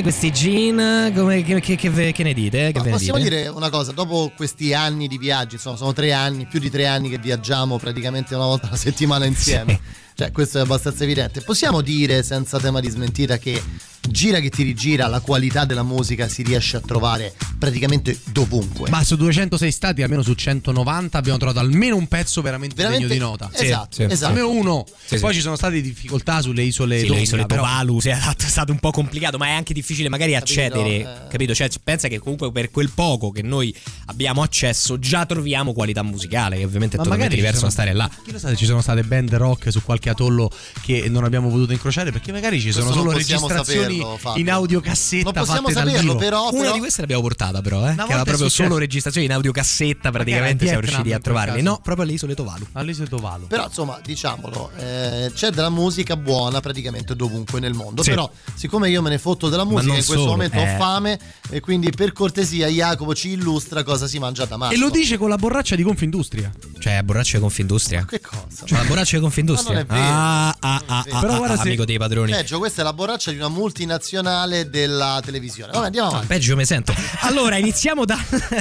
Eh, 0.00 0.02
questi 0.02 0.30
jean, 0.30 1.12
come, 1.14 1.42
che, 1.42 1.60
che- 1.60 1.76
che- 1.76 2.12
che 2.12 2.22
ne 2.22 2.32
dite? 2.32 2.72
Che 2.72 2.80
ne 2.80 2.90
possiamo 2.90 3.18
dite? 3.18 3.28
dire 3.36 3.48
una 3.48 3.68
cosa, 3.68 3.92
dopo 3.92 4.32
questi 4.34 4.72
anni 4.72 5.06
di 5.08 5.18
viaggi, 5.18 5.56
insomma, 5.56 5.76
sono 5.76 5.92
tre 5.92 6.12
anni, 6.14 6.46
più 6.46 6.58
di 6.58 6.70
tre 6.70 6.86
anni 6.86 7.10
che 7.10 7.18
viaggiamo 7.18 7.76
praticamente 7.78 8.34
una 8.34 8.46
volta 8.46 8.68
alla 8.68 8.76
settimana 8.76 9.26
insieme. 9.26 9.78
Cioè, 10.14 10.32
questo 10.32 10.56
è 10.58 10.62
abbastanza 10.62 11.04
evidente. 11.04 11.42
Possiamo 11.42 11.82
dire, 11.82 12.22
senza 12.22 12.58
tema 12.58 12.80
di 12.80 12.88
smentita, 12.88 13.36
che 13.36 13.62
gira 14.08 14.40
che 14.40 14.48
ti 14.50 14.62
rigira, 14.62 15.06
la 15.06 15.20
qualità 15.20 15.64
della 15.64 15.82
musica 15.82 16.28
si 16.28 16.42
riesce 16.42 16.76
a 16.76 16.80
trovare 16.80 17.34
praticamente 17.58 18.18
dovunque. 18.32 18.88
Ma 18.90 19.04
su 19.04 19.16
206 19.16 19.70
stati, 19.70 20.02
almeno 20.02 20.22
su 20.22 20.32
190, 20.34 21.18
abbiamo 21.18 21.38
trovato 21.38 21.58
almeno 21.58 21.96
un 21.96 22.06
pezzo 22.08 22.40
veramente, 22.40 22.74
Veramente- 22.74 23.06
degno 23.06 23.18
di 23.20 23.24
nota. 23.24 23.50
esatto, 23.52 23.88
Sì, 23.90 24.04
sì. 24.06 24.12
esatto. 24.12 24.26
Almeno 24.32 24.50
uno. 24.50 24.86
Sì, 25.04 25.16
sì. 25.16 25.20
Poi 25.20 25.34
ci 25.34 25.40
sono 25.40 25.56
state 25.56 25.80
difficoltà 25.80 26.40
sulle 26.40 26.62
isole 26.62 26.96
Sì, 26.96 27.02
le 27.02 27.08
Tonga, 27.08 27.20
isole 27.22 27.46
però- 27.46 27.62
Tuvalu, 27.62 28.00
sì, 28.00 28.08
esatto, 28.10 28.44
è 28.46 28.48
stato 28.48 28.72
un 28.72 28.78
po' 28.78 28.90
complicato, 28.90 29.36
ma 29.38 29.46
è 29.46 29.50
anche 29.50 29.74
difficile 29.74 30.08
magari 30.08 30.34
accedere, 30.34 30.88
eh. 30.96 31.06
capito? 31.28 31.54
Cioè, 31.54 31.68
pensa 31.84 32.08
che 32.08 32.18
comunque 32.18 32.50
per 32.52 32.70
quel 32.70 32.90
poco 32.90 33.30
che 33.30 33.42
noi 33.42 33.74
abbiamo 34.06 34.42
accesso 34.42 34.98
già 34.98 35.26
troviamo 35.26 35.72
qualità 35.72 36.02
musicale, 36.02 36.56
che 36.56 36.64
ovviamente 36.64 36.94
è 36.96 36.98
Ma 36.98 37.04
totalmente 37.04 37.34
magari 37.34 37.34
ci 37.34 37.36
diverso 37.36 37.66
da 37.66 37.70
sono- 37.70 37.70
stare 37.70 37.92
là. 37.92 38.10
Chi 38.24 38.32
lo 38.32 38.38
sa 38.38 38.48
se 38.48 38.56
ci 38.56 38.64
sono 38.64 38.80
state 38.80 39.02
band 39.02 39.34
rock 39.34 39.70
su 39.70 39.82
qualche 39.82 40.08
atollo 40.08 40.50
che 40.82 41.08
non 41.08 41.24
abbiamo 41.24 41.50
potuto 41.50 41.72
incrociare 41.72 42.10
perché 42.12 42.32
magari 42.32 42.58
ci 42.60 42.72
sono 42.72 42.84
Questo 42.86 43.02
non 43.02 43.12
solo 43.12 43.18
possiamo 43.18 43.48
registrazioni 43.90 43.98
saperlo, 43.98 44.16
Fabio. 44.18 44.40
in 44.42 44.50
audiocassetta 44.50 45.22
Non 45.24 45.32
possiamo 45.32 45.70
saperlo, 45.70 46.16
però, 46.16 46.50
Una 46.50 46.60
però- 46.60 46.72
di 46.72 46.78
queste 46.78 47.00
l'abbiamo 47.00 47.22
portata 47.22 47.60
però, 47.60 47.88
eh, 47.88 47.94
che 47.94 48.12
era 48.12 48.24
proprio 48.24 48.48
solo 48.48 48.78
registrazioni 48.78 49.26
in 49.26 49.32
audiocassetta, 49.32 50.10
praticamente 50.10 50.64
siamo 50.66 50.80
riusciti 50.80 51.12
a 51.12 51.20
caso. 51.20 51.60
No, 51.60 51.80
proprio 51.82 52.04
alle 52.04 52.14
isole 52.14 52.34
Tuvalu. 52.34 52.66
All'isola 52.72 53.08
Tuvalu. 53.08 53.46
Però 53.46 53.66
insomma, 53.66 54.00
diciamolo, 54.04 54.70
eh, 54.76 55.30
c'è 55.34 55.50
della 55.50 55.70
musica 55.70 56.16
buona 56.16 56.60
praticamente 56.60 57.14
dovunque 57.16 57.60
nel 57.60 57.74
mondo. 57.74 58.02
Sì. 58.02 58.10
Però, 58.10 58.30
siccome 58.54 58.88
io 58.90 59.02
me 59.02 59.10
ne 59.10 59.18
fotto 59.18 59.48
della 59.48 59.64
Ma 59.64 59.70
musica, 59.72 59.88
in 59.90 59.94
questo 59.96 60.14
solo, 60.14 60.30
momento 60.30 60.56
eh. 60.56 60.74
ho 60.74 60.76
fame, 60.78 61.18
e 61.50 61.60
quindi 61.60 61.90
per 61.90 62.12
cortesia, 62.12 62.66
Jacopo 62.68 63.14
ci 63.14 63.30
illustra 63.30 63.82
cosa 63.82 64.06
si 64.06 64.18
mangia 64.18 64.44
a 64.44 64.46
Damasco. 64.46 64.74
E 64.74 64.78
lo 64.78 64.90
dice 64.90 65.16
con 65.16 65.28
la 65.28 65.36
borraccia 65.36 65.74
di 65.76 65.82
Confindustria. 65.82 66.50
Cioè, 66.78 67.02
borracce 67.02 67.36
di 67.36 67.42
Confindustria. 67.42 68.04
Che 68.04 68.20
cosa? 68.20 68.64
Cioè, 68.64 68.78
la 68.78 68.84
borraccia 68.84 69.16
di 69.16 69.22
Confindustria. 69.22 69.84
Ma 69.86 69.94
non 69.94 69.96
è 69.98 70.00
vero. 70.00 70.14
Ah, 70.14 70.48
ah, 70.48 70.82
ah, 70.86 71.04
ah, 71.10 71.20
Però 71.20 71.32
ah, 71.34 71.36
guarda 71.36 71.56
se- 71.56 71.62
amico 71.62 71.84
dei 71.84 71.98
padroni. 71.98 72.30
Peggio, 72.32 72.58
questa 72.58 72.80
è 72.80 72.84
la 72.84 72.92
borraccia 72.92 73.30
di 73.30 73.36
una 73.36 73.48
multinazionale 73.90 74.68
della 74.68 75.20
televisione. 75.24 75.72
Vabbè, 75.72 75.86
andiamo 75.86 76.08
avanti. 76.08 76.26
Peggio 76.26 76.56
mi 76.56 76.64
sento. 76.66 76.92
Allora, 77.22 77.56
iniziamo 77.56 78.04
da- 78.04 78.18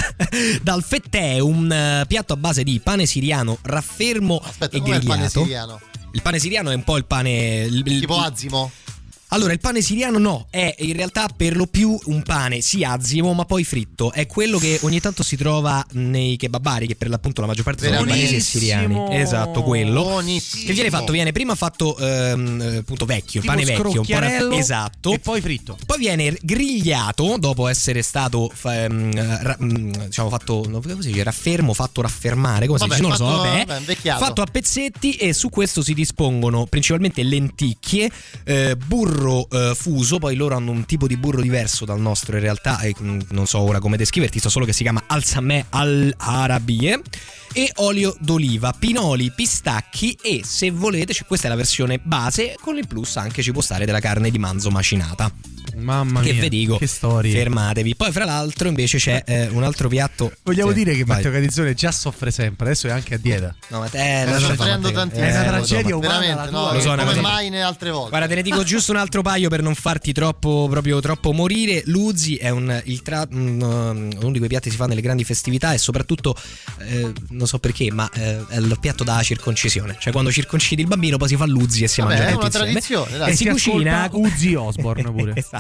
dal 0.62 0.84
fettè, 0.84 1.40
un 1.40 1.72
eh, 1.72 2.06
piatto 2.08 2.34
a 2.34 2.38
base 2.38 2.64
di 2.64 2.80
pane 2.80 3.06
siriano 3.06 3.58
raffermo 3.64 4.38
Aspetta, 4.44 4.78
e 4.78 4.82
com'è 4.82 4.98
il 4.98 5.04
pane 5.06 5.16
grigliato. 5.24 5.42
siriano? 5.44 5.82
Il 6.12 6.22
pane 6.22 6.40
siriano 6.40 6.70
è 6.72 6.76
un 6.76 6.84
po' 6.84 6.98
il 6.98 7.06
pane. 7.06 7.62
il- 7.64 7.84
il- 7.86 8.00
Tipo 8.00 8.20
azimo? 8.20 8.72
Allora, 9.32 9.54
il 9.54 9.60
pane 9.60 9.82
siriano 9.82 10.18
no, 10.18 10.48
è 10.50 10.74
in 10.80 10.94
realtà 10.94 11.28
per 11.36 11.56
lo 11.56 11.68
più 11.68 11.96
un 12.06 12.24
pane 12.24 12.62
sì 12.62 12.84
azimo, 12.84 13.34
ma 13.34 13.46
poi 13.46 13.64
fritto. 13.64 14.12
È 14.12 14.26
quello 14.26 14.58
che 14.58 14.80
ogni 14.82 15.00
tanto 15.00 15.22
si 15.22 15.36
trova 15.36 15.86
nei 15.92 16.36
kebabari, 16.36 16.88
che 16.88 16.96
per 16.96 17.10
l'appunto 17.10 17.42
la 17.42 17.48
maggior 17.48 17.64
parte 17.64 17.86
sono 17.86 18.00
albanesi 18.00 18.38
e 18.38 18.40
siriani. 18.40 19.16
Esatto, 19.16 19.62
quello. 19.62 20.02
Buonissimo. 20.02 20.66
Che 20.66 20.74
viene 20.74 20.90
fatto, 20.90 21.12
viene 21.12 21.32
prima 21.32 21.54
fatto 21.54 21.96
ehm, 21.98 22.62
eh, 22.62 22.78
appunto 22.78 23.06
vecchio, 23.06 23.42
Tipo 23.42 23.54
pane 23.54 23.66
vecchio, 23.66 24.02
un 24.02 24.08
po' 24.08 24.20
raff- 24.20 24.52
esatto. 24.54 25.14
E 25.14 25.20
poi 25.20 25.42
fritto. 25.42 25.78
Poi 25.86 26.00
viene 26.00 26.36
grigliato 26.42 27.36
dopo 27.38 27.68
essere 27.68 28.02
stato 28.02 28.52
ehm, 28.64 29.44
ra- 29.44 29.58
mm, 29.62 29.92
diciamo 30.06 30.30
fatto 30.30 30.68
come 30.72 31.02
si 31.02 31.12
dice 31.12 31.22
raffermo, 31.22 31.76
fatto 31.76 32.02
raffermare, 32.02 32.66
come 32.66 32.80
Vabbè, 32.80 32.96
si 32.96 33.02
dice, 33.02 33.16
non 33.16 33.28
lo 33.28 33.32
so, 33.32 33.44
vabbè, 33.44 33.66
vabbè, 33.68 34.18
fatto 34.18 34.42
a 34.42 34.48
pezzetti 34.48 35.14
e 35.14 35.34
su 35.34 35.50
questo 35.50 35.84
si 35.84 35.94
dispongono 35.94 36.66
principalmente 36.66 37.22
lenticchie, 37.22 38.10
eh, 38.44 38.76
burro 38.76 39.19
eh, 39.28 39.74
fuso, 39.76 40.18
poi 40.18 40.36
loro 40.36 40.56
hanno 40.56 40.72
un 40.72 40.86
tipo 40.86 41.08
di 41.08 41.18
burro 41.18 41.42
diverso 41.42 41.86
dal 41.86 42.00
nostro 42.00 42.36
in 42.36 42.42
realtà 42.42 42.80
e 42.80 42.96
mm, 43.00 43.20
non 43.30 43.46
so 43.46 43.60
ora 43.60 43.80
come 43.80 43.98
descriverti, 43.98 44.40
so 44.40 44.50
solo 44.50 44.66
che 44.66 44.74
si 44.74 44.84
chiama 44.84 45.04
alsamè 45.08 45.66
al-arabie 45.70 47.02
e 47.54 47.72
olio 47.78 48.16
d'oliva, 48.20 48.74
pinoli, 48.78 49.32
pistacchi 49.32 50.18
e 50.22 50.42
se 50.44 50.72
volete, 50.72 51.14
cioè, 51.14 51.28
questa 51.28 51.48
è 51.48 51.50
la 51.50 51.56
versione 51.56 52.00
base, 52.00 52.56
con 52.60 52.78
il 52.78 52.88
plus 52.88 53.18
anche 53.18 53.42
ci 53.42 53.52
può 53.52 53.62
stare 53.62 53.86
della 53.86 54.00
carne 54.00 54.30
di 54.30 54.38
manzo 54.38 54.70
macinata. 54.70 55.59
Mamma 55.76 56.22
Che 56.22 56.32
mia. 56.34 56.42
vi 56.42 56.50
dico, 56.50 56.78
Che 56.78 56.88
storie. 56.88 57.32
fermatevi. 57.34 57.96
Poi, 57.96 58.12
fra 58.12 58.26
l'altro, 58.26 58.68
invece 58.68 58.98
c'è 58.98 59.24
eh, 59.26 59.48
un 59.48 59.64
altro 59.64 59.88
piatto. 59.88 60.32
Vogliamo 60.44 60.70
Sì, 60.72 60.78
dire 60.78 60.96
che 60.96 61.04
vai. 61.04 61.18
Matteo 61.18 61.32
Cadizzone 61.32 61.74
già 61.74 61.92
soffre 61.92 62.32
sempre, 62.32 62.66
adesso 62.68 62.88
è 62.88 62.92
anche 62.92 63.16
a 63.16 63.18
dieta. 63.18 63.56
No, 63.70 63.80
ma 63.80 63.88
te, 63.88 63.98
Sta 63.98 64.26
lascia 64.32 64.40
fare, 64.40 64.56
soffrendo 64.56 64.92
tantissimo. 64.92 65.26
È 65.28 65.32
una 65.32 65.40
Eh, 65.42 65.44
so, 65.46 65.52
tragedia 65.52 65.90
ma- 65.90 65.96
umana 66.06 66.20
Veramente, 66.20 66.52
no. 66.52 66.74
Lo 66.74 66.80
so, 66.80 66.88
una 66.92 67.04
come 67.04 67.08
cosa- 67.16 67.22
mai 67.22 67.50
né 67.50 67.62
altre 67.62 67.92
volte. 67.92 68.10
Guarda, 68.10 68.28
te 68.28 68.36
ne 68.36 68.42
dico 68.42 68.64
giusto 68.64 68.92
un 68.92 68.98
altro 68.98 69.22
paio 69.22 69.50
per 69.50 69.62
non 69.62 69.76
farti 69.76 70.12
troppo, 70.14 70.68
proprio 70.70 71.00
troppo 71.00 71.32
morire. 71.32 71.82
L'Uzi 71.86 72.36
è 72.36 72.50
un, 72.50 72.82
il 72.86 73.02
tra- 73.02 73.28
um, 73.30 74.10
uno 74.22 74.32
di 74.32 74.38
quei 74.38 74.50
piatti 74.50 74.66
che 74.66 74.72
si 74.72 74.78
fa 74.78 74.86
nelle 74.88 75.02
grandi 75.02 75.24
festività 75.24 75.74
e 75.74 75.78
soprattutto, 75.78 76.36
eh, 76.80 77.12
non 77.30 77.48
so 77.48 77.60
perché, 77.60 77.92
ma 77.92 78.10
eh, 78.14 78.40
è 78.48 78.58
il 78.58 78.78
piatto 78.80 79.04
da 79.04 79.22
circoncisione. 79.22 79.96
Cioè 80.00 80.12
quando 80.12 80.32
circoncidi 80.32 80.82
il 80.82 80.88
bambino 80.88 81.18
poi 81.18 81.28
si 81.28 81.36
fa 81.36 81.46
l'Uzi 81.46 81.84
e 81.84 81.88
si 81.88 82.02
Vabbè, 82.02 82.14
mangia 82.14 82.28
è 82.28 82.32
tutti 82.34 82.46
una 82.46 82.50
tradizione, 82.50 83.18
dai. 83.18 83.30
E 83.30 83.36
si 83.36 83.44
si 83.44 83.50
cucina 83.50 84.10
Uzi 84.12 84.56
Osborne 84.56 85.12
pure. 85.12 85.34
esatto. 85.38 85.59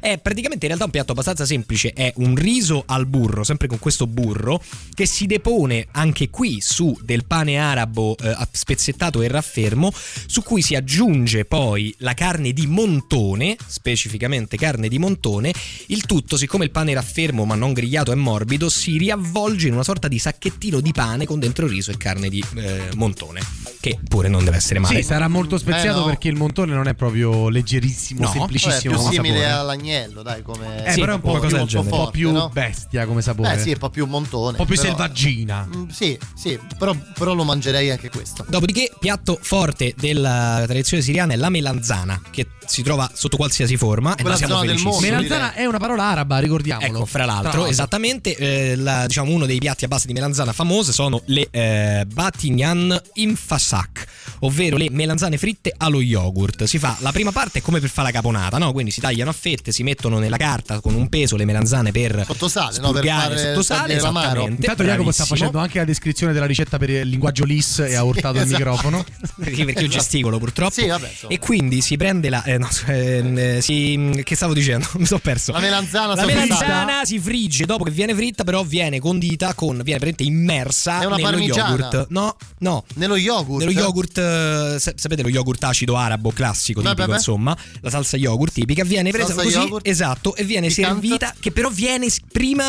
È 0.00 0.18
praticamente 0.18 0.64
in 0.64 0.68
realtà 0.68 0.84
un 0.84 0.90
piatto 0.90 1.12
abbastanza 1.12 1.44
semplice. 1.46 1.92
È 1.92 2.12
un 2.16 2.34
riso 2.34 2.82
al 2.86 3.06
burro, 3.06 3.44
sempre 3.44 3.68
con 3.68 3.78
questo 3.78 4.06
burro, 4.06 4.62
che 4.94 5.06
si 5.06 5.26
depone 5.26 5.86
anche 5.92 6.30
qui 6.30 6.60
su 6.60 6.96
del 7.02 7.24
pane 7.24 7.56
arabo 7.58 8.16
eh, 8.16 8.34
spezzettato 8.52 9.22
e 9.22 9.28
raffermo, 9.28 9.92
su 10.26 10.42
cui 10.42 10.62
si 10.62 10.74
aggiunge 10.74 11.44
poi 11.44 11.94
la 11.98 12.14
carne 12.14 12.52
di 12.52 12.66
montone, 12.66 13.56
specificamente 13.66 14.56
carne 14.56 14.88
di 14.88 14.98
montone. 14.98 15.52
Il 15.86 16.06
tutto, 16.06 16.36
siccome 16.36 16.64
il 16.64 16.70
pane 16.70 16.92
è 16.92 16.94
raffermo 16.94 17.44
ma 17.44 17.54
non 17.54 17.72
grigliato 17.72 18.12
è 18.12 18.14
morbido, 18.14 18.68
si 18.68 18.98
riavvolge 18.98 19.68
in 19.68 19.74
una 19.74 19.84
sorta 19.84 20.08
di 20.08 20.18
sacchettino 20.18 20.80
di 20.80 20.92
pane 20.92 21.26
con 21.26 21.38
dentro 21.38 21.66
riso 21.66 21.90
e 21.90 21.96
carne 21.96 22.28
di 22.28 22.42
eh, 22.56 22.88
montone, 22.94 23.40
che 23.80 23.98
pure 24.08 24.28
non 24.28 24.44
deve 24.44 24.56
essere 24.56 24.78
male. 24.80 24.96
Sì, 24.96 25.02
sarà 25.02 25.28
molto 25.28 25.58
speziato 25.58 25.98
Eh, 25.98 26.00
no. 26.00 26.06
perché 26.06 26.28
il 26.28 26.36
montone 26.36 26.74
non 26.74 26.88
è 26.88 26.94
proprio 26.94 27.48
leggerissimo, 27.48 28.22
No. 28.24 28.30
Semplicissimo. 28.30 28.94
più 28.94 29.02
come 29.02 29.13
simile 29.14 29.38
sapore. 29.40 29.52
all'agnello, 29.52 30.22
dai, 30.22 30.42
come 30.42 30.84
Eh, 30.84 30.92
Sì, 30.92 31.00
però 31.00 31.12
è 31.12 31.14
un 31.16 31.20
po' 31.20 31.38
più, 31.40 31.58
un 31.58 31.66
po' 31.88 31.96
forte, 31.96 32.10
più 32.18 32.32
no? 32.32 32.50
bestia 32.52 33.06
come 33.06 33.22
sapore. 33.22 33.54
Beh, 33.56 33.62
sì, 33.62 33.70
è 33.70 33.72
un 33.74 33.78
po' 33.78 33.90
più 33.90 34.06
montone. 34.06 34.50
un 34.50 34.56
po' 34.56 34.64
più 34.64 34.76
però- 34.76 34.88
selvaggina. 34.88 35.68
Mm, 35.74 35.88
Sì, 35.88 36.18
sì, 36.34 36.58
però, 36.78 36.94
però 37.18 37.34
lo 37.34 37.44
mangerei 37.44 37.90
anche 37.90 38.10
questo. 38.10 38.44
Dopodiché, 38.48 38.90
piatto 38.98 39.38
forte 39.40 39.94
della 39.96 40.62
tradizione 40.66 41.02
siriana 41.02 41.32
è 41.32 41.36
la 41.36 41.48
melanzana, 41.50 42.20
che 42.30 42.46
si 42.66 42.82
trova 42.82 43.10
sotto 43.12 43.36
qualsiasi 43.36 43.76
forma. 43.76 44.12
E 44.14 44.22
Quella 44.22 44.30
noi 44.30 44.38
siamo 44.38 44.60
del 44.60 44.68
felicissimi. 44.78 45.10
mondo, 45.10 45.22
Melanzana 45.28 45.52
è 45.54 45.64
una 45.66 45.78
parola 45.78 46.04
araba, 46.04 46.38
ricordiamolo. 46.38 46.86
Ecco, 46.96 47.04
fra 47.06 47.24
l'altro, 47.26 47.50
Tra 47.62 47.68
esattamente, 47.68 48.36
eh, 48.36 48.76
la- 48.76 49.06
diciamo 49.06 49.30
uno 49.30 49.44
dei 49.46 49.58
piatti 49.58 49.84
a 49.84 49.88
base 49.88 50.06
di 50.06 50.12
melanzana 50.14 50.52
famose 50.52 50.92
sono 50.92 51.20
le 51.26 51.48
eh, 51.50 52.06
batignan 52.10 53.00
infasak, 53.14 54.06
ovvero 54.40 54.76
le 54.76 54.88
melanzane 54.90 55.36
fritte 55.38 55.72
allo 55.76 56.00
yogurt. 56.00 56.64
Si 56.64 56.78
fa 56.78 56.96
la 57.00 57.12
prima 57.12 57.32
parte 57.32 57.58
è 57.58 57.62
come 57.62 57.80
per 57.80 57.90
fare 57.90 58.08
la 58.08 58.14
caponata, 58.14 58.58
no? 58.58 58.72
Quindi 58.72 58.90
si 58.90 59.00
tagliano 59.04 59.28
a 59.28 59.34
fette, 59.34 59.70
si 59.70 59.82
mettono 59.82 60.18
nella 60.18 60.38
carta 60.38 60.80
con 60.80 60.94
un 60.94 61.10
peso 61.10 61.36
le 61.36 61.44
melanzane 61.44 61.92
per 61.92 62.24
Sottosale, 62.26 62.78
no? 62.80 62.92
Per 62.92 63.04
fare 63.04 63.36
sotto 63.38 63.62
sale, 63.62 63.80
togliere 63.82 64.00
l'amaro. 64.00 64.26
esattamente. 64.28 64.60
Intanto 64.62 64.84
Jacopo 64.84 65.12
sta 65.12 65.24
facendo 65.26 65.58
anche 65.58 65.78
la 65.78 65.84
descrizione 65.84 66.32
della 66.32 66.46
ricetta 66.46 66.78
per 66.78 66.88
il 66.88 67.06
linguaggio 67.08 67.44
LIS 67.44 67.80
e 67.80 67.94
ha 67.94 68.02
urtato 68.02 68.36
il 68.38 68.44
esatto. 68.44 68.56
microfono. 68.58 69.04
Perché 69.44 69.64
perché 69.64 69.82
io 69.82 69.88
gesticolo 69.88 70.38
purtroppo. 70.38 70.72
Sì, 70.72 70.86
vabbè, 70.86 71.10
e 71.28 71.38
quindi 71.38 71.80
si 71.82 71.96
prende 71.96 72.30
la. 72.30 72.42
eh, 72.44 72.56
no, 72.56 72.68
ehm, 72.86 73.36
eh, 73.38 73.60
si, 73.60 74.20
che 74.24 74.36
stavo 74.36 74.54
dicendo? 74.54 74.86
Mi 74.96 75.04
sono 75.06 75.20
perso. 75.20 75.52
La 75.52 75.58
melanzana 75.58 76.14
La 76.14 76.24
melanzana 76.24 77.04
si 77.04 77.18
frigge 77.18 77.66
dopo 77.66 77.84
che 77.84 77.90
viene 77.90 78.14
fritta, 78.14 78.44
però 78.44 78.62
viene 78.62 79.00
condita 79.00 79.52
con. 79.54 79.80
viene 79.82 79.98
praticamente 79.98 80.22
immersa 80.22 81.00
È 81.00 81.04
una 81.04 81.16
nello 81.16 81.28
parmigiana. 81.30 81.68
yogurt. 81.70 82.06
No, 82.10 82.36
no. 82.60 82.84
Nello 82.94 83.16
yogurt. 83.16 83.64
Nello 83.64 83.78
yogurt, 83.78 84.16
eh, 84.18 84.76
sa- 84.78 84.92
sapete 84.94 85.22
lo 85.22 85.28
yogurt 85.28 85.62
acido 85.64 85.96
arabo 85.96 86.30
classico, 86.30 86.80
Beh, 86.80 86.88
tipico, 86.90 87.06
beh, 87.06 87.12
beh. 87.12 87.16
insomma, 87.18 87.56
la 87.80 87.90
salsa 87.90 88.16
yogurt 88.16 88.52
tipica, 88.52 88.84
viene 88.94 89.10
presa 89.10 89.34
così, 89.34 89.58
yogurt, 89.58 89.86
esatto, 89.86 90.34
e 90.36 90.44
viene 90.44 90.68
piccante. 90.68 91.06
servita, 91.06 91.34
che 91.38 91.50
però 91.50 91.68
viene 91.68 92.06
prima, 92.30 92.66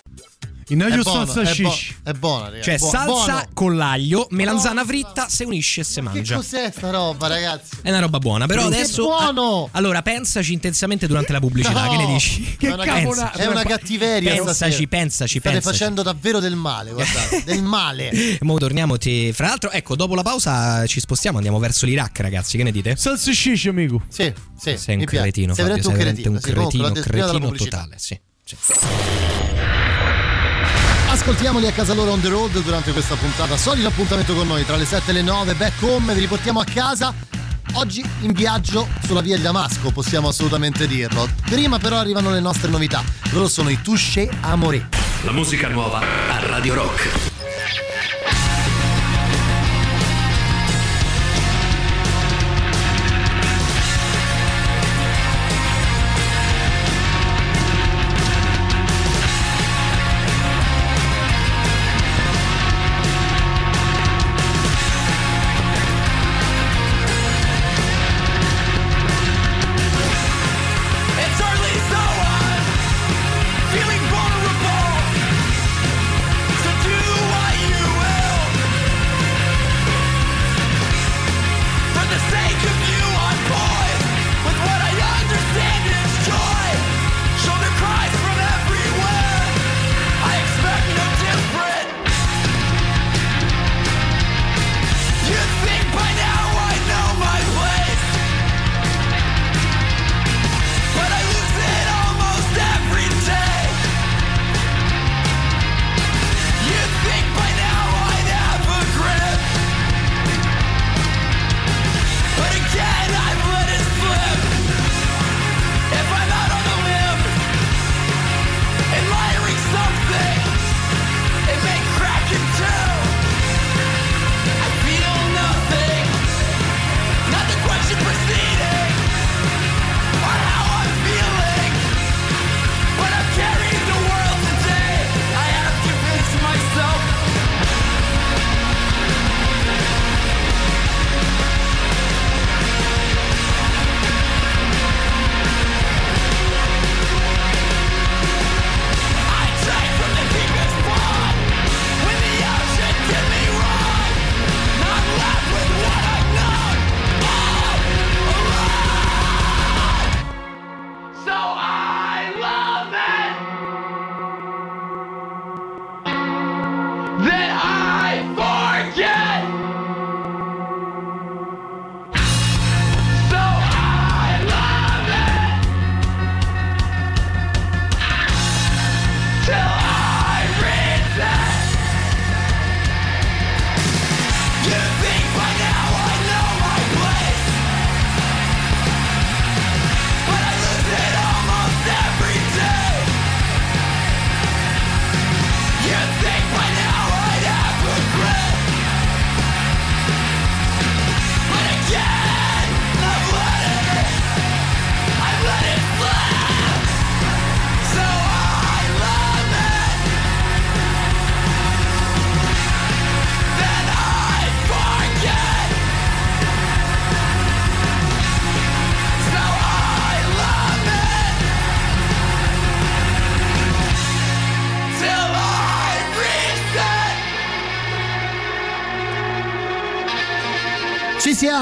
In 0.70 0.82
È 0.82 0.86
aglio 0.86 1.04
buono, 1.04 1.26
salsa 1.28 1.42
è, 1.52 1.62
bo- 1.62 1.70
shish. 1.70 1.94
è 2.04 2.12
buona, 2.14 2.46
ragazzi. 2.50 2.64
cioè 2.64 2.78
Buo- 2.80 2.90
salsa 2.90 3.06
buono. 3.32 3.48
con 3.54 3.76
l'aglio, 3.78 4.28
melanzana 4.32 4.84
fritta, 4.84 5.28
se 5.30 5.44
unisce 5.44 5.82
e 5.82 5.84
se 5.84 5.94
Che 5.96 6.02
mangia. 6.02 6.36
cos'è 6.38 6.72
sta 6.76 6.90
roba, 6.90 7.28
ragazzi? 7.28 7.76
È 7.84 7.90
una 7.90 8.00
roba 8.00 8.18
buona, 8.18 8.48
però 8.48 8.62
Che 8.68 8.76
adesso. 8.76 9.04
buono! 9.04 9.70
Allora, 9.74 10.02
pensaci 10.02 10.54
intensamente 10.54 11.06
durante 11.06 11.32
la 11.34 11.40
pubblicità. 11.40 11.84
No! 11.86 11.92
Che 11.92 11.98
ne 11.98 12.06
dici? 12.08 12.56
Che 12.58 12.68
capona- 12.76 13.32
È 13.34 13.46
una 13.46 13.64
cattiveria 13.64 14.34
Pensaci, 14.34 14.54
stasera. 14.56 14.88
pensaci, 14.90 15.40
State 15.40 15.54
pensaci. 15.54 15.78
facendo 15.78 16.02
davvero 16.02 16.40
del 16.40 16.56
male, 16.56 16.92
guardate, 16.94 17.44
del 17.46 17.62
male. 17.62 18.10
E 18.10 18.38
mo 18.42 18.58
torniamo. 18.58 18.98
te- 18.98 19.32
Fra 19.34 19.48
l'altro, 19.50 19.70
ecco, 19.70 19.96
dopo 19.96 20.16
la 20.16 20.24
pausa 20.24 20.84
ci 20.88 21.00
spostiamo, 21.00 21.38
andiamo 21.38 21.60
verso 21.60 21.86
l'Iraq, 21.86 22.20
ragazzi. 22.22 22.58
Che 22.58 22.64
ne 22.64 22.72
dite? 22.72 22.96
Salsa 22.96 23.32
shish, 23.32 23.66
amico. 23.68 24.02
Sì, 24.08 24.34
sì. 24.60 24.78
Sei 24.78 24.96
un 24.96 25.04
cretino, 25.04 25.54
Sei 25.54 25.64
Fabio, 25.64 25.90
veramente 25.92 26.28
un 26.28 26.40
sei 26.40 26.54
cretino. 26.54 26.88
un 26.88 26.94
cretino, 26.94 27.52
totale, 27.52 27.96
sì. 28.00 28.20
sì. 28.44 28.56
Ascoltiamoli 31.16 31.66
a 31.66 31.72
casa 31.72 31.94
loro 31.94 32.12
on 32.12 32.20
the 32.20 32.28
road 32.28 32.62
durante 32.62 32.92
questa 32.92 33.16
puntata. 33.16 33.56
Solito 33.56 33.88
appuntamento 33.88 34.36
con 34.36 34.48
noi 34.48 34.66
tra 34.66 34.76
le 34.76 34.84
7 34.84 35.12
e 35.12 35.14
le 35.14 35.22
9. 35.22 35.54
Back 35.54 35.82
home, 35.82 36.14
vi 36.14 36.20
riportiamo 36.20 36.60
a 36.60 36.66
casa. 36.66 37.14
Oggi 37.76 38.06
in 38.20 38.34
viaggio 38.34 38.86
sulla 39.06 39.22
via 39.22 39.38
di 39.38 39.42
Damasco, 39.42 39.92
possiamo 39.92 40.28
assolutamente 40.28 40.88
dirlo. 40.88 41.28
Prima 41.46 41.80
però 41.80 41.98
arrivano 42.00 42.32
le 42.32 42.42
nostre 42.42 42.70
novità. 42.70 43.02
Loro 43.32 43.48
sono 43.48 43.70
i 43.70 43.82
Touché 43.82 44.30
Amoré. 44.42 44.90
La 45.24 45.32
musica 45.32 45.70
nuova 45.70 46.00
a 46.00 46.46
Radio 46.48 46.74
Rock. 46.74 47.35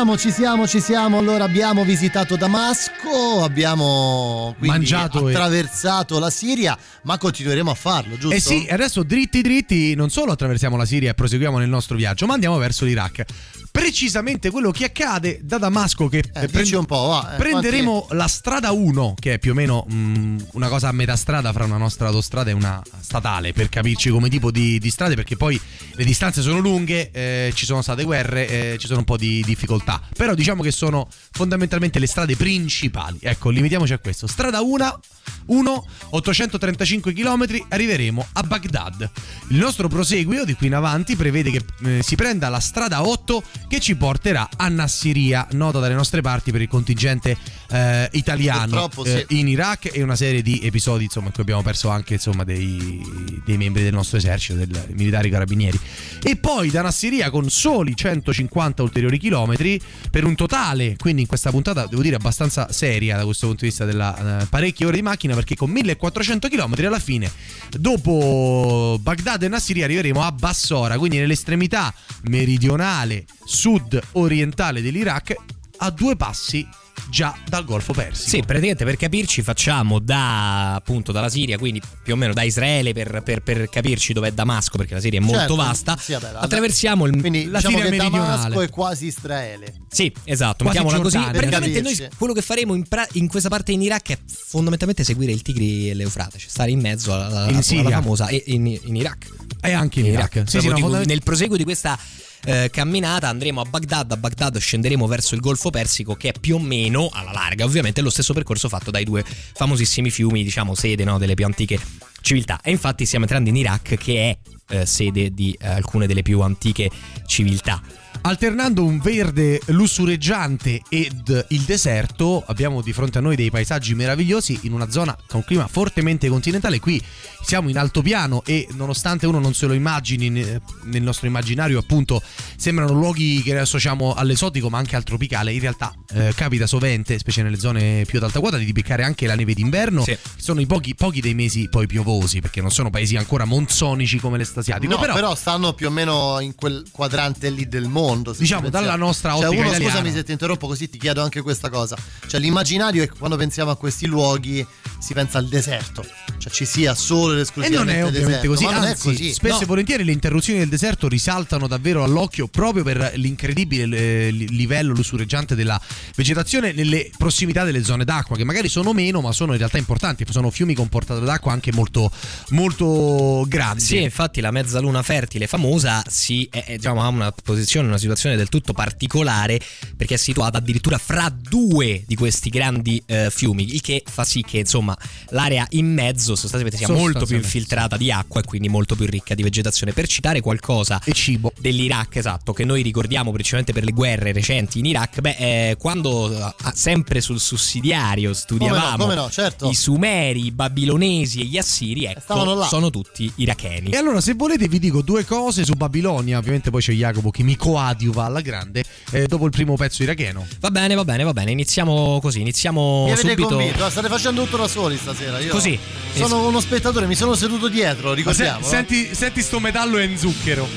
Siamo, 0.03 0.17
ci 0.17 0.31
siamo, 0.31 0.67
ci 0.67 0.81
siamo. 0.81 1.17
Allora 1.17 1.45
abbiamo 1.45 1.85
visitato 1.85 2.35
Damasco, 2.35 3.41
abbiamo 3.41 4.53
quindi 4.57 4.77
Mangiato 4.77 5.29
e- 5.29 5.31
attraversato 5.31 6.19
la 6.19 6.29
Siria, 6.29 6.77
ma 7.03 7.17
continueremo 7.17 7.71
a 7.71 7.73
farlo, 7.73 8.17
giusto? 8.17 8.35
Eh 8.35 8.39
sì, 8.41 8.65
e 8.65 8.73
adesso 8.73 9.03
dritti 9.03 9.41
dritti 9.41 9.95
non 9.95 10.09
solo 10.09 10.33
attraversiamo 10.33 10.75
la 10.75 10.85
Siria 10.85 11.11
e 11.11 11.13
proseguiamo 11.13 11.57
nel 11.57 11.69
nostro 11.69 11.95
viaggio, 11.95 12.25
ma 12.25 12.33
andiamo 12.33 12.57
verso 12.57 12.83
l'Iraq. 12.83 13.23
decisamente 13.71 14.49
quello 14.51 14.71
che 14.71 14.85
accade 14.85 15.39
da 15.41 15.57
Damasco 15.57 16.07
che 16.07 16.23
Eh, 16.33 16.47
dici 16.47 16.75
un 16.75 16.85
po', 16.85 17.07
va. 17.07 17.33
eh, 17.33 17.37
Prenderemo 17.37 18.07
la 18.11 18.27
strada 18.27 18.71
1, 18.71 19.15
che 19.19 19.33
è 19.33 19.39
più 19.39 19.51
o 19.51 19.53
meno 19.55 19.85
mh, 19.87 20.45
una 20.53 20.67
cosa 20.67 20.89
a 20.89 20.91
metà 20.91 21.15
strada 21.15 21.51
fra 21.53 21.63
una 21.65 21.77
nostra 21.77 22.07
autostrada 22.07 22.49
e 22.49 22.53
una 22.53 22.81
statale, 22.99 23.51
per 23.53 23.69
capirci 23.69 24.09
come 24.09 24.29
tipo 24.29 24.51
di, 24.51 24.79
di 24.79 24.89
strade, 24.89 25.15
perché 25.15 25.37
poi 25.37 25.59
le 25.95 26.03
distanze 26.05 26.41
sono 26.41 26.59
lunghe, 26.59 27.09
eh, 27.11 27.51
ci 27.55 27.65
sono 27.65 27.81
state 27.81 28.03
guerre, 28.03 28.47
eh, 28.73 28.77
ci 28.77 28.85
sono 28.87 28.99
un 28.99 29.05
po' 29.05 29.17
di 29.17 29.41
difficoltà. 29.45 29.92
Però 30.15 30.33
diciamo 30.33 30.61
che 30.61 30.71
sono 30.71 31.07
fondamentalmente 31.31 31.99
le 31.99 32.07
strade 32.07 32.35
principali. 32.35 33.17
Ecco, 33.21 33.49
limitiamoci 33.49 33.93
a 33.93 33.99
questo. 33.99 34.27
Strada 34.27 34.61
1, 34.61 34.99
1 35.47 35.85
835 36.09 37.13
km, 37.13 37.45
arriveremo 37.69 38.27
a 38.33 38.43
Baghdad. 38.43 39.09
Il 39.49 39.57
nostro 39.57 39.87
proseguio 39.87 40.45
di 40.45 40.53
qui 40.53 40.67
in 40.67 40.75
avanti 40.75 41.15
prevede 41.15 41.51
che 41.51 41.65
eh, 41.85 42.03
si 42.03 42.15
prenda 42.15 42.49
la 42.49 42.59
strada 42.59 43.05
8 43.05 43.43
che 43.67 43.79
ci 43.79 43.95
porterà 43.95 44.49
a 44.55 44.67
Nassiria, 44.69 45.47
nota 45.51 45.79
dalle 45.79 45.95
nostre 45.95 46.21
parti 46.21 46.51
per 46.51 46.61
il 46.61 46.67
contingente 46.67 47.37
eh, 47.69 48.09
italiano 48.13 48.89
eh, 49.05 49.25
sì. 49.27 49.39
in 49.39 49.47
Iraq 49.47 49.89
e 49.91 50.03
una 50.03 50.15
serie 50.15 50.41
di 50.41 50.61
episodi 50.63 51.05
insomma, 51.05 51.27
in 51.27 51.33
cui 51.33 51.41
abbiamo 51.41 51.61
perso 51.61 51.89
anche 51.89 52.13
insomma, 52.15 52.43
dei, 52.43 53.41
dei 53.43 53.57
membri 53.57 53.83
del 53.83 53.93
nostro 53.93 54.17
esercito, 54.17 54.63
dei 54.63 54.69
militari 54.89 55.29
carabinieri. 55.29 55.79
E 56.21 56.35
poi 56.35 56.69
da 56.69 56.81
Nassiria 56.81 57.29
con 57.29 57.49
soli 57.49 57.95
150 57.95 58.83
ulteriori 58.83 59.17
chilometri 59.17 59.81
per 60.09 60.25
un 60.25 60.35
totale, 60.35 60.95
quindi 60.97 61.21
in 61.21 61.27
questa 61.27 61.49
puntata 61.49 61.87
devo 61.87 62.01
dire 62.01 62.15
abbastanza 62.15 62.71
seria 62.71 63.17
da 63.17 63.25
questo 63.25 63.47
punto 63.47 63.63
di 63.63 63.69
vista 63.69 63.85
della 63.85 64.41
eh, 64.41 64.45
parecchie 64.45 64.85
ore 64.85 64.97
di 64.97 65.01
macchina 65.01 65.33
perché 65.33 65.55
con 65.55 65.69
1400 65.71 66.49
km 66.49 66.75
alla 66.85 66.99
fine 66.99 67.31
dopo 67.71 68.99
Baghdad 69.01 69.43
e 69.43 69.47
Nassiria 69.47 69.85
arriveremo 69.85 70.21
a 70.21 70.31
Bassora, 70.31 70.97
quindi 70.97 71.17
nell'estremità 71.17 71.93
meridionale 72.23 73.25
sud-orientale 73.43 74.81
dell'Iraq 74.81 75.35
a 75.77 75.89
due 75.89 76.15
passi 76.15 76.67
già 77.13 77.37
dal 77.47 77.63
Golfo 77.63 77.93
Persico. 77.93 78.27
Sì, 78.27 78.37
praticamente 78.39 78.83
per 78.85 78.97
capirci 78.97 79.43
facciamo 79.43 79.99
da 79.99 80.73
appunto 80.73 81.11
dalla 81.11 81.29
Siria, 81.29 81.59
quindi 81.59 81.79
più 82.03 82.13
o 82.13 82.15
meno 82.15 82.33
da 82.33 82.41
Israele 82.41 82.91
per, 82.91 83.21
per- 83.21 83.41
per 83.43 83.69
capirci 83.69 84.13
dov'è 84.13 84.31
Damasco, 84.31 84.77
perché 84.77 84.95
la 84.95 84.99
Siria 84.99 85.19
è 85.19 85.21
molto 85.21 85.37
Certo, 85.37 85.55
vasta. 85.55 85.95
sì, 85.95 86.13
vabbè, 86.13 86.31
Attraversiamo 86.39 87.05
il, 87.05 87.19
Quindi 87.19 87.45
la 87.45 87.57
diciamo 87.59 87.77
Siria 87.77 87.91
che 87.91 87.97
meridionale. 87.97 88.37
Damasco 88.41 88.61
è 88.61 88.69
quasi 88.69 89.05
Israele. 89.05 89.73
Sì, 89.89 90.11
esatto, 90.23 90.63
Quasi 90.63 90.79
mettiamola 90.79 90.97
così. 91.03 91.17
Giordania. 91.17 91.39
Praticamente 91.39 91.81
Per 91.81 92.01
noi 92.01 92.09
quello 92.17 92.33
che 92.33 92.41
faremo 92.41 92.73
in, 92.73 92.87
pra- 92.87 93.07
in 93.13 93.27
questa 93.27 93.49
parte 93.49 93.71
in 93.73 93.81
Iraq 93.83 94.09
è 94.09 94.17
fondamentalmente 94.25 95.03
seguire 95.03 95.31
il 95.31 95.43
Tigri 95.43 95.91
e 95.91 95.93
l'Eufrate, 95.93 96.39
cioè 96.39 96.49
stare 96.49 96.71
in 96.71 96.79
mezzo 96.79 97.13
alla, 97.13 97.27
alla- 97.27 97.49
In 97.51 97.79
alla 97.79 97.89
famosa 97.91 98.27
e 98.27 98.41
in, 98.47 98.65
in 98.65 98.95
Iraq. 98.95 99.27
E 99.63 99.71
anche 99.71 100.01
in 100.01 100.07
Iraq. 100.07 100.43
Sì, 100.45 100.57
Proprio 100.57 100.61
sì, 100.61 100.67
no, 100.67 100.77
fondament- 100.77 101.07
nel 101.07 101.23
proseguo 101.23 101.55
di 101.55 101.63
questa 101.63 101.97
eh, 102.45 102.69
camminata 102.69 103.29
andremo 103.29 103.61
a 103.61 103.65
Baghdad, 103.65 104.07
da 104.07 104.17
Baghdad 104.17 104.57
scenderemo 104.57 105.07
verso 105.07 105.35
il 105.35 105.41
Golfo 105.41 105.69
Persico 105.69 106.15
che 106.15 106.29
è 106.29 106.39
più 106.39 106.55
o 106.55 106.59
meno 106.59 107.09
alla 107.13 107.31
larga, 107.31 107.63
ovviamente 107.63 108.01
lo 108.01 108.09
stesso 108.09 108.33
percorso 108.33 108.67
fatto 108.67 108.91
dai 108.91 109.05
due 109.05 109.23
famosissimi 109.23 110.09
fiumi, 110.09 110.43
diciamo 110.43 110.75
sede 110.75 111.05
no, 111.05 111.17
delle 111.17 111.35
più 111.35 111.45
antiche 111.45 111.79
civiltà. 112.21 112.59
E 112.61 112.71
infatti 112.71 113.05
stiamo 113.05 113.23
entrando 113.23 113.49
in 113.49 113.55
Iraq 113.55 113.95
che 113.95 114.37
è 114.67 114.75
eh, 114.75 114.85
sede 114.85 115.33
di 115.33 115.57
eh, 115.59 115.67
alcune 115.67 116.07
delle 116.07 116.21
più 116.21 116.41
antiche 116.41 116.89
civiltà. 117.25 117.81
Alternando 118.25 118.85
un 118.85 118.99
verde 118.99 119.59
lussureggiante 119.65 120.81
ed 120.87 121.45
il 121.49 121.61
deserto, 121.63 122.41
abbiamo 122.47 122.81
di 122.81 122.93
fronte 122.93 123.17
a 123.17 123.21
noi 123.21 123.35
dei 123.35 123.51
paesaggi 123.51 123.95
meravigliosi 123.95 124.59
in 124.61 124.71
una 124.71 124.89
zona 124.89 125.13
con 125.27 125.39
un 125.39 125.45
clima 125.45 125.67
fortemente 125.67 126.29
continentale. 126.29 126.79
Qui 126.79 127.03
siamo 127.41 127.67
in 127.67 127.77
altopiano 127.77 128.41
e 128.45 128.65
nonostante 128.71 129.27
uno 129.27 129.39
non 129.39 129.53
se 129.53 129.65
lo 129.65 129.73
immagini 129.73 130.29
ne- 130.29 130.61
nel 130.83 131.01
nostro 131.01 131.27
immaginario, 131.27 131.77
appunto, 131.77 132.21
sembrano 132.55 132.93
luoghi 132.93 133.43
che 133.43 133.57
associamo 133.57 134.13
all'esotico 134.13 134.69
ma 134.69 134.77
anche 134.77 134.95
al 134.95 135.03
tropicale. 135.03 135.51
In 135.51 135.59
realtà 135.59 135.93
eh, 136.13 136.31
capita 136.33 136.65
sovente, 136.65 137.19
specie 137.19 137.43
nelle 137.43 137.59
zone 137.59 138.05
più 138.07 138.19
ad 138.19 138.23
alta 138.23 138.39
quota, 138.39 138.55
di 138.55 138.71
beccare 138.71 139.03
anche 139.03 139.27
la 139.27 139.35
neve 139.35 139.53
d'inverno. 139.53 140.01
Sì. 140.01 140.17
Sono 140.37 140.61
i 140.61 140.65
pochi, 140.65 140.95
pochi 140.95 141.19
dei 141.19 141.33
mesi 141.33 141.67
poi 141.67 141.87
piovosi, 141.87 142.39
perché 142.39 142.61
non 142.61 142.71
sono 142.71 142.89
paesi 142.89 143.17
ancora 143.17 143.43
monsonici 143.43 144.17
come 144.17 144.37
l'est 144.37 144.57
asiatico. 144.57 144.93
No, 144.93 144.99
però, 144.99 145.13
però, 145.13 145.35
stanno 145.35 145.73
più 145.73 145.87
o 145.87 145.91
meno 145.91 146.39
in 146.39 146.55
quel 146.55 146.85
quadrante 146.89 147.49
lì 147.49 147.67
del 147.67 147.89
mondo. 147.89 148.11
Se 148.33 148.39
Diciamo, 148.39 148.69
dalla 148.69 148.95
nostra 148.95 149.31
cioè, 149.31 149.45
ottica 149.47 149.61
uno, 149.61 149.69
italiana. 149.69 149.91
Scusami 149.93 150.11
se 150.13 150.23
ti 150.23 150.31
interrompo, 150.31 150.67
così 150.67 150.89
ti 150.89 150.97
chiedo 150.97 151.21
anche 151.23 151.41
questa 151.41 151.69
cosa. 151.69 151.97
Cioè, 152.27 152.39
l'immaginario 152.39 153.03
è 153.03 153.07
che 153.07 153.17
quando 153.17 153.35
pensiamo 153.37 153.71
a 153.71 153.75
questi 153.77 154.05
luoghi 154.05 154.65
si 154.99 155.13
pensa 155.13 155.37
al 155.39 155.47
deserto. 155.47 156.05
Cioè, 156.37 156.51
ci 156.51 156.65
sia 156.65 156.93
solo 156.93 157.33
ed 157.33 157.39
E 157.39 157.41
esclusivamente 157.41 157.91
non 157.93 158.03
è 158.03 158.05
ovviamente 158.05 158.47
deserto. 158.47 158.47
così, 158.49 158.63
Ma 158.65 158.71
non 158.71 158.83
anzi, 158.83 159.07
è 159.09 159.11
così. 159.11 159.33
spesso 159.33 159.55
No. 159.55 159.61
e 159.61 159.65
volentieri 159.65 160.03
le 160.03 160.11
interruzioni 160.11 160.59
del 160.59 160.69
deserto 160.69 161.07
risaltano 161.07 161.67
davvero 161.67 162.03
all'occhio 162.03 162.47
proprio 162.47 162.83
per 162.83 163.13
l'incredibile 163.15 163.97
eh, 163.97 164.31
li- 164.31 164.49
livello 164.49 164.93
lussureggiante 164.93 165.55
della 165.55 165.79
vegetazione 166.15 166.71
nelle 166.73 167.09
prossimità 167.17 167.63
delle 167.63 167.83
zone 167.83 168.03
d'acqua, 168.03 168.35
che 168.35 168.43
magari 168.43 168.67
sono 168.69 168.93
meno, 168.93 169.21
ma 169.21 169.31
sono 169.31 169.51
in 169.53 169.57
realtà 169.57 169.77
importanti, 169.77 170.25
sono 170.29 170.49
fiumi 170.49 170.73
con 170.73 170.89
portata 170.89 171.19
d'acqua 171.21 171.51
anche 171.53 171.71
molto, 171.71 172.11
molto 172.49 173.45
grandi. 173.47 173.81
Sì, 173.81 174.01
infatti 174.01 174.41
la 174.41 174.51
mezzaluna 174.51 175.01
fertile 175.01 175.47
famosa 175.47 176.03
si, 176.07 176.47
è- 176.51 176.63
è, 176.65 176.75
diciamo, 176.75 177.01
ha 177.03 177.07
una 177.07 177.31
posizione, 177.31 177.87
una 177.87 177.97
situazione 178.03 178.35
del 178.35 178.49
tutto 178.49 178.73
particolare 178.73 179.59
perché 179.95 180.15
è 180.15 180.17
situata 180.17 180.57
addirittura 180.57 180.97
fra 180.97 181.33
due 181.35 182.03
di 182.05 182.15
questi 182.15 182.49
grandi 182.49 183.01
eh, 183.05 183.29
fiumi, 183.29 183.73
il 183.73 183.81
che 183.81 184.03
fa 184.05 184.23
sì 184.23 184.41
che 184.41 184.59
insomma 184.59 184.95
l'area 185.29 185.65
in 185.71 185.91
mezzo 185.91 186.35
sostanzialmente 186.35 186.77
sia 186.77 186.93
molto 186.93 187.25
più 187.25 187.35
infiltrata 187.35 187.97
di 187.97 188.11
acqua 188.11 188.41
e 188.41 188.43
quindi 188.43 188.69
molto 188.69 188.95
più 188.95 189.05
ricca 189.05 189.35
di 189.35 189.43
vegetazione. 189.43 189.93
Per 189.93 190.07
citare 190.07 190.41
qualcosa 190.41 191.01
E 191.03 191.13
cibo. 191.13 191.51
dell'Iraq, 191.59 192.15
esatto, 192.15 192.53
che 192.53 192.65
noi 192.65 192.81
ricordiamo 192.81 193.31
principalmente 193.31 193.73
per 193.73 193.83
le 193.83 193.91
guerre 193.91 194.31
recenti 194.31 194.79
in 194.79 194.85
Iraq, 194.85 195.21
beh, 195.21 195.35
eh, 195.37 195.75
quando 195.77 196.31
eh, 196.31 196.53
sempre 196.73 197.21
sul 197.21 197.39
sussidiario 197.39 198.33
studiavamo 198.33 199.03
come 199.03 199.15
no, 199.15 199.29
certo. 199.29 199.69
i 199.69 199.75
Sumeri, 199.75 200.45
i 200.45 200.51
Babilonesi 200.51 201.41
e 201.41 201.45
gli 201.45 201.57
Assiri, 201.57 202.05
ecco, 202.05 202.63
sono 202.63 202.89
tutti 202.89 203.31
iracheni. 203.35 203.91
E 203.91 203.97
allora, 203.97 204.21
se 204.21 204.33
volete, 204.33 204.67
vi 204.67 204.79
dico 204.79 205.01
due 205.01 205.25
cose 205.25 205.63
su 205.63 205.73
Babilonia. 205.73 206.37
Ovviamente, 206.37 206.69
poi 206.69 206.81
c'è 206.81 206.93
Jacopo 206.93 207.29
che 207.31 207.43
mi 207.43 207.55
coadiuva 207.93 208.25
alla 208.25 208.41
grande. 208.41 208.83
eh, 209.11 209.27
dopo 209.27 209.45
il 209.45 209.51
primo 209.51 209.75
pezzo 209.75 210.01
iracheno. 210.03 210.45
Va 210.59 210.71
bene, 210.71 210.95
va 210.95 211.03
bene, 211.05 211.23
va 211.23 211.33
bene. 211.33 211.51
Iniziamo 211.51 212.19
così. 212.21 212.41
Iniziamo 212.41 213.05
Mi 213.07 213.15
subito. 213.15 213.47
convinto, 213.47 213.89
state 213.89 214.07
facendo 214.07 214.43
tutto 214.43 214.57
da 214.57 214.67
soli 214.67 214.97
stasera. 214.97 215.39
Io 215.39 215.51
Così. 215.51 215.77
Sono 216.13 216.47
uno 216.47 216.59
spettatore, 216.59 217.05
mi 217.05 217.15
sono 217.15 217.35
seduto 217.35 217.67
dietro, 217.67 218.09
se- 218.09 218.15
ricordiamo. 218.15 218.59
no? 218.59 218.65
senti, 218.65 219.13
senti 219.13 219.41
sto 219.41 219.59
metallo 219.59 219.97
e 219.99 220.05
in 220.05 220.17
zucchero. 220.17 220.67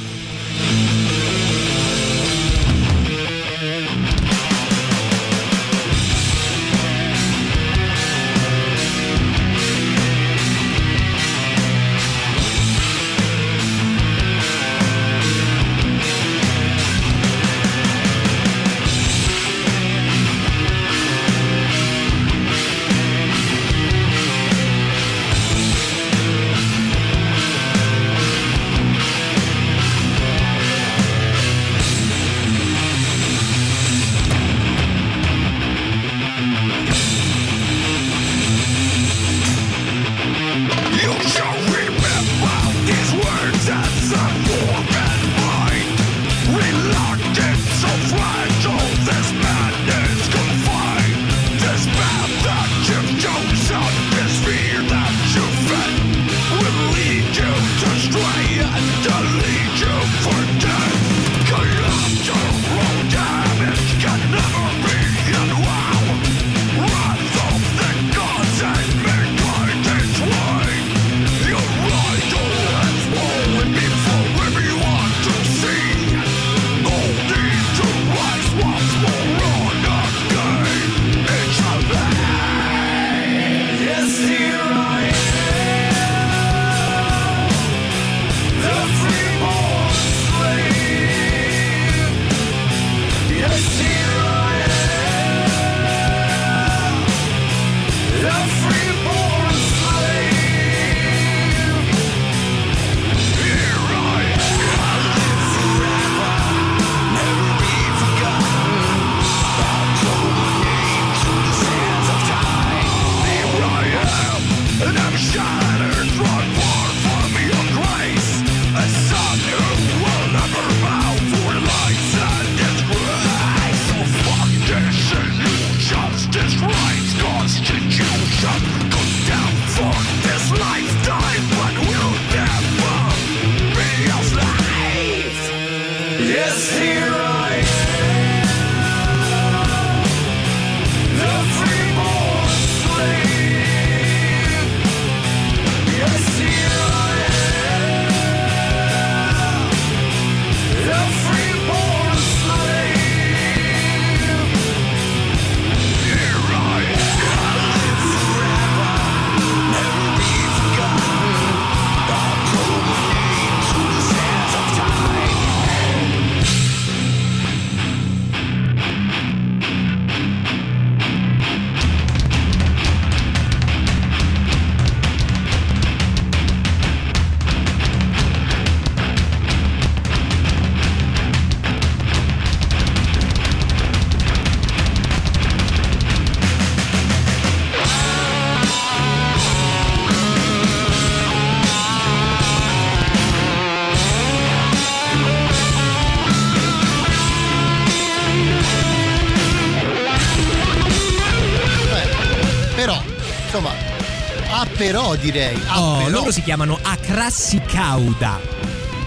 Direi. 205.31 205.61
Ah, 205.67 205.81
Oh, 205.81 205.97
però. 205.99 206.09
loro 206.11 206.31
si 206.31 206.43
chiamano 206.43 206.79
Akrassi 206.83 207.61
Kauda. 207.67 208.41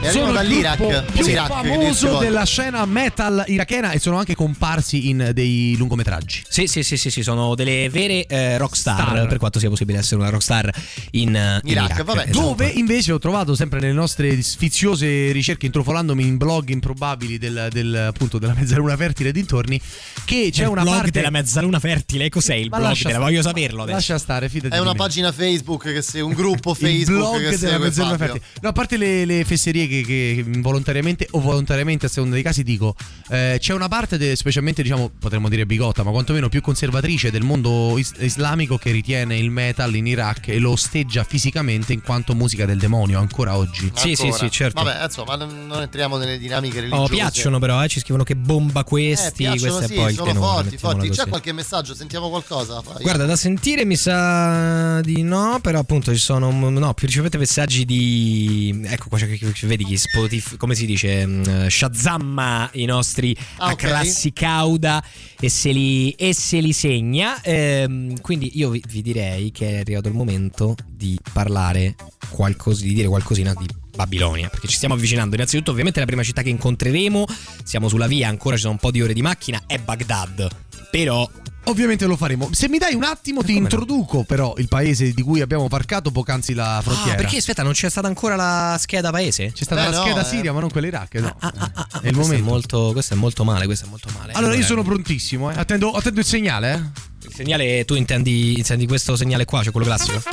Sono 0.02 0.28
il 0.30 0.34
dall'Iraq. 0.34 0.78
gruppo 0.78 1.04
più 1.12 1.26
che 1.26 1.36
famoso 1.36 2.18
della 2.20 2.44
scena 2.46 2.86
metal 2.86 3.44
irachena 3.48 3.92
e 3.92 4.00
sono 4.00 4.18
anche 4.18 4.34
comparsi 4.34 5.10
in 5.10 5.32
dei 5.34 5.76
lungometraggi. 5.78 6.42
Sì, 6.48 6.68
sì, 6.68 6.84
sì, 6.84 6.96
sì, 6.98 7.12
sì, 7.12 7.22
sono 7.22 7.54
delle 7.54 7.90
vere 7.90 8.26
eh, 8.26 8.58
rockstar, 8.58 9.02
Star. 9.10 9.28
per 9.28 9.38
quanto 9.38 9.60
sia 9.60 9.70
possibile 9.70 10.00
essere 10.00 10.22
una 10.22 10.30
rockstar 10.30 10.72
in, 11.12 11.36
eh, 11.36 11.60
in 11.64 11.70
Iraq, 11.72 11.90
Iraq. 11.92 12.04
vabbè. 12.04 12.22
esatto. 12.30 12.40
Dove 12.40 12.68
invece 12.68 13.12
ho 13.12 13.20
trovato 13.20 13.56
sempre 13.56 13.80
nelle 13.82 13.92
nostre 13.94 14.42
sfiziose 14.42 15.32
ricerche, 15.32 15.66
intrufolandomi 15.68 16.26
in 16.26 16.38
blog 16.38 16.70
improbabili 16.70 17.38
del, 17.38 17.68
del, 17.70 17.94
appunto 17.96 18.40
della 18.40 18.54
mezzaluna 18.58 18.96
fertile 18.96 19.30
e 19.30 19.32
dintorni, 19.34 19.80
che 20.26 20.50
c'è 20.52 20.64
il 20.64 20.70
una 20.70 20.82
blog 20.82 20.96
parte 20.96 21.12
della 21.12 21.30
mezzaluna 21.30 21.80
fertile, 21.80 22.30
cos'è 22.30 22.56
il 22.56 22.70
Ma 22.70 22.78
blog? 22.78 22.90
lascia 22.90 23.04
Te 23.04 23.10
la 23.10 23.16
stare. 23.20 23.32
voglio 23.32 23.42
saperlo 23.44 23.82
adesso. 23.84 23.96
Lascia 23.98 24.18
stare, 24.18 24.50
fidati 24.50 24.76
È 24.76 24.80
una 24.80 24.92
me. 24.92 24.98
pagina 24.98 25.32
Facebook 25.34 25.92
che 25.92 26.02
se 26.02 26.20
un 26.22 26.34
gruppo 26.34 26.72
il 26.72 26.78
Facebook 26.78 27.18
blog 27.20 27.50
che 27.50 27.58
della 27.58 27.78
mezzaluna 27.78 28.18
fertile. 28.18 28.42
No, 28.62 28.70
a 28.70 28.74
parte 28.74 28.96
le, 28.98 29.26
le 29.26 29.44
fesserie 29.44 29.88
che, 29.90 30.04
che 30.04 30.44
involontariamente 30.46 31.28
o 31.32 31.42
volontariamente 31.42 32.06
a 32.06 32.10
seconda 32.10 32.36
dei 32.36 32.44
casi 32.44 32.64
dico, 32.64 32.96
eh, 33.30 33.58
c'è 33.60 33.74
una 33.74 33.88
parte, 33.90 34.18
de- 34.18 34.36
specialmente 34.38 34.82
diciamo, 34.82 35.12
potremmo 35.20 35.50
dire 35.50 35.66
bigotta, 35.66 36.04
ma 36.04 36.12
quantomeno 36.12 36.48
più 36.48 36.62
conservatrice 36.62 37.32
del 37.32 37.44
mondo 37.44 37.98
is- 37.98 38.14
islamico 38.20 38.78
che 38.78 38.92
ritiene 38.92 39.38
il 39.38 39.50
metal 39.50 39.94
in 39.96 40.08
Iraq 40.08 40.48
e 40.50 40.60
lo 40.60 40.72
osteggia 40.72 41.24
fisicamente 41.24 41.92
in 41.92 42.02
quanto 42.02 42.36
musica 42.36 42.66
del 42.66 42.78
demonio 42.78 43.20
ancora 43.20 43.58
oggi. 43.58 43.92
Sì, 43.96 44.16
sì, 44.16 44.24
Ancora. 44.28 44.44
sì, 44.46 44.52
certo. 44.52 44.84
Vabbè, 44.84 45.04
insomma, 45.04 45.36
non, 45.36 45.66
non 45.68 45.82
entriamo 45.82 46.18
nelle 46.18 46.38
dinamiche 46.38 46.80
religiose. 46.82 47.02
Oh, 47.04 47.08
piacciono 47.08 47.60
però, 47.60 47.84
eh, 47.84 47.88
ci 47.88 48.00
scrivono 48.00 48.24
che 48.24 48.36
bomba 48.36 48.82
Eh, 48.82 48.84
questi, 48.84 49.44
piacciono, 49.44 49.78
questo 49.78 49.88
sì, 49.88 49.94
è 49.94 49.96
poi 49.98 50.10
il 50.12 50.16
sono 50.16 50.28
tenore. 50.32 50.62
forti, 50.64 50.78
forti. 50.78 51.10
C'è 51.10 51.28
qualche 51.28 51.52
messaggio? 51.52 51.96
Sentiamo 51.96 52.30
qualcosa? 52.30 52.82
Fai. 52.82 53.02
Guarda, 53.02 53.26
da 53.26 53.36
sentire 53.36 53.86
mi 53.86 53.96
sa 53.96 55.02
di 55.02 55.22
no, 55.24 55.60
però 55.62 55.80
appunto 55.80 56.14
ci 56.14 56.20
sono 56.20 56.50
no, 56.52 56.94
più 56.94 57.08
ricevete 57.08 57.38
messaggi 57.38 57.86
di 57.86 58.82
ecco 58.86 59.08
qua 59.10 59.18
c'è 59.18 59.28
che 59.28 59.52
vedi 59.80 59.86
chi 59.86 59.98
Spotify, 59.98 60.58
come 60.58 60.76
si 60.76 60.86
dice, 60.86 61.26
mm, 61.26 61.68
Shazamma 61.68 62.70
i 62.74 62.86
nostri 62.86 63.36
Ah, 63.58 63.68
a 63.68 63.72
ok. 63.72 63.78
classi 63.78 64.34
cauda 64.34 65.02
e 65.40 65.50
se 65.50 65.72
li, 65.72 66.12
e 66.12 66.34
se 66.34 66.60
li 66.60 66.74
segna. 66.74 67.42
Ehm, 67.42 68.20
quindi 68.20 68.52
io 68.58 68.70
vi, 68.70 68.84
vi 68.90 69.02
direi 69.02 69.52
che 69.52 69.70
è 69.70 69.80
arrivato 69.80 70.10
il 70.10 70.14
momento 70.16 70.76
di 70.86 71.18
parlare 71.32 71.96
qualcosa, 72.30 72.84
di 72.84 72.94
dire 72.94 73.08
qualcosina 73.08 73.54
di 73.54 73.66
Babilonia, 73.96 74.50
perché 74.50 74.68
ci 74.68 74.76
stiamo 74.76 74.96
avvicinando. 74.96 75.36
Innanzitutto, 75.36 75.72
ovviamente, 75.72 76.00
la 76.00 76.06
prima 76.06 76.24
città 76.24 76.42
che 76.42 76.50
incontreremo, 76.50 77.26
siamo 77.64 77.88
sulla 77.88 78.08
via, 78.08 78.28
ancora 78.28 78.56
ci 78.56 78.62
sono 78.62 78.74
un 78.74 78.80
po' 78.80 78.92
di 78.92 79.02
ore 79.02 79.14
di 79.14 79.22
macchina, 79.22 79.64
è 79.66 79.78
Baghdad. 79.78 80.48
Però 80.92 81.30
Ovviamente 81.70 82.06
lo 82.06 82.16
faremo. 82.18 82.50
Se 82.52 82.68
mi 82.68 82.80
dai 82.80 82.96
un 82.96 83.04
attimo, 83.04 83.42
ti 83.42 83.48
come 83.54 83.60
no? 83.60 83.64
introduco 83.66 84.24
però 84.24 84.56
il 84.58 84.68
paese 84.68 85.14
di 85.14 85.22
cui 85.22 85.42
abbiamo 85.42 85.68
parcato 85.68 86.10
poc'anzi 86.10 86.56
la 86.56 86.80
frontiera. 86.82 87.14
Ah, 87.14 87.16
perché 87.16 87.38
aspetta, 87.38 87.62
non 87.62 87.74
c'è 87.74 87.90
stata 87.90 88.08
ancora 88.08 88.36
la 88.36 88.76
scheda 88.80 89.12
paese? 89.12 89.52
C'è 89.52 89.66
stata 89.66 89.84
Beh, 89.84 89.90
la 89.92 89.98
no, 89.98 90.04
scheda 90.04 90.22
eh. 90.22 90.26
Siria, 90.26 90.52
ma 90.52 90.62
non 90.62 90.70
quella 90.72 90.88
Iraq. 90.88 91.14
No. 91.16 91.36
Ah, 91.40 91.54
ah, 91.56 91.72
ah, 91.74 91.88
ah, 91.92 92.02
è 92.02 92.08
il 92.08 92.14
questo, 92.14 92.34
è 92.34 92.38
momento. 92.38 92.44
molto, 92.44 92.92
questo 92.92 93.14
è 93.14 93.18
molto 93.18 93.44
male, 93.44 93.66
questo 93.66 93.86
è 93.86 93.90
molto 93.90 94.10
male. 94.18 94.34
Allora, 94.34 94.56
io 94.56 94.64
sono 94.64 94.82
prontissimo, 94.82 95.52
eh. 95.52 95.58
attendo, 95.58 95.92
attendo 95.92 96.20
il 96.20 96.26
segnale. 96.26 96.74
Eh. 96.74 97.28
Il 97.28 97.34
segnale, 97.36 97.86
tu 97.86 97.94
intendi, 97.94 98.58
intendi 98.58 98.88
questo 98.88 99.16
segnale 99.16 99.46
qua, 99.46 99.62
cioè 99.62 99.72
quello 99.72 99.86
classico? 99.86 100.24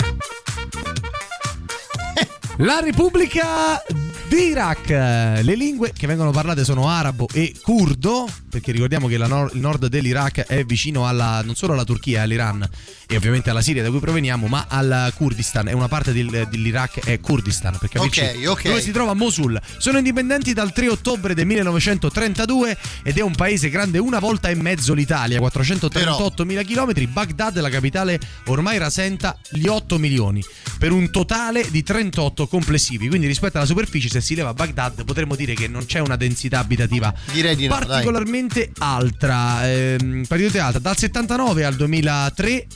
La 2.59 2.81
Repubblica 2.81 3.83
d'Iraq. 4.29 4.89
Le 4.89 5.55
lingue 5.55 5.93
che 5.97 6.07
vengono 6.07 6.31
parlate 6.31 6.65
sono 6.65 6.89
arabo 6.89 7.29
e 7.33 7.55
curdo, 7.63 8.29
perché 8.49 8.73
ricordiamo 8.73 9.07
che 9.09 9.19
nor- 9.19 9.51
il 9.55 9.61
nord 9.61 9.87
dell'Iraq 9.87 10.47
è 10.47 10.65
vicino 10.65 11.07
alla, 11.07 11.43
non 11.43 11.55
solo 11.55 11.73
alla 11.73 11.85
Turchia, 11.85 12.23
all'Iran 12.23 12.69
e 13.09 13.17
ovviamente 13.17 13.51
alla 13.51 13.61
Siria 13.63 13.83
da 13.83 13.91
cui 13.91 14.01
proveniamo, 14.01 14.47
ma 14.49 14.67
al 14.69 15.13
Kurdistan. 15.15 15.69
E 15.69 15.73
una 15.73 15.89
parte 15.89 16.13
del- 16.13 16.49
dell'Iraq 16.51 17.05
è 17.05 17.21
Kurdistan, 17.21 17.77
per 17.79 17.89
capirci. 17.89 18.21
Ok, 18.21 18.47
ok. 18.49 18.63
Dove 18.65 18.81
si 18.81 18.91
trova 18.91 19.15
Mosul. 19.15 19.61
Sono 19.79 19.99
indipendenti 19.99 20.53
dal 20.53 20.73
3 20.73 20.89
ottobre 20.89 21.35
del 21.35 21.47
1932 21.47 22.77
ed 23.05 23.17
è 23.17 23.23
un 23.23 23.35
paese 23.35 23.71
grande 23.71 23.99
una 23.99 24.19
volta 24.19 24.49
e 24.49 24.55
mezzo 24.55 24.93
l'Italia, 24.93 25.39
438.000 25.41 26.65
km. 26.65 27.07
Baghdad, 27.13 27.61
la 27.61 27.69
capitale, 27.71 28.19
ormai 28.47 28.79
rasenta 28.79 29.39
gli 29.51 29.67
8 29.67 29.99
milioni, 29.99 30.45
per 30.79 30.91
un 30.93 31.11
totale 31.11 31.65
di 31.71 31.83
38 31.83 32.47
complessivi. 32.49 33.09
Quindi 33.09 33.27
rispetto 33.27 33.57
alla 33.59 33.67
superficie, 33.67 34.09
se 34.09 34.21
si 34.21 34.35
leva 34.35 34.53
Baghdad, 34.53 35.05
potremmo 35.05 35.37
dire 35.37 35.55
che 35.55 35.69
non 35.69 35.87
c'è 35.87 36.01
una 36.01 36.17
densità 36.17 36.59
abitativa 36.59 37.13
di 37.33 37.67
no, 37.69 37.77
particolarmente 37.77 38.73
alta. 38.79 39.61
Ehm, 39.71 40.25
particolarmente 40.27 40.59
alta. 40.59 40.79
Dal 40.81 40.97
79 40.97 41.65
al 41.65 41.75
2003 41.77 42.67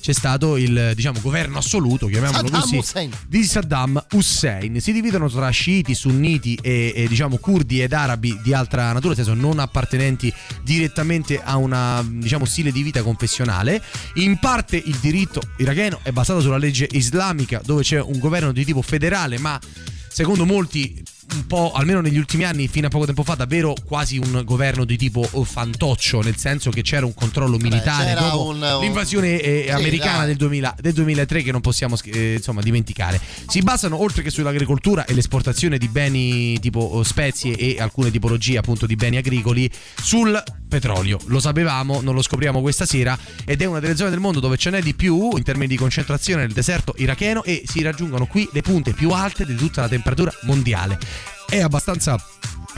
c'è 0.00 0.12
stato 0.12 0.56
il 0.56 0.92
diciamo 0.94 1.20
governo 1.20 1.58
assoluto, 1.58 2.06
chiamiamolo 2.06 2.46
Saddam 2.46 2.60
così, 2.60 2.76
Hussein. 2.76 3.10
di 3.26 3.44
Saddam 3.44 4.06
Hussein. 4.12 4.80
Si 4.80 4.92
dividono 4.92 5.28
tra 5.28 5.48
sciiti, 5.50 5.94
sunniti 5.94 6.58
e, 6.60 6.92
e, 6.94 7.08
diciamo 7.08 7.36
curdi 7.36 7.82
ed 7.82 7.92
arabi 7.92 8.38
di 8.42 8.52
altra 8.52 8.92
natura, 8.92 9.14
nel 9.14 9.24
senso 9.24 9.40
non 9.40 9.58
appartenenti 9.58 10.32
direttamente 10.62 11.40
a 11.42 11.56
una 11.56 12.04
diciamo 12.06 12.44
stile 12.44 12.72
di 12.72 12.82
vita 12.82 13.02
confessionale. 13.02 13.82
In 14.14 14.38
parte 14.38 14.76
il 14.76 14.96
diritto 15.00 15.40
iracheno 15.58 16.00
è 16.02 16.10
basato 16.10 16.40
sulla 16.40 16.58
legge 16.58 16.88
islamica, 16.90 17.60
dove 17.64 17.82
c'è 17.82 18.00
un 18.00 18.18
governo 18.18 18.52
di 18.52 18.64
tipo 18.64 18.82
federale, 18.82 19.38
ma 19.38 19.58
secondo 20.08 20.44
molti 20.44 21.02
un 21.34 21.46
po', 21.46 21.72
almeno 21.72 22.00
negli 22.00 22.16
ultimi 22.18 22.44
anni, 22.44 22.68
fino 22.68 22.86
a 22.86 22.90
poco 22.90 23.04
tempo 23.06 23.22
fa, 23.22 23.34
davvero 23.34 23.74
quasi 23.84 24.18
un 24.18 24.42
governo 24.44 24.84
di 24.84 24.96
tipo 24.96 25.26
oh, 25.30 25.44
fantoccio, 25.44 26.20
nel 26.22 26.36
senso 26.36 26.70
che 26.70 26.82
c'era 26.82 27.04
un 27.04 27.14
controllo 27.14 27.58
militare 27.58 28.14
c'era 28.14 28.20
dopo 28.20 28.46
un- 28.48 28.62
un- 28.62 28.78
l'invasione 28.80 29.40
eh, 29.40 29.64
Sì, 29.66 29.70
americana 29.72 30.24
del, 30.24 30.36
2000 30.36 30.76
del 30.80 30.92
2003 30.92 31.42
che 31.42 31.52
non 31.52 31.60
possiamo 31.60 31.96
eh, 32.04 32.34
insomma 32.34 32.60
dimenticare. 32.62 33.20
Si 33.46 33.60
basano 33.60 34.00
oltre 34.00 34.22
che 34.22 34.30
sull'agricoltura 34.30 35.04
e 35.04 35.14
l'esportazione 35.14 35.78
di 35.78 35.88
beni 35.88 36.58
tipo 36.60 36.80
oh, 36.80 37.02
spezie 37.02 37.56
e 37.56 37.76
alcune 37.80 38.10
tipologie 38.10 38.58
appunto 38.58 38.86
di 38.86 38.96
beni 38.96 39.16
agricoli 39.16 39.70
sul 40.02 40.42
petrolio. 40.68 41.18
Lo 41.26 41.40
sapevamo, 41.40 42.00
non 42.00 42.14
lo 42.14 42.22
scopriamo 42.22 42.60
questa 42.60 42.86
sera 42.86 43.18
ed 43.44 43.60
è 43.62 43.64
una 43.64 43.80
delle 43.80 43.96
zone 43.96 44.10
del 44.10 44.20
mondo 44.20 44.40
dove 44.40 44.56
ce 44.56 44.70
n'è 44.70 44.82
di 44.82 44.94
più 44.94 45.36
in 45.36 45.42
termini 45.42 45.68
di 45.68 45.76
concentrazione 45.76 46.42
nel 46.42 46.52
deserto 46.52 46.94
iracheno 46.98 47.42
e 47.44 47.62
si 47.66 47.82
raggiungono 47.82 48.26
qui 48.26 48.48
le 48.52 48.60
punte 48.62 48.92
più 48.92 49.10
alte 49.10 49.44
di 49.46 49.54
tutta 49.54 49.82
la 49.82 49.88
temperatura 49.88 50.32
mondiale. 50.42 50.98
È 51.50 51.60
abbastanza 51.62 52.22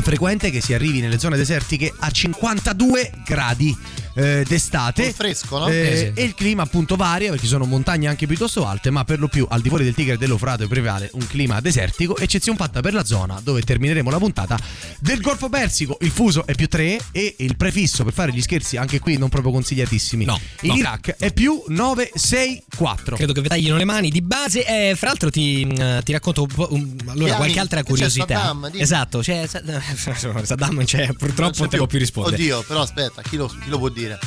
frequente 0.03 0.51
che 0.51 0.61
si 0.61 0.75
arrivi 0.75 1.01
nelle 1.01 1.19
zone 1.19 1.37
desertiche 1.37 1.93
a 1.99 2.11
52 2.11 3.11
gradi. 3.25 3.77
eh, 4.17 4.45
d'estate. 4.47 5.05
Col 5.05 5.13
fresco, 5.15 5.59
no? 5.59 5.69
Eh, 5.69 5.79
Eh, 5.93 5.97
sì. 5.97 6.21
E 6.21 6.25
il 6.25 6.35
clima 6.35 6.63
appunto 6.65 6.97
varia 6.97 7.31
perché 7.31 7.47
sono 7.47 7.65
montagne 7.65 8.09
anche 8.09 8.27
piuttosto 8.27 8.67
alte, 8.67 8.91
ma 8.91 9.05
per 9.05 9.21
lo 9.21 9.29
più 9.29 9.47
al 9.49 9.61
di 9.61 9.69
fuori 9.69 9.85
del 9.85 9.95
Tigre 9.95 10.15
e 10.15 10.17
dell'Eufrate 10.19 10.67
prevale 10.67 11.09
un 11.13 11.25
clima 11.29 11.61
desertico, 11.61 12.17
eccezione 12.17 12.59
fatta 12.59 12.81
per 12.81 12.93
la 12.93 13.05
zona 13.05 13.41
dove 13.43 13.63
termineremo 13.63 14.11
la 14.11 14.19
puntata 14.19 14.59
del 14.99 15.21
Golfo 15.21 15.49
Persico. 15.49 15.97
Il 16.01 16.11
fuso 16.11 16.45
è 16.45 16.55
più 16.57 16.67
3 16.67 16.99
e 17.13 17.37
il 17.39 17.57
prefisso 17.57 18.03
per 18.03 18.13
fare 18.13 18.33
gli 18.33 18.43
scherzi 18.43 18.77
anche 18.77 18.99
qui 18.99 19.17
non 19.17 19.29
proprio 19.29 19.53
consigliatissimi. 19.53 20.25
No, 20.25 20.39
In 20.63 20.71
no. 20.71 20.77
Iraq 20.77 21.15
è 21.17 21.33
più 21.33 21.63
964. 21.69 23.17
Credo 23.17 23.33
che 23.33 23.41
vi 23.43 23.49
taglino 23.49 23.77
le 23.77 23.85
mani 23.85 24.11
di 24.11 24.23
base. 24.23 24.67
Eh, 24.67 24.97
fra 24.97 25.09
l'altro, 25.09 25.31
ti, 25.31 25.65
mm, 25.65 25.99
ti 26.01 26.13
racconto 26.13 26.47
un 26.71 26.97
allora, 27.07 27.37
qualche 27.37 27.61
altra 27.61 27.83
curiosità. 27.85 28.35
Saddam, 28.35 28.71
esatto, 28.75 29.21
c'è 29.21 29.47
Saddam 29.97 30.75
non 30.75 30.85
c'è, 30.85 31.13
purtroppo 31.13 31.61
non 31.61 31.69
te 31.69 31.77
può 31.77 31.87
più 31.87 31.99
rispondere. 31.99 32.37
Oddio, 32.37 32.63
però 32.63 32.83
aspetta, 32.83 33.23
chi 33.23 33.37
lo, 33.37 33.47
chi 33.47 33.69
lo 33.69 33.79
può 33.79 33.89
dire? 33.89 34.19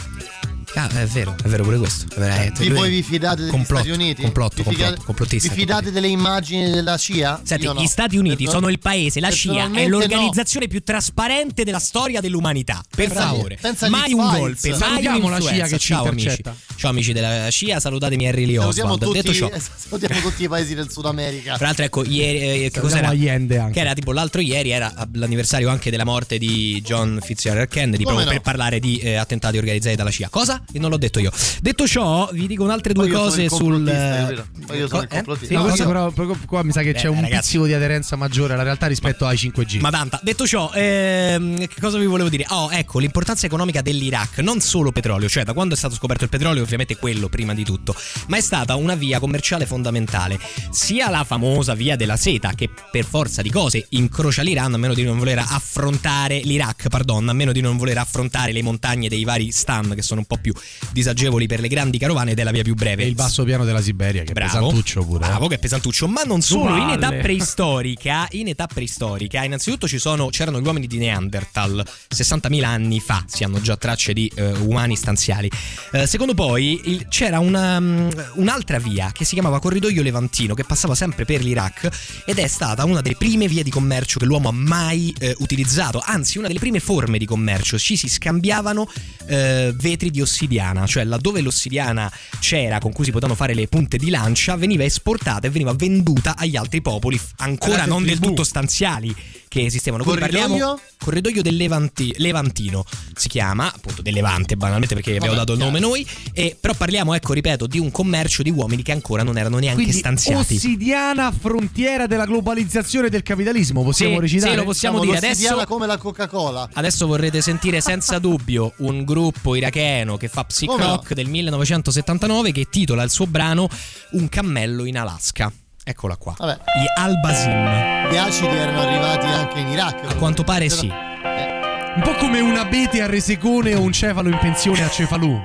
Ah, 0.75 0.89
è 0.89 1.05
vero, 1.05 1.35
è 1.43 1.47
vero 1.47 1.63
pure 1.63 1.77
questo. 1.77 2.07
È 2.19 2.51
Vi, 2.57 2.69
voi 2.69 2.89
vi 2.89 3.03
fidate 3.03 3.41
degli 3.41 3.49
Complotto, 3.51 3.83
Stati 3.83 3.89
Uniti? 3.91 4.21
Complotto, 4.23 4.55
vi 4.55 4.63
complotto, 4.63 4.85
fidate, 4.85 5.05
complottista, 5.05 5.49
vi 5.49 5.59
fidate 5.59 5.91
delle 5.91 6.07
immagini 6.07 6.71
della 6.71 6.97
CIA? 6.97 7.41
Senti, 7.43 7.65
no. 7.65 7.75
gli 7.75 7.85
Stati 7.85 8.17
Uniti 8.17 8.47
sono 8.47 8.69
il 8.69 8.79
paese, 8.79 9.19
la 9.19 9.29
CIA 9.29 9.71
è 9.71 9.87
l'organizzazione 9.87 10.67
più 10.67 10.81
trasparente 10.81 11.63
della 11.63 11.77
storia 11.77 12.21
dell'umanità. 12.21 12.81
Per 12.89 13.07
Pensa- 13.07 13.21
favore, 13.27 13.59
agli 13.61 13.89
mai 13.89 14.13
un 14.13 14.19
Files. 14.21 14.39
golpe, 14.39 14.69
mai 14.69 14.79
Salutiamo 14.79 15.29
la. 15.29 15.39
CIA 15.39 15.67
che 15.67 15.77
ci 15.77 15.87
Ciao 15.93 16.05
amici. 16.05 16.41
Ciao 16.75 16.89
amici 16.89 17.13
della 17.13 17.51
CIA, 17.51 17.79
salutatemi 17.79 18.27
Harry 18.27 18.45
Lee 18.45 18.55
no. 18.55 18.61
Salutiamo 18.61 18.93
Oswald. 18.93 19.13
tutti, 19.13 19.27
Detto 19.27 19.33
ciò, 19.33 19.51
salutiamo 19.75 20.21
tutti 20.21 20.43
i 20.43 20.47
paesi 20.47 20.73
del 20.73 20.89
Sud 20.89 21.05
America. 21.05 21.55
Tra 21.55 21.67
l'altro, 21.67 21.85
ecco, 21.85 22.03
ieri, 22.03 22.65
eh, 22.65 22.71
che 22.71 22.79
cos'era? 22.79 23.09
Allende 23.09 23.59
anche. 23.59 23.73
Che 23.73 23.79
era 23.79 23.93
tipo 23.93 24.11
l'altro 24.11 24.41
ieri, 24.41 24.71
era 24.71 24.91
l'anniversario 25.13 25.69
anche 25.69 25.91
della 25.91 26.05
morte 26.05 26.39
di 26.39 26.81
John 26.83 27.19
Fitzgerald 27.21 27.67
Kennedy, 27.67 28.03
Come 28.03 28.15
proprio 28.15 28.25
no? 28.25 28.31
per 28.31 28.41
parlare 28.41 28.79
di 28.79 28.97
eh, 28.97 29.15
attentati 29.15 29.57
organizzati 29.57 29.95
dalla 29.95 30.09
CIA. 30.09 30.29
Cosa? 30.29 30.62
E 30.71 30.79
non 30.79 30.89
l'ho 30.89 30.97
detto 30.97 31.19
io. 31.19 31.31
Detto 31.61 31.87
ciò, 31.87 32.29
vi 32.31 32.47
dico 32.47 32.63
un'altre 32.63 32.93
due 32.93 33.03
Poi 33.07 33.11
io 33.11 33.17
sono 33.19 33.29
cose 33.29 33.41
il 33.43 33.49
sul. 33.49 33.59
complottista, 33.59 34.75
io 34.75 34.87
sono 34.87 35.01
il 35.01 35.07
Eh? 35.09 35.15
complottista. 35.15 35.47
Sì, 35.47 35.53
No, 35.63 35.75
io- 35.75 35.85
però, 35.85 36.11
però 36.11 36.35
qua 36.47 36.63
mi 36.63 36.71
sa 36.71 36.81
che 36.81 36.89
Eh, 36.89 36.93
c'è 36.93 37.07
un 37.07 37.21
ragazzi. 37.21 37.35
pizzico 37.41 37.65
di 37.65 37.73
aderenza 37.73 38.15
maggiore 38.15 38.53
alla 38.53 38.63
realtà 38.63 38.87
rispetto 38.87 39.25
ai 39.27 39.37
5G. 39.37 39.79
Ma 39.79 39.91
tanta. 39.91 40.19
Detto 40.23 40.47
ciò, 40.47 40.71
ehm, 40.73 41.67
che 41.67 41.79
cosa 41.79 41.97
vi 41.97 42.05
volevo 42.05 42.29
dire? 42.29 42.45
Oh, 42.49 42.71
ecco, 42.71 42.99
l'importanza 42.99 43.45
economica 43.45 43.81
dell'Iraq, 43.81 44.39
non 44.39 44.59
solo 44.61 44.91
petrolio, 44.91 45.27
cioè 45.29 45.43
da 45.43 45.53
quando 45.53 45.73
è 45.75 45.77
stato 45.77 45.93
scoperto 45.95 46.23
il 46.23 46.29
petrolio, 46.29 46.63
ovviamente 46.63 46.95
quello 46.97 47.29
prima 47.29 47.53
di 47.53 47.63
tutto, 47.63 47.95
ma 48.27 48.37
è 48.37 48.41
stata 48.41 48.75
una 48.75 48.95
via 48.95 49.19
commerciale 49.19 49.65
fondamentale. 49.65 50.39
Sia 50.71 51.09
la 51.09 51.23
famosa 51.23 51.73
via 51.75 51.95
della 51.95 52.17
seta, 52.17 52.53
che 52.55 52.69
per 52.91 53.05
forza 53.05 53.41
di 53.41 53.51
cose 53.51 53.85
incrocia 53.89 54.41
l'Iran, 54.41 54.73
a 54.73 54.77
meno 54.77 54.93
di 54.93 55.03
non 55.03 55.17
voler 55.17 55.37
affrontare 55.39 56.39
l'Iraq, 56.43 56.87
pardon, 56.89 57.27
a 57.29 57.33
meno 57.33 57.51
di 57.51 57.61
non 57.61 57.77
voler 57.77 57.97
affrontare 57.97 58.51
le 58.51 58.61
montagne 58.63 59.09
dei 59.09 59.23
vari 59.23 59.51
stan, 59.51 59.93
che 59.95 60.01
sono 60.01 60.21
un 60.21 60.25
po' 60.25 60.37
più 60.37 60.52
disagevoli 60.91 61.47
per 61.47 61.59
le 61.59 61.67
grandi 61.67 61.97
carovane 61.97 62.33
della 62.33 62.51
via 62.51 62.63
più 62.63 62.75
breve. 62.75 63.03
E 63.03 63.07
il 63.07 63.15
basso 63.15 63.43
piano 63.43 63.65
della 63.65 63.81
Siberia, 63.81 64.23
che 64.23 64.31
è 64.31 64.33
Bravo, 64.33 64.51
pesantuccio 64.67 65.03
pure. 65.05 65.25
eh. 65.25 65.27
Bravo, 65.27 65.47
che 65.47 65.55
è 65.55 65.59
pesantuccio. 65.59 66.07
Ma 66.07 66.23
non 66.23 66.41
solo, 66.41 66.75
in 66.77 66.89
età 66.89 67.11
preistorica, 67.11 68.27
in 68.31 68.47
età 68.47 68.67
preistorica, 68.67 69.43
innanzitutto 69.43 69.87
ci 69.87 69.99
sono, 69.99 70.27
c'erano 70.27 70.59
gli 70.59 70.65
uomini 70.65 70.87
di 70.87 70.97
Neanderthal. 70.97 71.83
60.000 72.13 72.63
anni 72.63 72.99
fa 72.99 73.23
si 73.27 73.43
hanno 73.43 73.61
già 73.61 73.77
tracce 73.77 74.13
di 74.13 74.31
eh, 74.35 74.51
umani 74.53 74.95
stanziali. 74.95 75.49
Eh, 75.91 76.07
secondo 76.07 76.33
poi 76.33 76.81
il- 76.85 77.07
c'era 77.09 77.39
una, 77.39 77.79
mm, 77.79 78.09
un'altra 78.35 78.79
via 78.79 79.11
che 79.13 79.25
si 79.25 79.33
chiamava 79.33 79.59
Corridoio 79.59 80.01
Levantino, 80.01 80.53
che 80.53 80.63
passava 80.63 80.95
sempre 80.95 81.25
per 81.25 81.41
l'Iraq 81.43 81.89
ed 82.25 82.37
è 82.39 82.47
stata 82.47 82.83
una 82.85 83.01
delle 83.01 83.15
prime 83.15 83.47
vie 83.47 83.63
di 83.63 83.69
commercio 83.69 84.19
che 84.19 84.25
l'uomo 84.25 84.49
ha 84.49 84.53
mai 84.53 85.13
eh, 85.19 85.35
utilizzato. 85.39 86.01
Anzi, 86.03 86.37
una 86.37 86.47
delle 86.47 86.59
prime 86.59 86.79
forme 86.79 87.17
di 87.17 87.25
commercio. 87.25 87.77
Ci 87.77 87.95
si 87.97 88.07
scambiavano 88.09 88.89
eh, 89.27 89.73
vetri 89.75 90.09
di 90.11 90.21
ossidiana, 90.43 90.85
cioè 90.85 91.03
laddove 91.03 91.41
l'ossidiana 91.41 92.11
c'era 92.39 92.79
con 92.79 92.91
cui 92.91 93.05
si 93.05 93.11
potevano 93.11 93.35
fare 93.35 93.53
le 93.53 93.67
punte 93.67 93.97
di 93.97 94.09
lancia, 94.09 94.55
veniva 94.55 94.83
esportata 94.83 95.47
e 95.47 95.49
veniva 95.49 95.73
venduta 95.73 96.35
agli 96.37 96.55
altri 96.55 96.81
popoli, 96.81 97.19
ancora 97.37 97.85
non 97.85 98.03
del 98.03 98.19
tutto 98.19 98.43
stanziali 98.43 99.15
che 99.53 99.65
esistevano. 99.65 100.03
Quindi 100.03 100.21
Corridoio? 100.21 100.47
parliamo 100.47 100.79
corridoio 101.03 101.41
del 101.43 101.57
Levanti- 101.57 102.13
Levantino 102.17 102.85
si 103.13 103.27
chiama, 103.27 103.67
appunto 103.71 104.01
del 104.01 104.13
Levante 104.13 104.55
banalmente 104.55 104.95
perché 104.95 105.15
abbiamo 105.15 105.35
dato 105.35 105.51
il 105.53 105.59
nome 105.59 105.79
noi, 105.79 106.07
e, 106.33 106.57
però 106.59 106.73
parliamo, 106.73 107.13
ecco, 107.13 107.33
ripeto, 107.33 107.67
di 107.67 107.77
un 107.77 107.91
commercio 107.91 108.41
di 108.41 108.49
uomini 108.49 108.81
che 108.83 108.93
ancora 108.93 109.21
non 109.21 109.37
erano 109.37 109.57
neanche 109.59 109.81
Quindi 109.81 109.99
stanziati. 109.99 110.55
ossidiana 110.55 111.31
frontiera 111.31 112.07
della 112.07 112.25
globalizzazione 112.25 113.09
del 113.09 113.21
capitalismo, 113.21 113.83
possiamo 113.83 114.15
Sì, 114.15 114.21
recitare? 114.21 114.51
sì, 114.51 114.57
lo 114.57 114.63
possiamo 114.63 114.97
Siamo 114.99 115.13
dire. 115.13 115.27
Adesso, 115.27 115.65
come 115.65 115.85
la 115.87 115.97
Coca-Cola. 115.97 116.69
adesso 116.73 117.05
vorrete 117.05 117.41
sentire 117.41 117.81
senza 117.81 118.17
dubbio 118.17 118.73
un 118.77 119.03
gruppo 119.03 119.55
iracheno 119.55 120.17
che 120.17 120.29
fa 120.29 120.45
psych 120.45 120.69
Come 120.69 120.83
no? 120.83 120.89
rock 120.95 121.13
del 121.13 121.27
1979 121.27 122.51
che 122.53 122.67
titola 122.69 123.03
il 123.03 123.09
suo 123.11 123.27
brano 123.27 123.67
Un 124.11 124.29
cammello 124.29 124.85
in 124.85 124.97
Alaska. 124.97 125.51
Eccola 125.85 126.15
qua. 126.15 126.33
Vabbè. 126.37 126.53
Gli 126.53 126.99
Al-Basim. 126.99 128.09
Gli 128.09 128.15
acidi 128.15 128.55
erano 128.55 128.81
arrivati 128.81 129.25
anche 129.25 129.59
in 129.59 129.67
Iraq. 129.67 130.11
A 130.11 130.15
quanto 130.15 130.43
pare 130.43 130.69
sì. 130.69 130.87
Un 130.87 132.01
po' 132.01 132.13
come 132.15 132.39
un 132.39 132.55
abete 132.55 133.01
a 133.01 133.07
resecone 133.07 133.75
o 133.75 133.81
un 133.81 133.91
cefalo 133.91 134.29
in 134.29 134.37
pensione 134.39 134.83
a 134.83 134.89
Cefalù. 134.89 135.39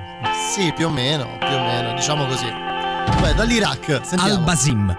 Sì, 0.51 0.71
più 0.73 0.87
o 0.87 0.89
meno, 0.89 1.37
più 1.37 1.47
o 1.47 1.63
meno, 1.63 1.93
diciamo 1.93 2.25
così. 2.25 2.47
Beh, 3.21 3.33
dall'Iraq, 3.35 3.99
sentiamo. 4.03 4.23
Al-Basim. 4.23 4.97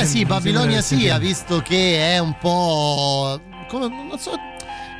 Beh 0.00 0.06
Mi 0.06 0.10
sì, 0.10 0.24
Babilonia 0.24 0.80
sembra 0.80 1.06
sia, 1.06 1.18
visto 1.18 1.60
che 1.60 2.14
è 2.14 2.18
un 2.18 2.36
po'... 2.38 3.40
Come, 3.68 3.88
non 3.88 4.18
so... 4.18 4.32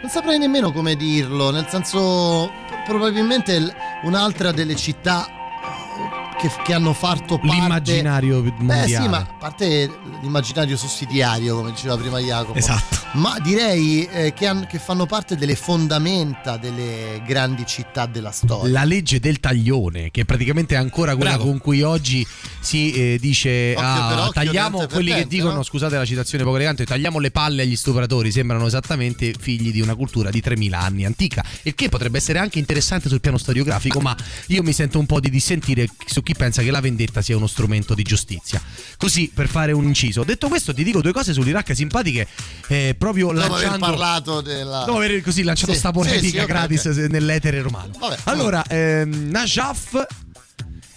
Non 0.02 0.10
saprei 0.10 0.38
nemmeno 0.38 0.72
come 0.72 0.96
dirlo, 0.96 1.50
nel 1.50 1.66
senso 1.68 2.50
probabilmente 2.86 3.74
un'altra 4.04 4.50
delle 4.50 4.74
città 4.74 5.26
eh, 5.26 6.36
che, 6.38 6.50
che 6.64 6.72
hanno 6.72 6.94
fatto 6.94 7.38
parte... 7.38 7.54
L'immaginario 7.54 8.42
mondiale. 8.42 8.80
Beh 8.80 8.86
sì, 8.88 9.08
ma 9.08 9.18
a 9.18 9.34
parte 9.38 9.90
l'immaginario 10.22 10.76
sussidiario, 10.78 11.56
come 11.56 11.72
diceva 11.72 11.96
prima 11.98 12.18
Jacopo. 12.18 12.56
Esatto. 12.56 12.99
Ma 13.12 13.38
direi 13.40 14.06
eh, 14.06 14.32
che, 14.32 14.46
han- 14.46 14.66
che 14.68 14.78
fanno 14.78 15.04
parte 15.04 15.36
delle 15.36 15.56
fondamenta 15.56 16.56
delle 16.56 17.20
grandi 17.26 17.66
città 17.66 18.06
della 18.06 18.30
storia. 18.30 18.70
La 18.70 18.84
legge 18.84 19.18
del 19.18 19.40
taglione, 19.40 20.12
che 20.12 20.24
praticamente 20.24 20.76
è 20.76 20.78
ancora 20.78 21.16
quella 21.16 21.30
Bravo. 21.30 21.46
con 21.50 21.58
cui 21.58 21.82
oggi 21.82 22.24
si 22.60 22.92
eh, 22.92 23.18
dice 23.18 23.74
Occhio 23.76 23.84
ah, 23.84 24.20
occhio, 24.28 24.32
tagliamo 24.32 24.86
quelli 24.86 25.08
che 25.10 25.16
dente, 25.16 25.34
dicono, 25.34 25.54
no? 25.54 25.62
scusate 25.64 25.96
la 25.96 26.04
citazione 26.04 26.44
poco 26.44 26.56
elegante, 26.56 26.86
tagliamo 26.86 27.18
le 27.18 27.32
palle 27.32 27.62
agli 27.62 27.74
stupratori, 27.74 28.30
sembrano 28.30 28.66
esattamente 28.66 29.34
figli 29.36 29.72
di 29.72 29.80
una 29.80 29.96
cultura 29.96 30.30
di 30.30 30.40
3000 30.40 30.78
anni 30.78 31.04
antica, 31.04 31.44
il 31.62 31.74
che 31.74 31.88
potrebbe 31.88 32.18
essere 32.18 32.38
anche 32.38 32.60
interessante 32.60 33.08
sul 33.08 33.20
piano 33.20 33.38
storiografico, 33.38 34.00
ma 34.00 34.16
io 34.48 34.62
mi 34.62 34.72
sento 34.72 35.00
un 35.00 35.06
po' 35.06 35.18
di 35.18 35.30
dissentire 35.30 35.88
su 36.06 36.22
chi 36.22 36.34
pensa 36.34 36.62
che 36.62 36.70
la 36.70 36.80
vendetta 36.80 37.22
sia 37.22 37.36
uno 37.36 37.48
strumento 37.48 37.94
di 37.94 38.04
giustizia. 38.04 38.62
Così 38.96 39.30
per 39.34 39.48
fare 39.48 39.72
un 39.72 39.84
inciso. 39.84 40.22
Detto 40.22 40.46
questo, 40.46 40.72
ti 40.72 40.84
dico 40.84 41.00
due 41.00 41.12
cose 41.12 41.32
sull'Iraq 41.32 41.74
simpatiche, 41.74 42.28
eh, 42.68 42.94
proprio 43.00 43.32
Dopo 43.32 43.38
aver 43.38 43.50
lanciando 43.50 43.86
parlato 43.86 44.40
della... 44.42 44.84
Dopo 44.84 44.98
aver 44.98 45.22
così 45.22 45.42
lanciato 45.42 45.72
Sì, 45.72 45.78
sta 45.78 45.88
sì, 45.88 45.94
polemica 45.94 46.28
sì, 46.28 46.38
ok, 46.38 46.44
gratis 46.44 46.84
ok. 46.84 46.96
nell'etere 47.08 47.62
romano. 47.62 47.92
Vabbè, 47.98 48.18
allora, 48.24 48.62
ehm, 48.68 49.30
Najaf 49.30 50.06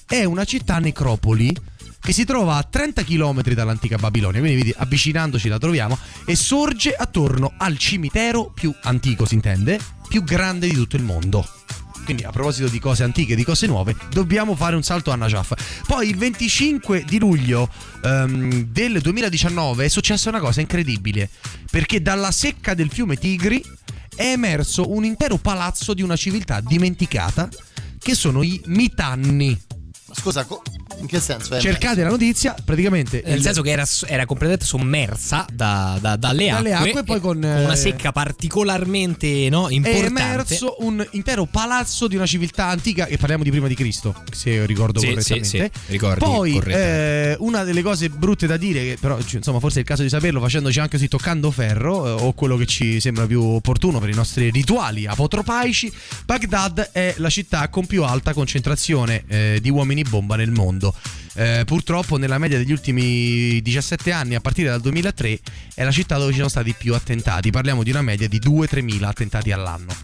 è 0.05 0.25
una 0.25 0.43
città 0.43 0.79
necropoli 0.79 1.55
che 2.01 2.11
si 2.11 2.25
trova 2.25 2.57
a 2.57 2.63
30 2.63 3.05
km 3.05 3.41
dall'antica 3.53 3.95
Babilonia, 3.95 4.41
quindi 4.41 4.57
vedi, 4.57 4.75
avvicinandoci 4.75 5.47
la 5.47 5.57
troviamo, 5.57 5.97
e 6.25 6.35
sorge 6.35 6.93
attorno 6.93 7.53
al 7.57 7.77
cimitero 7.77 8.51
più 8.53 8.75
antico, 8.81 9.23
si 9.23 9.35
intende, 9.35 9.79
più 10.09 10.25
grande 10.25 10.67
di 10.67 10.73
tutto 10.73 10.97
il 10.97 11.03
mondo. 11.03 11.47
Quindi 12.03 12.23
a 12.23 12.31
proposito 12.31 12.67
di 12.67 12.79
cose 12.79 13.03
antiche, 13.03 13.35
di 13.35 13.43
cose 13.43 13.67
nuove, 13.67 13.95
dobbiamo 14.11 14.55
fare 14.55 14.75
un 14.75 14.83
salto 14.83 15.11
a 15.11 15.15
Najaf. 15.15 15.83
Poi 15.87 16.09
il 16.09 16.17
25 16.17 17.03
di 17.07 17.19
luglio 17.19 17.69
ehm, 18.03 18.65
del 18.65 18.99
2019 18.99 19.85
è 19.85 19.87
successa 19.87 20.29
una 20.29 20.39
cosa 20.39 20.61
incredibile, 20.61 21.29
perché 21.69 22.01
dalla 22.01 22.31
secca 22.31 22.73
del 22.73 22.91
fiume 22.91 23.15
Tigri 23.15 23.63
è 24.15 24.31
emerso 24.31 24.91
un 24.91 25.05
intero 25.05 25.37
palazzo 25.37 25.93
di 25.93 26.01
una 26.01 26.15
civiltà 26.15 26.59
dimenticata, 26.59 27.49
che 27.99 28.15
sono 28.15 28.43
i 28.43 28.61
Mitanni. 28.65 29.59
Scusa, 30.15 30.45
co- 30.45 30.61
in 30.99 31.07
che 31.07 31.19
senso? 31.19 31.55
È 31.55 31.59
Cercate 31.59 32.03
la 32.03 32.09
notizia, 32.09 32.55
praticamente... 32.63 33.21
Nel 33.25 33.37
il- 33.37 33.41
senso 33.43 33.61
che 33.61 33.71
era, 33.71 33.83
era 34.05 34.25
completamente 34.25 34.65
sommersa 34.65 35.45
da- 35.51 35.97
da- 35.99 36.15
dalle, 36.15 36.49
Dalle 36.49 36.73
acque, 36.73 36.89
acque, 36.89 37.03
poi 37.03 37.17
e 37.17 37.19
con, 37.19 37.37
una 37.37 37.71
eh, 37.73 37.75
secca 37.75 38.11
particolarmente 38.11 39.49
no, 39.49 39.67
è 39.67 39.73
importante. 39.73 40.21
emerso 40.21 40.75
un 40.79 41.05
intero 41.11 41.45
palazzo 41.45 42.07
di 42.07 42.15
una 42.15 42.25
civiltà 42.25 42.67
antica 42.67 43.07
e 43.07 43.17
parliamo 43.17 43.43
di 43.43 43.49
prima 43.49 43.67
di 43.67 43.75
Cristo, 43.75 44.15
se 44.31 44.65
ricordo 44.65 44.99
Sì, 44.99 45.07
correttamente. 45.07 45.47
sì, 45.47 45.57
sì, 45.57 45.91
ricordi 45.91 46.19
Poi 46.23 46.51
correttamente. 46.53 47.31
eh, 47.31 47.35
una 47.39 47.63
delle 47.63 47.81
cose 47.81 48.09
brutte 48.09 48.47
da 48.47 48.57
dire, 48.57 48.81
che 48.83 48.97
però 48.99 49.17
insomma 49.31 49.59
forse 49.59 49.77
è 49.77 49.81
il 49.81 49.87
caso 49.87 50.03
di 50.03 50.09
saperlo 50.09 50.39
facendoci 50.39 50.79
anche 50.79 50.91
così 50.97 51.07
toccando 51.07 51.49
ferro, 51.51 52.05
eh, 52.05 52.11
o 52.23 52.33
quello 52.33 52.55
che 52.57 52.65
ci 52.65 52.99
sembra 52.99 53.25
più 53.25 53.41
opportuno 53.41 53.99
per 53.99 54.09
i 54.09 54.13
nostri 54.13 54.49
rituali 54.51 55.05
apotropaici, 55.07 55.91
Baghdad 56.25 56.89
è 56.91 57.15
la 57.17 57.29
città 57.29 57.67
con 57.69 57.85
più 57.87 58.03
alta 58.03 58.33
concentrazione 58.33 59.23
eh, 59.27 59.59
di 59.61 59.69
uomini 59.69 60.02
bomba 60.03 60.35
nel 60.35 60.51
mondo. 60.51 60.93
Eh, 61.35 61.63
purtroppo 61.65 62.17
nella 62.17 62.37
media 62.37 62.57
degli 62.57 62.71
ultimi 62.71 63.61
17 63.61 64.11
anni, 64.11 64.35
a 64.35 64.39
partire 64.39 64.69
dal 64.69 64.81
2003, 64.81 65.39
è 65.73 65.83
la 65.83 65.91
città 65.91 66.17
dove 66.17 66.31
ci 66.31 66.37
sono 66.37 66.49
stati 66.49 66.73
più 66.77 66.93
attentati. 66.93 67.49
Parliamo 67.49 67.83
di 67.83 67.89
una 67.89 68.01
media 68.01 68.27
di 68.27 68.39
2-3 68.39 68.83
mila 68.83 69.09
attentati 69.09 69.51
all'anno. 69.51 69.95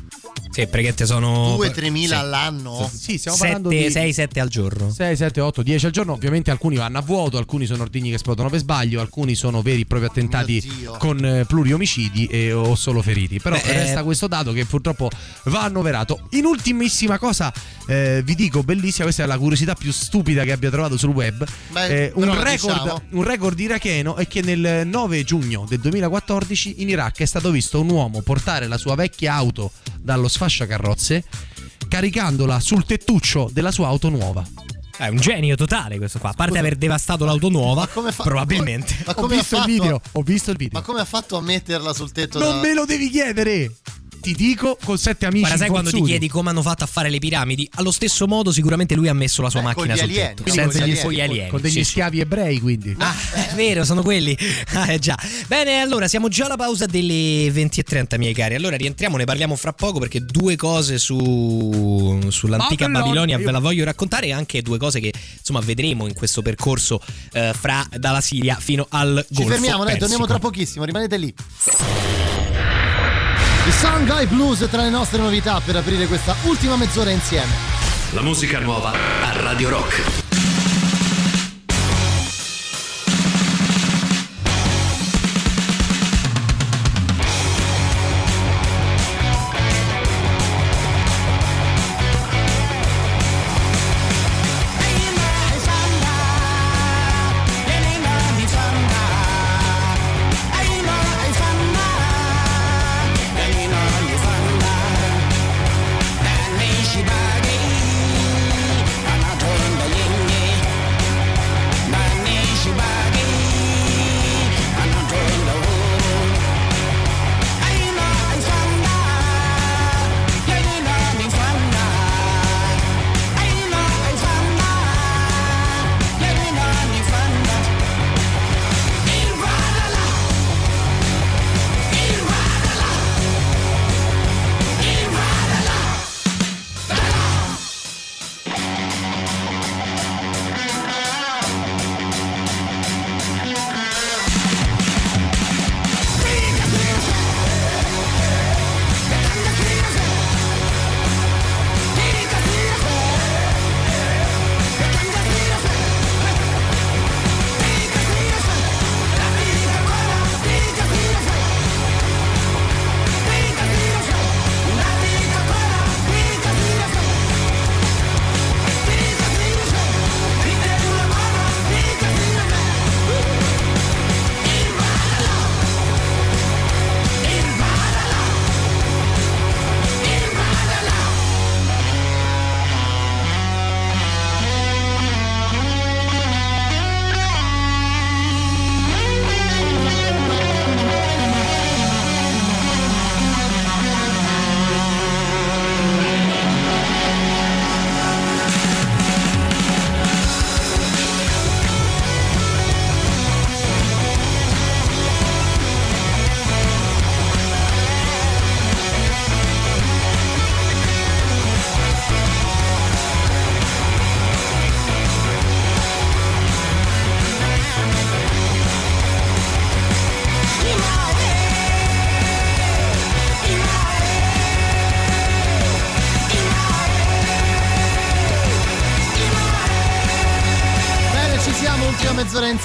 Sì, 0.59 0.67
perché 0.67 0.93
te 0.93 1.05
sono 1.05 1.55
2-3 1.57 1.89
mila 1.89 2.15
sì. 2.15 2.21
all'anno? 2.21 2.91
Sì, 2.93 3.17
stiamo 3.17 3.37
parlando 3.37 3.69
di 3.69 3.89
6, 3.89 4.13
7 4.13 4.39
al 4.39 4.49
giorno. 4.49 4.91
6, 4.91 5.15
7, 5.15 5.39
8, 5.41 5.63
10 5.63 5.85
al 5.85 5.91
giorno. 5.91 6.13
Ovviamente 6.13 6.51
alcuni 6.51 6.75
vanno 6.75 6.97
a 6.97 7.01
vuoto, 7.01 7.37
alcuni 7.37 7.65
sono 7.65 7.83
ordigni 7.83 8.09
che 8.09 8.15
esplodono 8.15 8.49
per 8.49 8.59
sbaglio, 8.59 8.99
alcuni 8.99 9.35
sono 9.35 9.61
veri 9.61 9.81
e 9.81 9.85
propri 9.85 10.07
attentati 10.07 10.61
Mio 10.65 10.75
Dio. 10.75 10.97
con 10.97 11.23
eh, 11.23 11.45
pluriomicidi 11.45 12.25
e, 12.25 12.51
o 12.51 12.75
solo 12.75 13.01
feriti. 13.01 13.39
Però 13.39 13.55
Beh, 13.55 13.71
resta 13.71 14.01
eh, 14.01 14.03
questo 14.03 14.27
dato 14.27 14.51
che 14.51 14.65
purtroppo 14.65 15.09
va 15.45 15.63
annoverato. 15.63 16.27
In 16.31 16.45
ultimissima 16.45 17.17
cosa, 17.17 17.53
eh, 17.87 18.21
vi 18.23 18.35
dico, 18.35 18.63
bellissima, 18.63 19.05
questa 19.05 19.23
è 19.23 19.25
la 19.25 19.37
curiosità 19.37 19.75
più 19.75 19.91
stupida 19.91 20.43
che 20.43 20.51
abbia 20.51 20.69
trovato 20.69 20.97
sul 20.97 21.11
web. 21.11 21.45
Beh, 21.71 21.87
Eh, 21.87 22.11
un, 22.15 22.25
record, 22.41 22.81
diciamo. 22.81 23.01
un 23.11 23.23
record 23.23 23.59
iracheno 23.59 24.15
è 24.15 24.27
che 24.27 24.41
nel 24.41 24.85
9 24.85 25.23
giugno 25.23 25.65
del 25.67 25.79
2014 25.79 26.81
in 26.81 26.89
Iraq 26.89 27.19
è 27.19 27.25
stato 27.25 27.49
visto 27.51 27.79
un 27.79 27.89
uomo 27.89 28.21
portare 28.21 28.67
la 28.67 28.77
sua 28.77 28.95
vecchia 28.95 29.33
auto 29.33 29.71
dallo 30.01 30.27
sfasciacarrozze 30.49 31.23
caricandola 31.87 32.59
sul 32.59 32.85
tettuccio 32.85 33.49
della 33.51 33.71
sua 33.71 33.87
auto 33.87 34.09
nuova. 34.09 34.43
È 34.97 35.07
un 35.07 35.17
genio 35.17 35.55
totale 35.55 35.97
questo 35.97 36.19
qua. 36.19 36.31
A 36.31 36.33
parte 36.33 36.57
aver 36.57 36.75
devastato 36.75 37.23
l'auto 37.23 37.47
nuova, 37.49 37.81
Ma 37.81 37.87
come 37.87 38.11
fa- 38.11 38.23
probabilmente. 38.23 38.95
Ma 39.05 39.13
Ho 39.13 39.15
come, 39.15 39.35
ha 39.35 39.37
visto 39.37 39.55
il 39.55 39.61
fatto, 39.61 39.71
video, 39.71 40.01
ho 40.11 40.21
visto 40.23 40.51
il 40.51 40.57
video. 40.57 40.77
ma 40.79 40.85
come 40.85 40.99
ha 40.99 41.05
fatto 41.05 41.37
a 41.37 41.41
metterla 41.41 41.93
sul 41.93 42.11
tetto? 42.11 42.37
Non 42.39 42.55
da- 42.55 42.61
me 42.67 42.73
lo 42.73 42.85
devi 42.85 43.09
chiedere. 43.09 43.71
Ti 44.19 44.33
dico 44.33 44.77
con 44.83 44.97
sette 44.97 45.25
amici. 45.25 45.41
Guarda, 45.41 45.57
sai 45.57 45.69
quando 45.69 45.91
ti 45.91 46.01
chiedi 46.01 46.27
come 46.27 46.49
hanno 46.49 46.61
fatto 46.61 46.83
a 46.83 46.87
fare 46.87 47.09
le 47.09 47.19
piramidi? 47.19 47.69
Allo 47.75 47.91
stesso 47.91 48.27
modo, 48.27 48.51
sicuramente 48.51 48.95
lui 48.95 49.07
ha 49.07 49.13
messo 49.13 49.41
la 49.41 49.49
sua 49.49 49.61
Eh, 49.61 49.63
macchina 49.63 49.95
sul 49.95 50.03
alieni, 50.03 50.35
tetto. 50.35 50.43
Senza 50.51 50.61
Con 50.61 50.71
gli 50.71 50.81
alieni. 50.81 51.01
con 51.01 51.11
gli 51.11 51.21
alieni. 51.21 51.49
Con 51.49 51.61
degli 51.61 51.71
sì, 51.71 51.83
sì. 51.83 51.91
schiavi 51.91 52.19
ebrei, 52.19 52.59
quindi. 52.59 52.95
Ah, 52.99 53.15
è 53.33 53.53
vero, 53.55 53.83
sono 53.85 54.01
quelli. 54.01 54.37
Ah, 54.73 54.91
eh 54.91 54.99
già. 54.99 55.17
Bene, 55.47 55.81
allora 55.81 56.07
siamo 56.07 56.27
già 56.27 56.45
alla 56.45 56.55
pausa 56.55 56.85
delle 56.85 57.47
20.30, 57.47 58.17
miei 58.17 58.33
cari. 58.33 58.55
Allora 58.55 58.75
rientriamo, 58.75 59.17
ne 59.17 59.25
parliamo 59.25 59.55
fra 59.55 59.73
poco 59.73 59.99
perché 59.99 60.23
due 60.23 60.55
cose 60.55 60.97
su, 60.99 62.19
sull'antica 62.29 62.85
Babilonia. 62.85 62.99
Babilonia 63.01 63.37
ve 63.37 63.51
la 63.51 63.59
voglio 63.59 63.83
raccontare 63.83 64.27
e 64.27 64.31
anche 64.31 64.61
due 64.61 64.77
cose 64.77 64.99
che 64.99 65.11
insomma 65.37 65.59
vedremo 65.61 66.07
in 66.07 66.13
questo 66.13 66.41
percorso 66.41 67.01
eh, 67.33 67.51
fra 67.59 67.85
dalla 67.97 68.21
Siria 68.21 68.55
fino 68.59 68.85
al 68.89 69.25
Ci 69.27 69.33
Golfo 69.33 69.51
fermiamo, 69.53 69.83
dai, 69.83 69.97
torniamo 69.97 70.25
tra 70.27 70.39
pochissimo, 70.39 70.85
rimanete 70.85 71.17
lì. 71.17 71.33
I 73.69 73.71
Shanghai 73.71 74.25
Blues 74.25 74.67
tra 74.67 74.81
le 74.81 74.89
nostre 74.89 75.19
novità 75.19 75.61
per 75.63 75.75
aprire 75.75 76.07
questa 76.07 76.35
ultima 76.45 76.75
mezz'ora 76.75 77.11
insieme. 77.11 77.53
La 78.13 78.23
musica 78.23 78.57
nuova 78.59 78.91
a 79.21 79.41
Radio 79.41 79.69
Rock. 79.69 80.28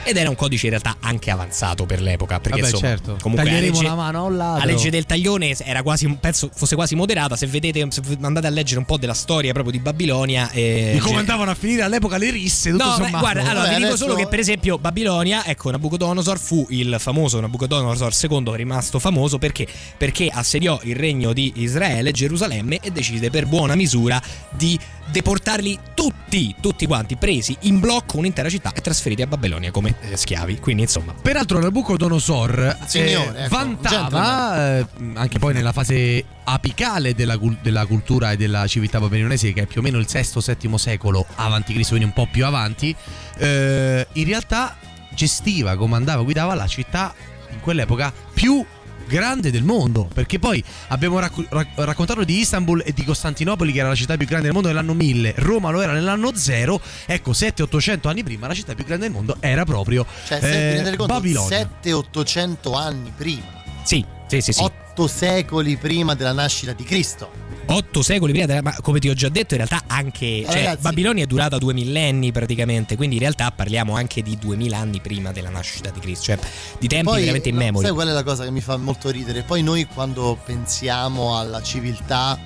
Ed 0.05 0.17
era 0.17 0.29
un 0.29 0.35
codice 0.35 0.65
in 0.67 0.71
realtà 0.71 0.97
anche 0.99 1.31
avanzato 1.31 1.85
per 1.85 2.01
l'epoca. 2.01 2.39
Perché 2.39 2.61
Vabbè, 2.61 2.71
insomma, 2.73 2.87
certo. 2.91 3.17
comunque 3.21 3.43
la 3.49 3.51
Taglieremo 3.57 3.77
legge, 3.79 3.87
la 3.89 3.95
mano 3.95 4.17
a 4.19 4.21
un 4.21 4.37
ladro. 4.37 4.59
la 4.59 4.65
legge 4.65 4.89
del 4.91 5.05
taglione 5.05 5.55
era 5.57 5.81
quasi, 5.83 6.07
penso 6.19 6.49
fosse 6.53 6.75
quasi 6.75 6.95
moderata. 6.95 7.35
Se 7.35 7.47
vedete, 7.47 7.85
se 7.89 8.01
andate 8.21 8.47
a 8.47 8.49
leggere 8.51 8.79
un 8.79 8.85
po' 8.85 8.97
della 8.97 9.13
storia 9.13 9.51
proprio 9.51 9.71
di 9.73 9.79
Babilonia. 9.79 10.49
E 10.51 10.91
Di 10.93 10.99
come 10.99 11.17
andavano 11.19 11.51
a 11.51 11.55
finire 11.55 11.81
all'epoca 11.81 12.17
le 12.17 12.29
risse, 12.31 12.71
tutto 12.71 12.83
No, 12.85 12.93
sommato. 12.93 13.17
guarda, 13.17 13.41
allora 13.41 13.53
Vabbè, 13.55 13.69
vi 13.69 13.75
dico 13.75 13.87
adesso- 13.87 14.03
solo 14.05 14.15
che 14.15 14.27
per 14.27 14.39
esempio 14.39 14.77
Babilonia, 14.77 15.45
ecco, 15.45 15.71
Nabucodonosor 15.71 16.39
fu 16.39 16.65
il 16.69 16.95
famoso 16.99 17.39
Nabucodonosor 17.39 18.13
II 18.29 18.43
rimasto 18.55 18.99
famoso 18.99 19.37
perché? 19.39 19.67
Perché 19.97 20.29
assediò 20.31 20.79
il 20.83 20.95
regno 20.95 21.33
di 21.33 21.51
Israele, 21.57 22.11
Gerusalemme 22.11 22.79
e 22.81 22.91
decise 22.91 23.29
per 23.29 23.47
buona 23.47 23.75
misura 23.75 24.21
di 24.51 24.77
deportarli 25.11 25.79
tutti, 25.93 26.55
tutti 26.59 26.85
quanti, 26.85 27.15
presi 27.15 27.55
in 27.61 27.79
blocco 27.79 28.17
un'intera 28.17 28.49
città 28.49 28.73
e 28.73 28.81
trasferiti 28.81 29.21
a 29.21 29.27
Babilonia 29.27 29.71
come 29.71 29.94
eh, 30.01 30.17
schiavi. 30.17 30.59
Quindi 30.59 30.83
insomma, 30.83 31.13
Peraltro 31.19 31.59
Nabucodonosor 31.59 32.77
Signore, 32.85 33.37
eh, 33.37 33.43
ecco, 33.45 33.55
vantava, 33.55 34.79
eh, 34.79 34.87
anche 35.13 35.39
poi 35.39 35.53
nella 35.53 35.71
fase 35.71 36.23
apicale 36.43 37.13
della, 37.13 37.37
della 37.61 37.85
cultura 37.85 38.31
e 38.31 38.37
della 38.37 38.67
civiltà 38.67 38.99
babilonese, 38.99 39.53
che 39.53 39.63
è 39.63 39.65
più 39.65 39.81
o 39.81 39.83
meno 39.83 39.97
il 39.97 40.07
VI-VII 40.09 40.77
secolo 40.77 41.25
avanti 41.35 41.73
Cristo, 41.73 41.95
quindi 41.95 42.07
un 42.07 42.13
po' 42.13 42.29
più 42.31 42.45
avanti, 42.45 42.95
eh, 43.37 44.07
in 44.13 44.25
realtà 44.25 44.77
gestiva, 45.11 45.75
comandava, 45.75 46.23
guidava 46.23 46.53
la 46.53 46.67
città 46.67 47.13
in 47.51 47.59
quell'epoca 47.61 48.13
più 48.33 48.63
grande 49.07 49.51
del 49.51 49.63
mondo 49.63 50.07
perché 50.13 50.39
poi 50.39 50.63
abbiamo 50.87 51.19
racco- 51.19 51.45
rac- 51.49 51.69
raccontato 51.75 52.23
di 52.23 52.39
Istanbul 52.39 52.81
e 52.85 52.93
di 52.93 53.03
Costantinopoli 53.03 53.71
che 53.71 53.79
era 53.79 53.89
la 53.89 53.95
città 53.95 54.17
più 54.17 54.25
grande 54.25 54.45
del 54.45 54.53
mondo 54.53 54.67
nell'anno 54.69 54.93
1000 54.93 55.33
Roma 55.37 55.69
lo 55.69 55.81
era 55.81 55.93
nell'anno 55.93 56.35
0 56.35 56.81
ecco 57.05 57.31
7-800 57.31 58.07
anni 58.07 58.23
prima 58.23 58.47
la 58.47 58.53
città 58.53 58.73
più 58.73 58.85
grande 58.85 59.05
del 59.05 59.13
mondo 59.15 59.37
era 59.39 59.63
proprio 59.65 60.05
Cioè, 60.27 60.39
eh, 60.41 60.95
Babilonia 60.95 61.69
700-800 61.83 62.75
anni 62.75 63.11
prima. 63.15 63.43
sì, 63.83 64.03
sì, 64.27 64.41
sì, 64.41 64.53
sì. 64.53 64.63
8 64.63 65.07
secoli 65.07 65.77
prima 65.77 66.15
della 66.15 66.31
nascita 66.33 66.71
di 66.73 66.83
Cristo. 66.83 67.29
Otto 67.67 68.01
secoli 68.01 68.31
prima, 68.31 68.45
della- 68.45 68.61
ma 68.61 68.75
come 68.81 68.99
ti 68.99 69.09
ho 69.09 69.13
già 69.13 69.29
detto, 69.29 69.55
in 69.55 69.65
realtà 69.65 69.85
anche. 69.87 70.43
Cioè, 70.45 70.53
ragazzi- 70.53 70.81
Babilonia 70.81 71.23
è 71.23 71.27
durata 71.27 71.57
due 71.57 71.73
millenni 71.73 72.31
praticamente, 72.31 72.95
quindi 72.95 73.15
in 73.15 73.21
realtà 73.21 73.51
parliamo 73.51 73.95
anche 73.95 74.21
di 74.21 74.37
duemila 74.37 74.77
anni 74.77 74.99
prima 75.01 75.31
della 75.31 75.49
nascita 75.49 75.89
di 75.89 75.99
Cristo, 75.99 76.25
cioè 76.25 76.39
di 76.79 76.87
tempi 76.87 77.05
Poi, 77.05 77.19
veramente 77.21 77.49
in 77.49 77.55
memoria. 77.55 77.87
Sai 77.87 77.95
qual 77.95 78.07
è 78.09 78.11
la 78.11 78.23
cosa 78.23 78.43
che 78.43 78.51
mi 78.51 78.61
fa 78.61 78.77
molto 78.77 79.09
ridere? 79.09 79.41
Poi 79.41 79.63
noi 79.63 79.85
quando 79.85 80.37
pensiamo 80.43 81.37
alla 81.37 81.61
civiltà, 81.61 82.37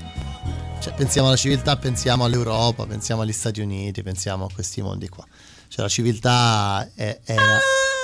cioè 0.80 0.94
pensiamo 0.94 1.28
alla 1.28 1.38
civiltà, 1.38 1.76
pensiamo 1.78 2.24
all'Europa, 2.24 2.86
pensiamo 2.86 3.22
agli 3.22 3.34
Stati 3.34 3.60
Uniti, 3.62 4.02
pensiamo 4.04 4.46
a 4.46 4.50
questi 4.54 4.82
mondi 4.82 5.10
qua. 5.10 5.26
Cioè 5.68 5.82
la 5.84 5.90
civiltà 5.90 6.90
è, 6.96 7.20
è 7.24 7.36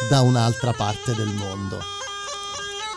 da 0.10 0.22
un'altra 0.22 0.74
parte 0.74 1.16
del 1.16 1.30
mondo. 1.30 1.80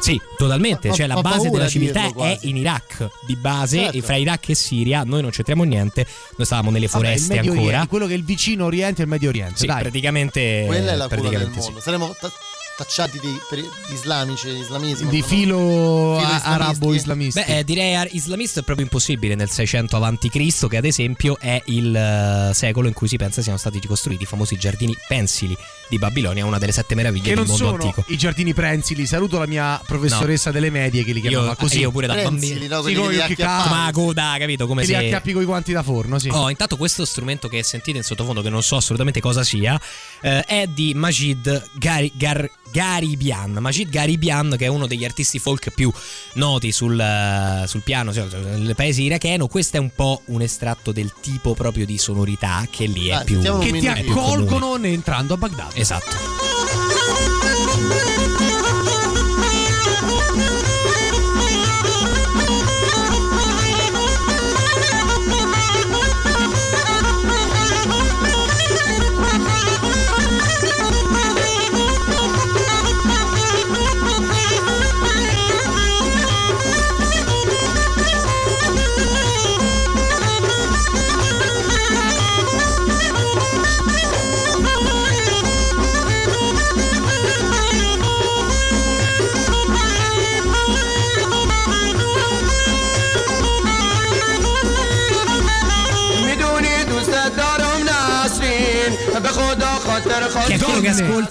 Sì, 0.00 0.20
totalmente. 0.36 0.88
Fa- 0.88 0.94
cioè, 0.94 1.06
la 1.06 1.14
fa 1.14 1.20
base 1.22 1.36
paura 1.36 1.50
della 1.58 1.68
civiltà 1.68 2.06
dirlo 2.06 2.24
è 2.24 2.38
in 2.42 2.56
Iraq. 2.56 3.08
Di 3.26 3.36
base, 3.36 3.78
Certo. 3.78 3.96
e 3.96 4.02
fra 4.02 4.16
Iraq 4.16 4.48
e 4.48 4.54
Siria, 4.54 5.02
noi 5.04 5.22
non 5.22 5.30
c'entriamo 5.30 5.64
niente. 5.64 6.06
Noi 6.36 6.46
stavamo 6.46 6.70
nelle 6.70 6.86
Vabbè, 6.86 7.04
foreste 7.04 7.34
Medio 7.34 7.50
ancora. 7.52 7.66
Oriente, 7.68 7.88
quello 7.88 8.06
che 8.06 8.12
è 8.12 8.16
il 8.16 8.24
vicino 8.24 8.64
Oriente 8.64 9.00
e 9.00 9.04
il 9.04 9.10
Medio 9.10 9.28
Oriente 9.28 9.56
Sì, 9.58 9.66
dai 9.66 9.80
praticamente. 9.82 10.64
Quella 10.66 10.92
è 10.92 10.94
la 10.96 11.04
cura 11.08 11.16
del 11.16 11.18
praticamente 11.20 11.60
sì. 11.60 11.66
mondo. 11.66 11.80
Saremo 11.80 12.16
ta- 12.20 12.32
tacciati 12.76 13.18
di 13.18 13.36
per 13.50 13.58
islamici, 13.92 14.48
islamismo. 14.50 15.10
di 15.10 15.18
no? 15.18 15.24
filo 15.26 15.56
Filo 15.58 16.16
a- 16.18 16.42
arabo 16.44 16.94
islamisti. 16.94 16.96
islamisti 17.40 17.40
Beh, 17.44 17.58
eh, 17.58 17.64
direi 17.64 18.08
islamista 18.12 18.60
è 18.60 18.62
proprio 18.62 18.86
impossibile 18.86 19.34
nel 19.34 19.50
600 19.50 19.96
avanti 19.96 20.28
Cristo, 20.28 20.68
che 20.68 20.76
ad 20.76 20.84
esempio 20.84 21.36
è 21.40 21.60
il 21.66 21.92
eh, 21.94 22.54
secolo 22.54 22.86
in 22.86 22.94
cui 22.94 23.08
si 23.08 23.16
pensa 23.16 23.42
siano 23.42 23.58
stati 23.58 23.80
ricostruiti 23.80 24.22
i 24.22 24.26
famosi 24.26 24.56
giardini 24.56 24.96
pensili 25.08 25.56
di 25.88 25.98
Babilonia, 25.98 26.44
una 26.44 26.58
delle 26.58 26.72
sette 26.72 26.94
meraviglie 26.94 27.22
che 27.22 27.34
del 27.34 27.38
non 27.38 27.46
mondo 27.46 27.64
sono 27.64 27.82
antico. 27.82 28.04
i 28.08 28.16
giardini 28.16 28.54
prensili 28.54 29.06
saluto 29.06 29.38
la 29.38 29.46
mia 29.46 29.80
professoressa 29.86 30.50
delle 30.50 30.70
medie 30.70 31.04
che 31.04 31.12
li 31.12 31.20
chiamava 31.20 31.48
Io, 31.50 31.56
così 31.56 31.78
io 31.80 31.90
pure 31.90 32.06
da 32.06 32.12
Prensili, 32.14 32.66
bambino. 32.68 32.76
no? 32.76 32.82
Sì, 32.86 32.94
con 32.94 33.34
che. 33.34 33.42
Ma 33.44 33.90
coda, 33.92 34.36
capito? 34.38 34.66
Come 34.66 34.82
che 34.82 34.88
li 34.88 34.94
acchiappi 34.94 35.32
con 35.32 35.42
i 35.42 35.44
guanti 35.46 35.72
da 35.72 35.82
forno 35.82 36.18
sì 36.18 36.28
Oh, 36.30 36.50
intanto 36.50 36.76
questo 36.76 37.04
strumento 37.04 37.48
che 37.48 37.62
sentite 37.62 37.96
in 37.98 38.04
sottofondo, 38.04 38.42
che 38.42 38.50
non 38.50 38.62
so 38.62 38.76
assolutamente 38.76 39.20
cosa 39.20 39.42
sia, 39.42 39.80
eh, 40.20 40.42
è 40.44 40.66
di 40.66 40.92
Majid 40.94 41.70
Gari- 41.74 42.12
Gar- 42.16 42.50
Garibian. 42.70 43.52
Majid 43.60 43.88
Garibian, 43.88 44.54
che 44.58 44.66
è 44.66 44.68
uno 44.68 44.86
degli 44.86 45.04
artisti 45.04 45.38
folk 45.38 45.70
più 45.70 45.90
noti 46.34 46.70
sul, 46.70 46.98
eh, 47.00 47.66
sul 47.66 47.80
piano 47.82 48.12
cioè, 48.12 48.26
nel 48.56 48.74
paese 48.74 49.00
iracheno. 49.02 49.46
Questo 49.46 49.78
è 49.78 49.80
un 49.80 49.90
po' 49.94 50.20
un 50.26 50.42
estratto 50.42 50.92
del 50.92 51.12
tipo 51.20 51.54
proprio 51.54 51.86
di 51.86 51.96
sonorità 51.98 52.66
che 52.70 52.84
lì 52.86 53.08
è 53.08 53.12
Ah, 53.14 53.24
più. 53.24 53.40
che 53.40 53.72
ti 53.78 53.86
accolgono 53.86 54.76
entrando 54.82 55.34
a 55.34 55.36
Baghdad 55.38 55.72
Esatto. 55.78 56.16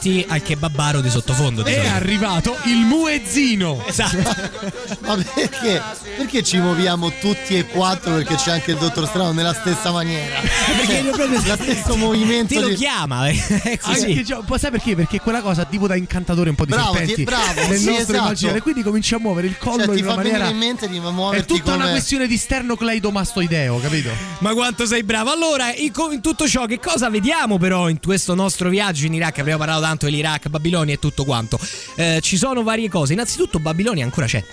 Ascolti 0.07 0.25
al 0.27 0.41
kebabaro 0.41 1.01
di 1.01 1.09
sottofondo. 1.09 1.61
di 1.63 1.71
È 1.71 1.75
solito. 1.75 1.93
arrivato 1.93 2.57
il 2.65 2.77
muezzino. 2.77 3.83
Esatto. 3.85 4.17
Ma 5.01 5.15
perché? 5.33 5.81
Perché 6.17 6.43
ci 6.43 6.57
muoviamo 6.57 7.11
tutti 7.19 7.57
e 7.57 7.65
quattro 7.67 8.13
perché 8.15 8.35
c'è 8.35 8.51
anche 8.51 8.71
il 8.71 8.77
dottor 8.77 9.07
Strano 9.07 9.31
nella 9.31 9.53
stessa 9.53 9.91
maniera? 9.91 10.39
Perché 10.77 10.97
io 10.99 11.11
proprio 11.11 11.39
lo 11.39 11.55
stesso 11.55 11.95
movimento 11.95 12.53
Ti 12.53 12.59
lo 12.59 12.67
di- 12.69 12.75
chiama, 12.75 13.27
eh. 13.27 13.35
è 13.63 13.77
così. 13.77 14.05
Anche, 14.11 14.25
cioè, 14.25 14.57
sai 14.57 14.71
perché? 14.71 14.95
Perché 14.95 15.19
quella 15.19 15.41
cosa 15.41 15.65
tipo 15.65 15.87
da 15.87 15.95
incantatore 15.95 16.49
un 16.49 16.55
po' 16.55 16.65
di 16.65 16.71
Bravo, 16.71 16.91
serpenti 16.93 17.15
ti- 17.15 17.23
bravo, 17.23 17.67
nel 17.67 17.77
sì, 17.77 17.85
nostro 17.85 18.01
esatto. 18.03 18.15
immaginario. 18.17 18.61
Quindi 18.61 18.83
cominci 18.83 19.13
a 19.13 19.19
muovere 19.19 19.47
il 19.47 19.57
collo 19.57 19.85
Cioè, 19.85 19.97
in 19.97 20.03
una 20.05 20.13
fa 20.13 20.21
venire 20.21 20.37
maniera. 20.39 20.49
in 20.49 20.57
mente 20.57 20.87
di 20.87 21.01
È 21.37 21.45
tutta 21.45 21.73
una 21.75 21.89
questione 21.89 22.27
di 22.27 22.37
sternocleidomastoideo, 22.37 23.79
capito? 23.79 24.09
Ma 24.39 24.53
quanto 24.53 24.85
sei 24.85 25.03
bravo! 25.03 25.31
Allora, 25.31 25.73
in, 25.73 25.91
in 26.11 26.21
tutto 26.21 26.47
ciò, 26.47 26.65
che 26.65 26.79
cosa 26.79 27.09
vediamo 27.09 27.57
però 27.57 27.89
in 27.89 27.99
questo 27.99 28.33
nostro 28.35 28.69
viaggio 28.69 29.05
in 29.05 29.13
Iraq? 29.13 29.39
Abbiamo 29.39 29.59
parlato 29.59 29.81
tanto 29.81 29.96
dell'Iraq, 30.05 30.49
Babilonia 30.49 30.93
e 30.93 30.99
tutto 30.99 31.25
quanto. 31.25 31.59
Eh, 31.95 32.19
ci 32.21 32.37
sono 32.37 32.63
varie 32.63 32.89
cose. 32.89 33.13
Innanzitutto, 33.13 33.59
Babilonia 33.59 34.03
ancora 34.03 34.27
c'è. 34.27 34.43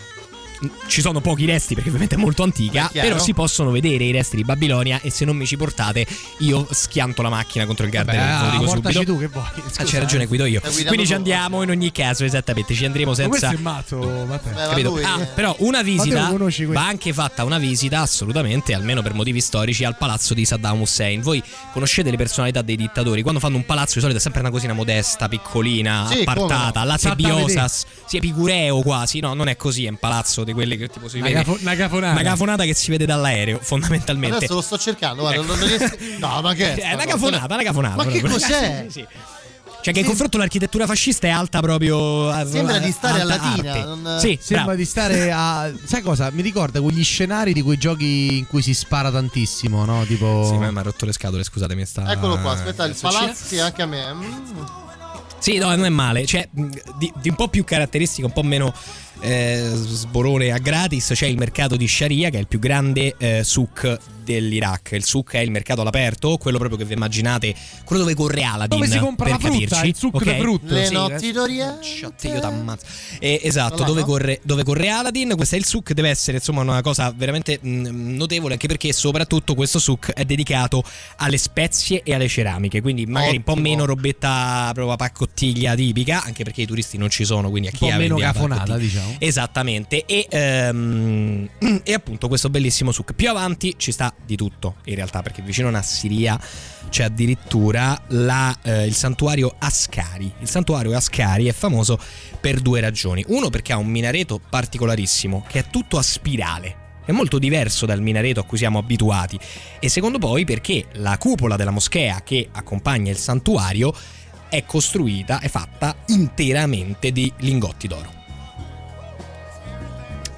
Ci 0.86 1.00
sono 1.00 1.20
pochi 1.20 1.44
resti 1.44 1.74
perché 1.74 1.88
ovviamente 1.88 2.16
è 2.16 2.18
molto 2.18 2.42
antica, 2.42 2.90
È 2.90 3.00
però 3.00 3.18
si 3.18 3.32
possono 3.34 3.70
vedere 3.70 4.04
i 4.04 4.12
resti 4.12 4.36
di 4.36 4.44
Babilonia 4.44 5.00
e 5.02 5.10
se 5.10 5.24
non 5.24 5.36
mi 5.36 5.46
ci 5.46 5.56
portate 5.56 6.06
io 6.38 6.66
schianto 6.70 7.22
la 7.22 7.28
macchina 7.28 7.66
contro 7.66 7.84
il 7.84 7.90
Beh, 7.90 8.04
Garden, 8.04 8.50
ve 8.50 8.66
lo 8.66 8.80
dico 8.80 9.04
tu 9.04 9.18
che 9.18 9.26
vuoi. 9.28 9.44
Ah, 9.44 9.62
Scusa, 9.68 9.84
c'hai 9.84 10.00
ragione, 10.00 10.26
guido 10.26 10.44
io. 10.44 10.60
Quindi 10.60 11.06
ci 11.06 11.14
andiamo 11.14 11.62
in 11.62 11.70
ogni 11.70 11.92
caso, 11.92 12.24
esattamente, 12.24 12.74
ci 12.74 12.84
andremo 12.84 13.12
Ma 13.16 13.28
questo 13.28 13.46
senza 13.46 13.60
è 13.60 13.62
matto, 13.62 13.98
Matteo. 14.26 14.52
Ma 14.52 14.66
Capito? 14.68 14.98
Ah, 15.02 15.20
eh, 15.20 15.26
però 15.26 15.54
una 15.60 15.82
visita 15.82 16.32
va 16.68 16.86
anche 16.86 17.12
fatta 17.12 17.44
una 17.44 17.58
visita 17.58 18.00
assolutamente, 18.00 18.74
almeno 18.74 19.02
per 19.02 19.14
motivi 19.14 19.40
storici, 19.40 19.84
al 19.84 19.96
palazzo 19.96 20.34
di 20.34 20.44
Saddam 20.44 20.80
Hussein. 20.80 21.20
Voi 21.20 21.42
conoscete 21.72 22.10
le 22.10 22.16
personalità 22.16 22.62
dei 22.62 22.76
dittatori? 22.76 23.22
Quando 23.22 23.40
fanno 23.40 23.56
un 23.56 23.64
palazzo 23.64 23.94
di 23.94 24.00
solito 24.00 24.18
è 24.18 24.22
sempre 24.22 24.40
una 24.40 24.50
cosina 24.50 24.72
modesta, 24.72 25.28
piccolina, 25.28 26.06
Sì, 26.10 26.20
appartata, 26.20 26.84
la 26.84 26.98
tebiosas, 26.98 27.84
sì, 28.06 28.16
epicureo 28.18 28.80
quasi. 28.82 29.20
No, 29.20 29.34
non 29.34 29.48
è 29.48 29.56
così, 29.56 29.84
è 29.86 29.88
un 29.88 29.98
palazzo 29.98 30.44
di 30.44 30.52
quelli 30.52 30.76
che 30.76 30.88
tipo 30.88 31.08
si 31.08 31.18
Una, 31.18 31.28
vede. 31.28 31.56
una 31.60 31.74
cafonata. 31.74 32.20
Una 32.20 32.30
cafonata 32.30 32.64
che 32.64 32.74
si 32.74 32.90
vede 32.90 33.06
dall'aereo, 33.06 33.58
fondamentalmente. 33.62 34.36
Adesso 34.36 34.54
lo 34.54 34.60
sto 34.62 34.78
cercando, 34.78 35.22
guarda, 35.22 35.42
non 35.42 35.58
riesco... 35.66 35.96
No, 36.18 36.40
ma 36.42 36.54
che 36.54 36.74
è? 36.74 36.76
È 36.76 36.80
sta 36.86 36.94
una 36.94 37.04
cafonata, 37.04 37.54
una 37.54 37.62
cafonata. 37.62 37.96
Ma 37.96 38.06
che 38.06 38.20
cos'è? 38.20 38.86
Sì, 38.90 39.00
sì. 39.00 39.06
Cioè, 39.84 39.92
che 39.92 40.00
in 40.00 40.06
confronto 40.06 40.38
l'architettura 40.38 40.86
fascista 40.86 41.26
è 41.26 41.30
alta 41.30 41.60
proprio. 41.60 42.30
a- 42.30 42.46
Sembra 42.46 42.78
di 42.78 42.90
stare 42.90 43.20
a 43.20 43.24
Latina, 43.24 43.84
non- 43.84 44.16
Sì, 44.18 44.38
Sembra 44.40 44.64
bravo. 44.64 44.78
di 44.78 44.84
stare 44.86 45.30
a. 45.30 45.70
Sai 45.84 46.00
cosa? 46.00 46.30
Mi 46.30 46.40
ricorda 46.40 46.80
quegli 46.80 47.04
scenari 47.04 47.52
di 47.52 47.60
quei 47.60 47.76
giochi 47.76 48.38
in 48.38 48.46
cui 48.46 48.62
si 48.62 48.72
spara 48.72 49.10
tantissimo, 49.10 49.84
no? 49.84 50.06
Tipo. 50.06 50.46
Sì, 50.50 50.56
ma 50.56 50.70
mi 50.70 50.78
ha 50.78 50.82
rotto 50.82 51.04
le 51.04 51.12
scatole, 51.12 51.44
scusatemi. 51.44 51.84
Sta... 51.84 52.10
Eccolo 52.10 52.40
qua, 52.40 52.52
aspetta, 52.52 52.86
il 52.86 52.96
palazzo 52.98 53.44
sì, 53.44 53.58
anche 53.58 53.82
a 53.82 53.86
me. 53.86 54.14
Mm. 54.14 54.22
Sì, 55.44 55.58
no, 55.58 55.68
non 55.76 55.84
è 55.84 55.90
male. 55.90 56.24
Cioè, 56.24 56.48
di, 56.50 57.12
di 57.20 57.28
un 57.28 57.34
po' 57.34 57.48
più 57.48 57.64
caratteristica, 57.64 58.26
un 58.26 58.32
po' 58.32 58.42
meno 58.42 58.72
eh, 59.20 59.70
sborone 59.74 60.50
a 60.52 60.58
gratis, 60.58 61.10
c'è 61.14 61.26
il 61.26 61.36
mercato 61.38 61.76
di 61.76 61.86
Sharia, 61.88 62.30
che 62.30 62.36
è 62.36 62.40
il 62.40 62.46
più 62.48 62.58
grande 62.58 63.14
eh, 63.18 63.42
souk 63.44 63.98
dell'Iraq. 64.24 64.92
Il 64.92 65.04
souk 65.04 65.32
è 65.34 65.38
il 65.38 65.50
mercato 65.50 65.82
all'aperto, 65.82 66.36
quello 66.38 66.56
proprio 66.58 66.78
che 66.78 66.84
vi 66.86 66.94
immaginate, 66.94 67.54
quello 67.84 68.02
dove 68.02 68.14
corre 68.14 68.42
Aladdin. 68.42 68.78
Dove 68.78 68.90
si 68.90 68.98
compra 68.98 69.24
per 69.24 69.32
la 69.34 69.38
frutta, 69.40 69.58
capirci, 69.66 69.86
il 69.88 69.96
succo 69.96 70.16
ok? 70.16 70.24
di 70.24 70.40
frutta. 70.40 70.74
Le 70.74 70.86
Sì, 70.86 70.92
notti 70.92 71.32
d'Oriente. 71.32 72.28
Io 72.28 72.40
t'ammazzo. 72.40 72.86
Eh, 73.18 73.40
esatto, 73.42 73.80
Là, 73.80 73.86
dove, 73.86 74.00
no? 74.00 74.06
corre, 74.06 74.40
dove 74.42 74.62
corre 74.64 74.88
Aladdin. 74.88 75.34
Questo 75.36 75.54
è 75.54 75.58
il 75.58 75.64
souk, 75.66 75.92
deve 75.92 76.08
essere 76.08 76.38
insomma 76.38 76.62
una 76.62 76.80
cosa 76.82 77.12
veramente 77.14 77.58
mh, 77.60 78.14
notevole, 78.16 78.54
anche 78.54 78.66
perché 78.66 78.92
soprattutto 78.92 79.54
questo 79.54 79.78
souk 79.78 80.12
è 80.12 80.24
dedicato 80.24 80.82
alle 81.16 81.36
spezie 81.38 82.02
e 82.02 82.14
alle 82.14 82.28
ceramiche. 82.28 82.80
Quindi 82.80 83.04
magari 83.06 83.36
un 83.36 83.42
po' 83.42 83.52
Ottimo. 83.52 83.68
meno 83.68 83.84
robetta 83.84 84.70
proprio 84.72 84.96
paccottiglia 84.96 85.74
tipica, 85.74 86.22
anche 86.24 86.44
perché 86.44 86.62
i 86.62 86.66
turisti 86.66 86.96
non 86.96 87.10
ci 87.10 87.24
sono, 87.24 87.50
quindi 87.50 87.68
a 87.68 87.72
Un 87.72 87.78
chi 87.78 87.86
po' 87.86 87.92
ha 87.92 87.98
meno 87.98 88.16
vendiamo 88.16 88.32
cafonata, 88.32 88.72
paccottiglia. 88.72 89.03
Diciamo. 89.04 89.16
Esattamente. 89.18 90.04
E, 90.06 90.26
ehm, 90.28 91.48
e 91.84 91.92
appunto 91.92 92.28
questo 92.28 92.50
bellissimo 92.50 92.92
souk. 92.92 93.12
Più 93.12 93.28
avanti 93.28 93.74
ci 93.76 93.92
sta 93.92 94.12
di 94.24 94.36
tutto, 94.36 94.76
in 94.84 94.94
realtà, 94.94 95.22
perché 95.22 95.42
vicino 95.42 95.68
a 95.68 95.72
Nassiria 95.72 96.40
c'è 96.88 97.04
addirittura 97.04 98.00
la, 98.08 98.56
eh, 98.62 98.86
il 98.86 98.94
santuario 98.94 99.54
Ascari. 99.58 100.32
Il 100.40 100.48
santuario 100.48 100.96
Ascari 100.96 101.46
è 101.46 101.52
famoso 101.52 101.98
per 102.40 102.60
due 102.60 102.80
ragioni. 102.80 103.24
Uno 103.28 103.50
perché 103.50 103.72
ha 103.72 103.76
un 103.76 103.88
minareto 103.88 104.40
particolarissimo, 104.48 105.44
che 105.48 105.60
è 105.60 105.64
tutto 105.70 105.98
a 105.98 106.02
spirale. 106.02 106.82
È 107.04 107.12
molto 107.12 107.38
diverso 107.38 107.84
dal 107.84 108.00
minareto 108.00 108.40
a 108.40 108.44
cui 108.44 108.56
siamo 108.56 108.78
abituati. 108.78 109.38
E 109.78 109.88
secondo 109.90 110.18
poi 110.18 110.44
perché 110.44 110.86
la 110.92 111.18
cupola 111.18 111.56
della 111.56 111.70
moschea 111.70 112.22
che 112.22 112.48
accompagna 112.50 113.10
il 113.10 113.18
santuario 113.18 113.92
è 114.48 114.64
costruita, 114.64 115.40
è 115.40 115.48
fatta 115.48 115.96
interamente 116.06 117.12
di 117.12 117.30
lingotti 117.38 117.88
d'oro. 117.88 118.13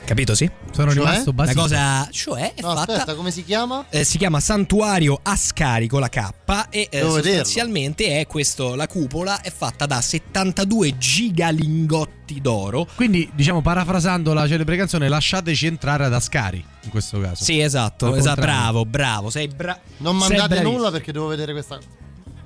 Capito 0.07 0.37
sì? 0.37 0.49
Sono 0.71 0.93
Cioè? 0.93 0.99
rimasto 1.01 1.31
La 1.31 1.33
basito. 1.33 1.61
cosa, 1.61 2.09
cioè, 2.13 2.55
è 2.55 2.61
No, 2.63 2.75
fatta 2.75 2.93
aspetta, 2.93 3.15
come 3.17 3.33
si 3.33 3.45
chiama? 3.45 3.87
eh, 3.91 4.05
si 4.05 4.19
chiama 4.19 4.39
Santuario 4.39 5.19
Ascari 5.21 5.89
con 5.89 5.99
la 5.99 6.09
K 6.09 6.31
e 6.71 6.83
eh, 6.83 6.99
Devo 6.99 7.15
vederlo. 7.15 7.39
sostanzialmente 7.45 8.21
è 8.21 8.27
questo 8.27 8.77
la 8.77 8.87
cupola 8.87 9.41
è 9.41 9.51
fatta 9.51 9.85
da 9.85 10.01
72 10.01 10.97
gigalingotti 10.97 12.41
d'oro. 12.41 12.87
Quindi, 12.95 13.29
diciamo, 13.35 13.63
parafrasando 13.63 14.33
la 14.33 14.47
celebre 14.47 14.77
canzone, 14.77 15.09
lasciateci 15.09 15.67
entrare 15.67 16.05
ad 16.05 16.15
Ascari. 16.15 16.65
In 16.83 16.91
questo 16.91 17.19
caso. 17.21 17.43
Sì, 17.43 17.61
esatto, 17.61 18.15
esatto, 18.15 18.41
bravo, 18.41 18.85
bravo, 18.85 19.29
sei 19.31 19.49
bravo. 19.49 19.81
Non 19.99 20.17
mandate 20.17 20.61
nulla 20.63 20.93
perché 20.93 21.11
devo 21.11 21.27
vedere 21.27 21.51
questa. 21.53 21.79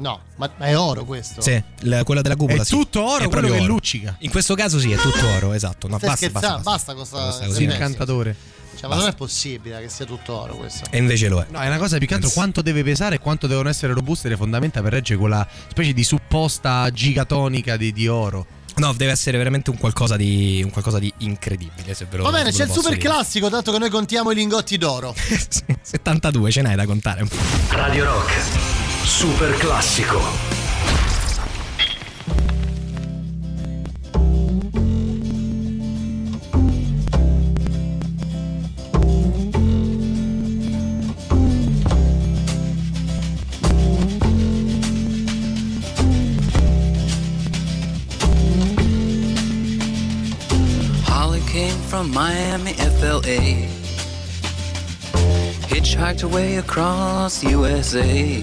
No, 0.00 0.20
ma, 0.36 0.50
ma 0.56 0.64
è 0.66 0.76
oro 0.78 1.04
questo. 1.04 1.40
Sì, 1.40 1.62
la- 1.80 2.02
quella 2.04 2.22
della 2.22 2.36
cupola 2.36 2.62
È 2.62 2.64
sì. 2.64 2.70
tutto 2.72 3.02
oro, 3.02 3.10
È 3.24 3.28
quello 3.28 3.28
proprio 3.28 3.52
che 3.54 3.60
oro. 3.60 3.66
luccica. 3.72 4.16
In 4.20 4.30
questo 4.30 4.54
caso 4.54 4.78
sì, 4.78 4.90
è 4.92 4.96
tutto 4.96 5.26
oro, 5.36 5.52
esatto. 5.52 5.88
No, 5.88 5.98
basta, 5.98 6.28
basta, 6.30 6.58
basta. 6.58 6.94
Basta 7.16 7.46
con. 7.46 7.62
Incantatore. 7.62 8.36
Cioè, 8.76 8.88
ma 8.88 8.96
non 8.96 9.08
è 9.08 9.14
possibile 9.14 9.78
che 9.82 9.90
sia 9.90 10.06
tutto 10.06 10.32
oro 10.40 10.54
questo. 10.56 10.86
E 10.90 10.96
invece 10.96 11.28
lo 11.28 11.40
è. 11.42 11.46
No, 11.50 11.60
è 11.60 11.66
una 11.66 11.76
cosa 11.76 11.98
più 11.98 12.06
che 12.06 12.14
altro 12.14 12.30
quanto 12.30 12.62
deve 12.62 12.82
pesare 12.82 13.16
e 13.16 13.18
quanto 13.18 13.46
devono 13.46 13.68
essere 13.68 13.92
robuste 13.92 14.28
le 14.30 14.36
fondamenta 14.38 14.80
per 14.80 14.92
reggere 14.92 15.18
quella 15.18 15.46
specie 15.68 15.92
di 15.92 16.02
supposta 16.02 16.88
gigatonica 16.90 17.76
di, 17.76 17.92
di 17.92 18.08
oro. 18.08 18.46
No, 18.76 18.94
deve 18.94 19.10
essere 19.10 19.36
veramente 19.36 19.68
un 19.68 19.76
qualcosa 19.76 20.16
di, 20.16 20.62
un 20.64 20.70
qualcosa 20.70 20.98
di 20.98 21.12
incredibile. 21.18 21.92
Se 21.92 22.06
ve 22.08 22.16
lo 22.18 22.22
Va 22.22 22.30
bene, 22.30 22.44
ve 22.44 22.50
lo 22.52 22.56
c'è 22.56 22.64
il 22.64 22.70
super 22.70 22.94
dire. 22.96 23.02
classico, 23.06 23.50
tanto 23.50 23.70
che 23.72 23.78
noi 23.78 23.90
contiamo 23.90 24.30
i 24.30 24.34
lingotti 24.34 24.78
d'oro. 24.78 25.14
Sì, 25.20 25.64
72, 25.82 26.50
ce 26.50 26.62
n'hai 26.62 26.76
da 26.76 26.86
contare. 26.86 27.26
Radio 27.70 28.04
Rock. 28.04 28.79
Super 29.04 29.52
classico. 29.58 30.20
From 51.90 52.14
Miami, 52.14 52.72
FLA. 52.74 53.66
Hitchhiked 55.68 56.20
her 56.20 56.28
way 56.28 56.56
across 56.56 57.42
USA. 57.42 58.42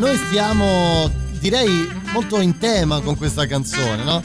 Noi 0.00 0.16
stiamo, 0.16 1.10
direi, 1.38 1.86
molto 2.12 2.40
in 2.40 2.56
tema 2.56 3.00
con 3.00 3.18
questa 3.18 3.46
canzone, 3.46 4.02
no? 4.02 4.22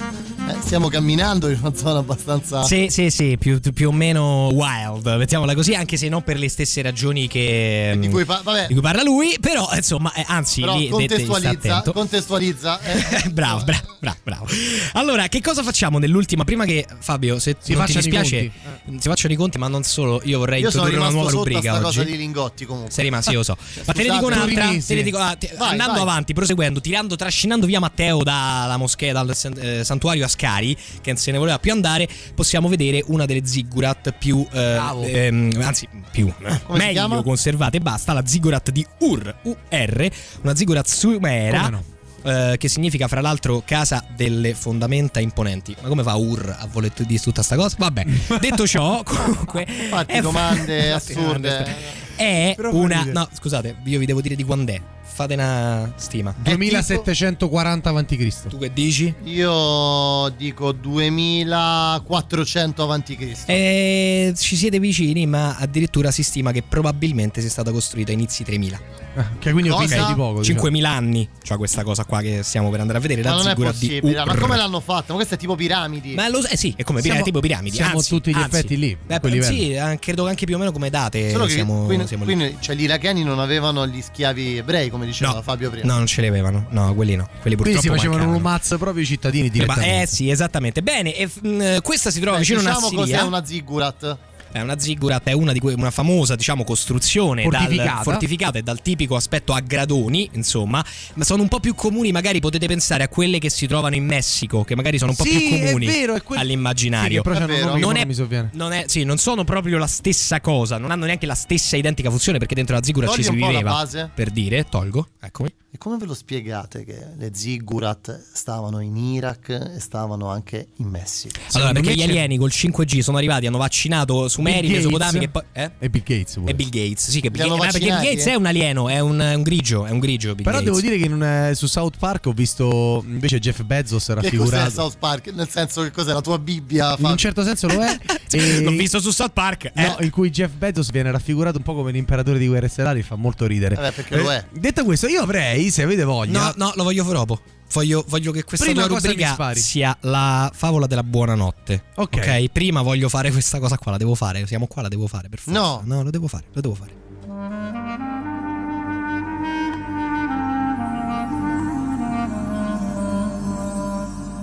Eh, 0.65 0.67
stiamo 0.67 0.89
camminando 0.89 1.47
in 1.49 1.59
una 1.61 1.75
zona 1.75 1.99
abbastanza. 1.99 2.63
Sì, 2.63 2.87
sì, 2.89 3.09
sì, 3.11 3.37
più, 3.37 3.59
più 3.73 3.89
o 3.89 3.91
meno 3.91 4.47
wild, 4.47 5.05
mettiamola 5.05 5.53
così, 5.53 5.75
anche 5.75 5.95
se 5.95 6.09
non 6.09 6.23
per 6.23 6.37
le 6.39 6.49
stesse 6.49 6.81
ragioni 6.81 7.27
che, 7.27 7.95
Di 7.99 8.09
cui, 8.09 8.25
pa- 8.25 8.41
vabbè, 8.43 8.67
di 8.67 8.73
cui 8.73 8.81
parla 8.81 9.03
lui, 9.03 9.37
però 9.39 9.69
insomma, 9.75 10.11
eh, 10.13 10.23
anzi, 10.27 10.61
però 10.61 10.77
lì 10.77 10.89
contestualizza, 10.89 11.83
contestualizza. 11.93 12.79
eh. 12.81 13.29
bravo, 13.29 13.63
bravo, 13.63 13.95
bravo, 13.99 14.17
bravo. 14.23 14.45
Allora, 14.93 15.27
che 15.27 15.39
cosa 15.41 15.61
facciamo 15.61 15.99
nell'ultima? 15.99 16.43
Prima 16.43 16.65
che 16.65 16.85
Fabio, 16.99 17.37
se 17.39 17.55
Si 17.59 17.73
non 17.73 17.85
ti 17.85 17.93
dispiace, 17.93 18.51
si 18.97 19.07
facciano 19.07 19.33
i 19.33 19.37
conti, 19.37 19.57
ma 19.59 19.67
non 19.67 19.83
solo, 19.83 20.19
io 20.23 20.39
vorrei 20.39 20.61
Io 20.61 20.67
introdurre 20.67 20.97
una 20.97 21.09
nuova 21.09 21.29
sotto 21.29 21.41
a 21.41 21.45
rubrica 21.45 21.73
oggi. 21.73 21.83
cosa 21.83 22.03
di 22.03 22.17
lingotti 22.17 22.65
comunque. 22.65 22.91
Sei 22.91 23.03
rimasto, 23.03 23.31
io 23.31 23.37
lo 23.37 23.43
so. 23.43 23.55
Ma 23.85 23.93
te 23.93 24.03
ne 24.03 24.09
dico 24.09 24.25
un'altra. 24.25 24.69
Te 24.85 24.95
ne 24.95 25.03
dico, 25.03 25.17
ah, 25.19 25.35
te- 25.35 25.53
Vai, 25.57 25.69
andando 25.71 25.93
vai. 25.93 26.01
avanti, 26.01 26.33
proseguendo, 26.33 26.81
tirando, 26.81 27.15
trascinando 27.15 27.65
via 27.67 27.79
Matteo 27.79 28.23
dalla 28.23 28.77
moschea, 28.77 29.13
dal 29.13 29.29
eh, 29.57 29.83
santuario 29.83 30.23
Ascari, 30.55 30.75
che 31.01 31.11
non 31.11 31.17
se 31.17 31.31
ne 31.31 31.37
voleva 31.37 31.59
più 31.59 31.71
andare, 31.71 32.07
possiamo 32.33 32.67
vedere 32.67 33.03
una 33.07 33.25
delle 33.25 33.45
ziggurat 33.45 34.11
più. 34.17 34.45
eh, 34.51 35.25
ehm, 35.25 35.59
anzi, 35.61 35.87
più. 36.11 36.31
Come 36.65 36.77
meglio 36.77 37.23
conservate. 37.23 37.79
Basta, 37.79 38.13
la 38.13 38.25
ziggurat 38.25 38.71
di 38.71 38.85
Ur, 38.99 39.35
UR, 39.43 40.09
una 40.41 40.55
ziggurat 40.55 40.87
sumera. 40.87 41.93
Eh, 42.23 42.55
che 42.57 42.69
significa 42.69 43.07
fra 43.07 43.21
l'altro 43.21 43.61
casa 43.63 44.03
delle 44.15 44.55
fondamenta 44.55 45.19
imponenti. 45.19 45.75
Ma 45.79 45.87
come 45.87 46.01
fa 46.01 46.15
Ur 46.15 46.55
a 46.57 46.67
voler 46.71 46.91
dire 46.91 47.19
tutta 47.19 47.43
sta 47.43 47.55
cosa? 47.55 47.75
Vabbè, 47.77 48.03
detto 48.41 48.65
ciò, 48.65 49.03
comunque. 49.03 49.67
Fatti 49.89 50.19
domande 50.21 50.89
Fatti 50.97 51.11
assurde. 51.11 51.75
È 52.15 52.53
Però 52.55 52.71
fa 52.71 52.77
una. 52.77 53.03
No, 53.03 53.29
scusate, 53.31 53.75
io 53.83 53.99
vi 53.99 54.05
devo 54.07 54.21
dire 54.21 54.35
di 54.35 54.43
quando 54.43 54.71
è. 54.71 54.81
Fate 55.07 55.35
una 55.35 55.93
stima. 55.95 56.33
2740 56.37 57.89
a.C. 57.89 58.47
Tu 58.49 58.57
che 58.57 58.73
dici? 58.73 59.13
Io 59.23 60.27
dico 60.35 60.73
2400 60.73 62.83
avanti 62.83 63.17
Eh, 63.45 64.33
ci 64.35 64.57
siete 64.57 64.77
vicini, 64.79 65.25
ma 65.25 65.55
addirittura 65.57 66.11
si 66.11 66.21
stima 66.23 66.51
che 66.51 66.63
probabilmente 66.63 67.39
sia 67.39 67.49
stata 67.49 67.71
costruita 67.71 68.11
a 68.11 68.13
inizi 68.13 68.43
3000. 68.43 69.03
Che 69.39 69.51
quindi 69.53 69.69
ho 69.69 69.77
visto 69.77 69.95
di 70.05 70.13
poco. 70.13 70.41
diciamo. 70.41 70.59
5000 70.59 70.89
anni. 70.89 71.29
Cioè 71.41 71.57
questa 71.57 71.83
cosa 71.83 72.03
qua 72.03 72.19
che 72.21 72.43
stiamo 72.43 72.69
per 72.69 72.81
andare 72.81 72.97
a 72.97 73.01
vedere. 73.01 73.21
Ma 73.21 73.35
non 73.35 73.47
è 73.47 73.55
possibile. 73.55 74.25
Ma 74.25 74.35
come 74.35 74.57
l'hanno 74.57 74.81
fatta? 74.81 75.05
Ma 75.09 75.15
queste 75.15 75.35
è 75.35 75.37
tipo 75.37 75.55
piramidi. 75.55 76.15
Ma 76.15 76.27
lo 76.27 76.45
eh 76.45 76.57
sì, 76.57 76.73
è 76.75 76.83
come 76.83 76.99
Siamo- 76.99 77.19
pira- 77.19 77.29
tipo 77.29 77.39
piramidi. 77.39 77.77
siamo 77.77 77.95
anzi, 77.97 78.09
tutti 78.09 78.31
gli 78.31 78.35
anzi. 78.35 78.49
effetti 78.49 78.77
lì, 78.77 78.97
Beh, 79.05 79.21
sì, 79.41 79.71
eh, 79.71 79.97
credo 80.01 80.27
anche 80.27 80.45
più 80.45 80.55
o 80.55 80.57
meno 80.57 80.73
come 80.73 80.89
date. 80.89 81.31
Solo 81.31 81.45
che 81.45 81.51
siamo, 81.51 81.85
qui, 81.85 82.05
siamo 82.05 82.25
lì. 82.25 82.33
qui, 82.35 82.57
cioè, 82.59 82.75
gli 82.75 82.81
iracheni 82.83 83.23
non 83.23 83.39
avevano 83.39 83.87
gli 83.87 84.01
schiavi 84.01 84.57
ebrei, 84.57 84.89
come 84.95 85.05
diceva 85.05 85.33
No, 85.33 85.41
Fabio 85.41 85.69
prima. 85.69 85.85
No, 85.85 85.97
non 85.97 86.07
ce 86.07 86.21
li 86.21 86.27
avevano. 86.27 86.65
No, 86.69 86.93
quelli 86.95 87.15
no. 87.15 87.27
Quelli 87.41 87.55
Quindi 87.55 87.55
purtroppo 87.55 87.81
si 87.81 87.87
facevano 87.89 88.23
un 88.23 88.29
mancavano. 88.31 88.49
mazzo 88.57 88.77
proprio 88.77 89.03
i 89.03 89.05
cittadini 89.05 89.47
Eh, 89.47 89.49
direttamente. 89.51 90.01
Eh 90.01 90.05
sì, 90.07 90.29
esattamente. 90.29 90.81
Bene, 90.81 91.15
e, 91.15 91.29
mh, 91.41 91.81
questa 91.81 92.09
si 92.11 92.19
trova 92.19 92.37
Beh, 92.37 92.41
vicino 92.41 92.59
a 92.59 92.61
diciamo 92.63 92.87
una 92.87 92.95
cos'è 92.95 93.07
Siria. 93.11 93.23
una 93.25 93.45
ziggurat. 93.45 94.17
È 94.55 94.61
una 94.61 94.79
ziggurat, 94.79 95.21
è 95.27 95.33
una, 95.33 95.51
di 95.51 95.59
que- 95.59 95.73
una 95.73 95.91
famosa 95.91 96.35
diciamo, 96.37 96.63
costruzione 96.63 97.41
Fortificata. 97.43 97.91
Dal, 97.91 98.03
fortificata 98.03 98.57
e 98.57 98.61
dal 98.61 98.81
tipico 98.81 99.17
aspetto 99.17 99.51
a 99.51 99.59
gradoni, 99.59 100.29
insomma, 100.31 100.81
ma 101.15 101.23
sono 101.25 101.41
un 101.41 101.49
po' 101.49 101.59
più 101.59 101.75
comuni, 101.75 102.13
magari 102.13 102.39
potete 102.39 102.65
pensare 102.65 103.03
a 103.03 103.09
quelle 103.09 103.37
che 103.37 103.49
si 103.49 103.67
trovano 103.67 103.95
in 103.95 104.05
Messico, 104.05 104.63
che 104.63 104.73
magari 104.77 104.97
sono 104.97 105.11
un 105.11 105.17
po' 105.17 105.25
Sì, 105.25 105.37
più 105.37 105.57
è 105.57 105.65
comuni 105.65 105.85
vero, 105.87 106.15
è 106.15 106.21
quel- 106.23 106.39
all'immaginario. 106.39 107.09
Sì, 107.09 107.15
che 107.15 107.21
però 107.21 107.35
c'hanno 107.35 107.51
È 107.51 107.55
vero. 107.57 107.77
non, 107.77 107.97
è, 107.97 108.07
non 108.53 108.71
è- 108.71 108.85
sì, 108.87 109.03
non 109.03 109.17
sono 109.17 109.43
proprio 109.43 109.77
la 109.77 109.87
stessa 109.87 110.39
cosa, 110.39 110.77
non 110.77 110.89
hanno 110.89 111.03
neanche 111.03 111.25
la 111.25 111.35
stessa 111.35 111.75
identica 111.75 112.09
funzione 112.09 112.37
perché 112.37 112.55
dentro 112.55 112.75
la 112.77 112.81
ziggurat 112.81 113.09
Togli 113.09 113.23
ci 113.23 113.29
si 113.29 113.35
viveva. 113.35 113.85
Per 114.13 114.29
dire, 114.29 114.63
tolgo, 114.69 115.09
eccomi. 115.19 115.53
E 115.75 115.77
come 115.77 115.97
ve 115.97 116.05
lo 116.05 116.13
spiegate 116.13 116.85
che 116.85 116.97
le 117.17 117.31
ziggurat 117.33 118.17
stavano 118.31 118.79
in 118.79 118.95
Iraq 118.95 119.49
e 119.49 119.79
stavano 119.81 120.29
anche 120.29 120.69
in 120.77 120.87
Messico? 120.87 121.37
Allora, 121.51 121.73
perché 121.73 121.93
gli 121.95 122.01
alieni 122.01 122.37
col 122.37 122.49
5G 122.49 122.99
sono 123.01 123.17
arrivati, 123.17 123.45
hanno 123.45 123.57
vaccinato 123.57 124.29
Sumeri, 124.29 124.67
Bill. 124.67 124.77
Mesopotami 124.77 125.23
e 125.25 125.27
poi. 125.27 125.41
Eh? 125.51 125.71
E 125.79 125.89
Bill 125.89 126.03
Gates 126.05 126.35
pure. 126.35 126.49
E 126.51 126.55
Bill 126.55 126.69
Gates, 126.69 127.09
sì, 127.09 127.19
che 127.19 127.29
hanno 127.41 127.57
ma 127.57 127.65
perché 127.65 127.79
Bill 127.79 128.01
Gates 128.01 128.25
eh? 128.25 128.31
è 128.31 128.35
un 128.35 128.45
alieno, 128.45 128.87
è 128.87 129.01
un, 129.01 129.19
è 129.19 129.33
un 129.33 129.41
grigio, 129.43 129.85
è 129.85 129.89
un 129.89 129.99
grigio. 129.99 130.33
Bill 130.33 130.45
Però 130.45 130.59
Gates. 130.59 130.73
devo 130.73 130.79
dire 130.79 130.97
che 130.97 131.05
in 131.07 131.21
un- 131.21 131.51
su 131.55 131.67
South 131.67 131.97
Park 131.97 132.27
ho 132.27 132.31
visto 132.31 133.03
invece 133.05 133.39
Jeff 133.39 133.61
Bezos 133.63 134.05
Che 134.05 134.13
cos'è 134.13 134.21
raffigurato. 134.21 134.69
South 134.69 134.97
Park? 134.97 135.33
Nel 135.33 135.49
senso 135.49 135.81
che 135.81 135.91
cos'è 135.91 136.13
la 136.13 136.21
tua 136.21 136.39
Bibbia? 136.39 136.85
In 136.91 136.95
Fabio? 136.95 137.09
un 137.09 137.17
certo 137.17 137.43
senso 137.43 137.67
lo 137.67 137.81
è. 137.83 137.99
e- 138.31 138.61
L'ho 138.61 138.71
visto 138.71 139.01
su 139.01 139.11
South 139.11 139.33
Park. 139.33 139.71
eh. 139.75 139.81
No, 139.81 139.97
in 139.99 140.09
cui 140.09 140.29
Jeff 140.29 140.53
Bezos 140.53 140.89
viene 140.89 141.11
raffigurato 141.11 141.57
un 141.57 141.63
po' 141.63 141.73
come 141.75 141.91
l'imperatore 141.91 142.39
di 142.39 142.47
Guerre 142.47 142.69
Stellari, 142.69 143.01
fa 143.01 143.15
molto 143.15 143.45
ridere. 143.45 143.75
Vabbè, 143.75 143.91
perché 143.91 144.15
lo 144.15 144.31
è. 144.31 144.41
Detto 144.53 144.85
questo, 144.85 145.07
io 145.07 145.21
avrei, 145.21 145.64
se 145.71 145.83
avete 145.83 146.03
voglia, 146.03 146.39
No, 146.39 146.53
no, 146.55 146.73
lo 146.75 146.83
voglio 146.83 147.03
dopo. 147.03 147.39
Voglio, 147.73 148.05
voglio 148.07 148.31
che 148.31 148.43
questa 148.43 148.65
Prima 148.65 148.85
rubrica 148.85 149.33
spari. 149.33 149.59
sia 149.59 149.97
la 150.01 150.49
favola 150.53 150.85
della 150.87 151.03
buonanotte. 151.03 151.83
Ok. 151.95 152.49
Prima 152.49 152.81
voglio 152.81 153.09
fare 153.09 153.31
questa 153.31 153.59
cosa 153.59 153.77
qua, 153.77 153.91
la 153.91 153.97
devo 153.97 154.15
fare. 154.15 154.45
Siamo 154.47 154.67
qua, 154.67 154.81
la 154.83 154.87
devo 154.87 155.07
fare 155.07 155.29
per 155.29 155.39
forza. 155.39 155.59
No. 155.59 155.81
No, 155.83 156.03
lo 156.03 156.09
devo 156.09 156.27
fare, 156.27 156.45
lo 156.53 156.61
devo 156.61 156.75
fare. 156.75 157.03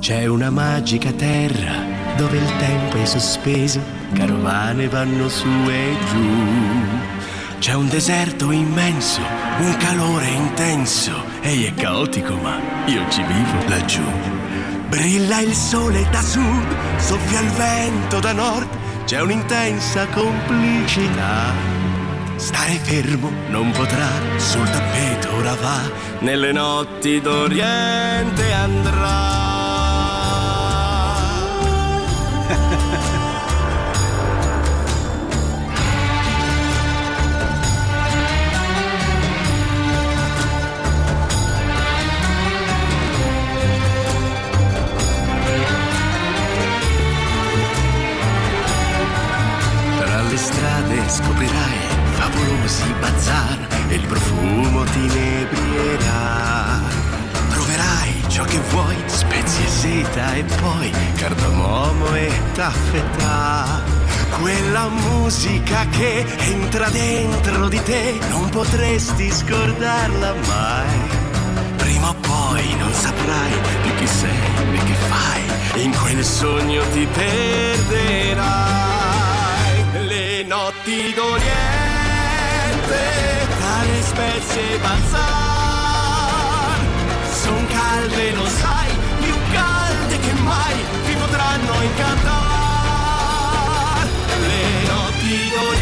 C'è 0.00 0.26
una 0.26 0.50
magica 0.50 1.12
terra 1.12 1.90
dove 2.16 2.36
il 2.36 2.56
tempo 2.58 2.96
è 2.96 3.04
sospeso, 3.04 3.80
carovane 4.14 4.88
vanno 4.88 5.28
su 5.28 5.46
e 5.68 5.96
giù. 6.10 6.81
C'è 7.62 7.74
un 7.74 7.89
deserto 7.89 8.51
immenso, 8.51 9.20
un 9.60 9.76
calore 9.76 10.26
intenso, 10.26 11.12
ehi 11.43 11.66
è 11.66 11.74
caotico 11.74 12.34
ma 12.34 12.59
io 12.86 13.09
ci 13.09 13.22
vivo 13.22 13.68
laggiù. 13.68 14.02
Brilla 14.89 15.39
il 15.39 15.55
sole 15.55 16.05
da 16.10 16.20
sud, 16.22 16.66
soffia 16.97 17.39
il 17.39 17.51
vento 17.51 18.18
da 18.18 18.32
nord, 18.32 18.68
c'è 19.05 19.20
un'intensa 19.20 20.09
complicità. 20.09 21.52
Stare 22.34 22.80
fermo 22.82 23.30
non 23.51 23.70
potrà, 23.70 24.10
sul 24.39 24.68
tappeto 24.68 25.32
ora 25.36 25.55
va, 25.55 25.89
nelle 26.18 26.51
notti 26.51 27.20
d'Oriente 27.20 28.52
andrà. 28.52 29.31
Strade 50.43 50.98
scoprirai 51.09 51.78
favolosi 52.19 52.93
bazar 52.98 53.59
e 53.89 53.94
il 53.94 54.06
profumo 54.06 54.82
ti 54.85 54.98
inebrierà. 54.98 56.81
Troverai 57.51 58.24
ciò 58.27 58.43
che 58.44 58.59
vuoi, 58.70 58.97
spezie 59.06 59.64
e 59.64 59.69
seta 59.69 60.35
e 60.35 60.43
poi 60.60 60.90
cardamomo 61.14 62.14
e 62.16 62.32
taffetà. 62.55 63.82
Quella 64.40 64.89
musica 64.89 65.86
che 65.90 66.27
entra 66.39 66.89
dentro 66.89 67.69
di 67.69 67.81
te, 67.85 68.19
non 68.31 68.48
potresti 68.48 69.31
scordarla 69.31 70.35
mai. 70.48 71.20
Prima 71.77 72.09
o 72.09 72.14
poi 72.14 72.74
non 72.78 72.93
saprai 72.93 73.52
più 73.82 73.94
chi 73.94 74.06
sei 74.09 74.70
né 74.73 74.78
che 74.82 74.94
fai, 75.09 75.85
in 75.85 75.94
quel 75.94 76.24
sogno 76.24 76.82
ti 76.93 77.06
perderai. 77.06 78.91
Notti 80.52 81.14
d'Oriente, 81.14 81.48
tra 83.56 83.76
le 83.90 84.02
spezie 84.02 84.78
balzar, 84.82 86.78
son 87.42 87.66
calde, 87.68 88.32
lo 88.32 88.46
sai, 88.46 88.90
più 89.22 89.34
calde 89.50 90.18
che 90.18 90.32
mai 90.42 90.74
ti 91.06 91.14
potranno 91.14 91.72
incantare. 91.80 92.40
Le 94.46 94.88
notti 94.90 95.50
d'Oriente, 95.54 95.80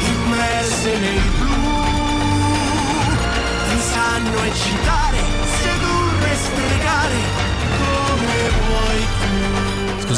immerse 0.00 0.98
nel 0.98 1.30
blu, 1.38 1.70
ti 3.68 3.78
sanno 3.92 4.38
eccitare, 4.42 5.18
sedurre, 5.60 6.34
stregare, 6.34 7.18
vuoi 7.18 7.36
tu. 7.36 7.43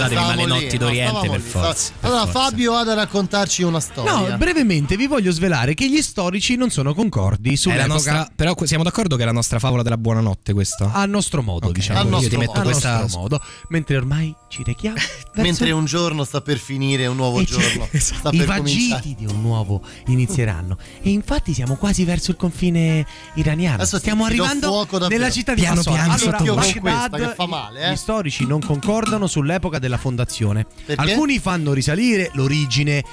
Scusatemi, 0.06 0.26
ma 0.26 0.34
le 0.34 0.42
Stavamo 0.42 0.54
lì, 0.58 0.62
notti 0.64 0.78
no, 0.78 0.84
d'Oriente 0.84 1.28
per 1.30 1.40
forza. 1.40 1.74
stavamo- 1.74 2.20
Allora 2.22 2.30
Fabio 2.30 2.74
ha 2.74 2.84
da 2.84 2.94
raccontarci 2.94 3.62
una 3.62 3.80
storia. 3.80 4.28
No, 4.30 4.36
brevemente 4.36 4.96
vi 4.96 5.06
voglio 5.06 5.30
svelare 5.32 5.74
che 5.74 5.88
gli 5.88 6.00
storici 6.02 6.56
non 6.56 6.70
sono 6.70 6.94
concordi 6.94 7.48
È 7.48 7.52
la 7.52 7.56
sull'epoca 7.58 7.86
nostra, 7.92 8.30
però 8.34 8.54
siamo 8.64 8.84
d'accordo 8.84 9.16
che 9.16 9.22
è 9.22 9.26
la 9.26 9.32
nostra 9.32 9.58
favola 9.58 9.82
della 9.82 9.96
buonanotte 9.98 10.52
questa? 10.52 10.92
a 10.92 11.04
nostro 11.06 11.42
modo, 11.42 11.70
diciamo. 11.72 11.98
Al 11.98 12.04
Io 12.06 12.10
nostro 12.10 12.30
ti 12.30 12.36
metto 12.36 12.52
modo. 12.52 12.64
questa 12.70 12.94
Al 12.96 13.00
nostro 13.02 13.20
modo, 13.20 13.40
mentre 13.68 13.96
ormai 13.96 14.34
ci 14.48 14.62
rechiamo 14.64 14.96
verso 15.34 15.42
Mentre 15.42 15.70
un 15.72 15.84
giorno 15.84 16.24
sta 16.24 16.40
per 16.40 16.58
finire, 16.58 17.06
un 17.06 17.16
nuovo 17.16 17.40
E 17.40 17.44
c'è- 17.44 17.58
giorno 17.58 17.88
sta 17.98 18.30
I 18.32 18.36
per 18.38 18.46
vagiti 18.46 18.88
cominciare. 18.88 19.14
di 19.16 19.26
un 19.26 19.40
nuovo 19.42 19.82
inizieranno. 20.06 20.78
E 21.02 21.10
infatti 21.10 21.52
siamo 21.54 21.76
quasi 21.76 22.04
verso 22.04 22.30
il 22.30 22.36
confine 22.36 23.06
iraniano. 23.34 23.74
Adesso 23.76 23.96
ti- 23.96 24.02
Stiamo 24.06 24.26
ti 24.28 24.36
do 24.36 24.44
arrivando 24.44 25.08
nella 25.08 25.30
città 25.30 25.52
di 25.54 25.60
Piano 25.62 25.82
piano, 25.82 26.12
allora. 26.12 26.36
Baghdad, 26.38 27.10
Questa 27.10 27.28
che 27.28 27.34
fa 27.34 27.46
male, 27.46 27.80
eh. 27.88 27.92
Gli 27.92 27.96
storici 27.96 28.46
non 28.46 28.60
concordano 28.60 29.26
sull'epoca 29.26 29.78
della 29.78 29.95
fondazione. 29.96 30.66
Perché? 30.84 31.00
Alcuni 31.00 31.38
fanno 31.38 31.72
risalire 31.72 32.30
l'origine 32.34 32.98
eh, 32.98 33.04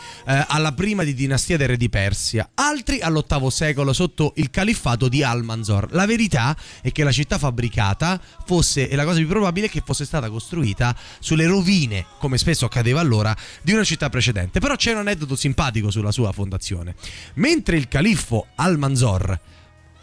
alla 0.48 0.74
prima 0.74 1.04
di 1.04 1.14
dinastia 1.14 1.58
del 1.58 1.70
re 1.70 1.78
di 1.78 1.90
Persia, 1.90 2.50
altri 2.54 3.00
all'ottavo 3.02 3.50
secolo 3.50 3.94
sotto 3.94 4.34
il 4.38 4.50
califfato 4.50 5.08
di 5.08 5.24
Al-Manzor. 5.24 5.92
La 5.92 6.06
verità 6.06 6.56
è 6.82 6.92
che 6.92 7.04
la 7.04 7.12
città 7.12 7.38
fabbricata 7.38 8.20
fosse, 8.46 8.90
e 8.90 8.96
la 8.96 9.06
cosa 9.06 9.18
più 9.18 9.28
probabile 9.28 9.68
è 9.68 9.70
che 9.70 9.82
fosse 9.86 10.06
stata 10.06 10.30
costruita 10.30 10.96
sulle 11.20 11.46
rovine, 11.46 12.06
come 12.20 12.38
spesso 12.38 12.66
accadeva 12.66 13.00
allora, 13.00 13.36
di 13.62 13.74
una 13.74 13.84
città 13.84 14.10
precedente. 14.10 14.60
Però 14.60 14.76
c'è 14.76 14.92
un 14.92 15.00
aneddoto 15.00 15.36
simpatico 15.36 15.92
sulla 15.92 16.12
sua 16.12 16.32
fondazione. 16.32 16.96
Mentre 17.36 17.78
il 17.78 17.88
califfo 17.88 18.48
Al-Manzor 18.56 19.40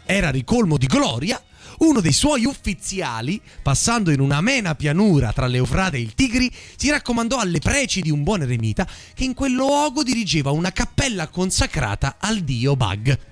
era 0.05 0.29
ricolmo 0.29 0.77
di 0.77 0.87
gloria, 0.87 1.41
uno 1.79 2.01
dei 2.01 2.13
suoi 2.13 2.45
ufficiali, 2.45 3.41
passando 3.61 4.11
in 4.11 4.19
una 4.19 4.37
amena 4.37 4.75
pianura 4.75 5.31
tra 5.33 5.47
l'Eufrate 5.47 5.97
e 5.97 6.01
il 6.01 6.13
Tigri, 6.13 6.51
si 6.75 6.89
raccomandò 6.89 7.37
alle 7.37 7.59
preci 7.59 8.01
di 8.01 8.11
un 8.11 8.23
buon 8.23 8.41
eremita 8.41 8.87
che 9.13 9.23
in 9.23 9.33
quel 9.33 9.53
luogo 9.53 10.03
dirigeva 10.03 10.51
una 10.51 10.71
cappella 10.71 11.27
consacrata 11.27 12.17
al 12.19 12.39
dio 12.39 12.75
Bag. 12.75 13.30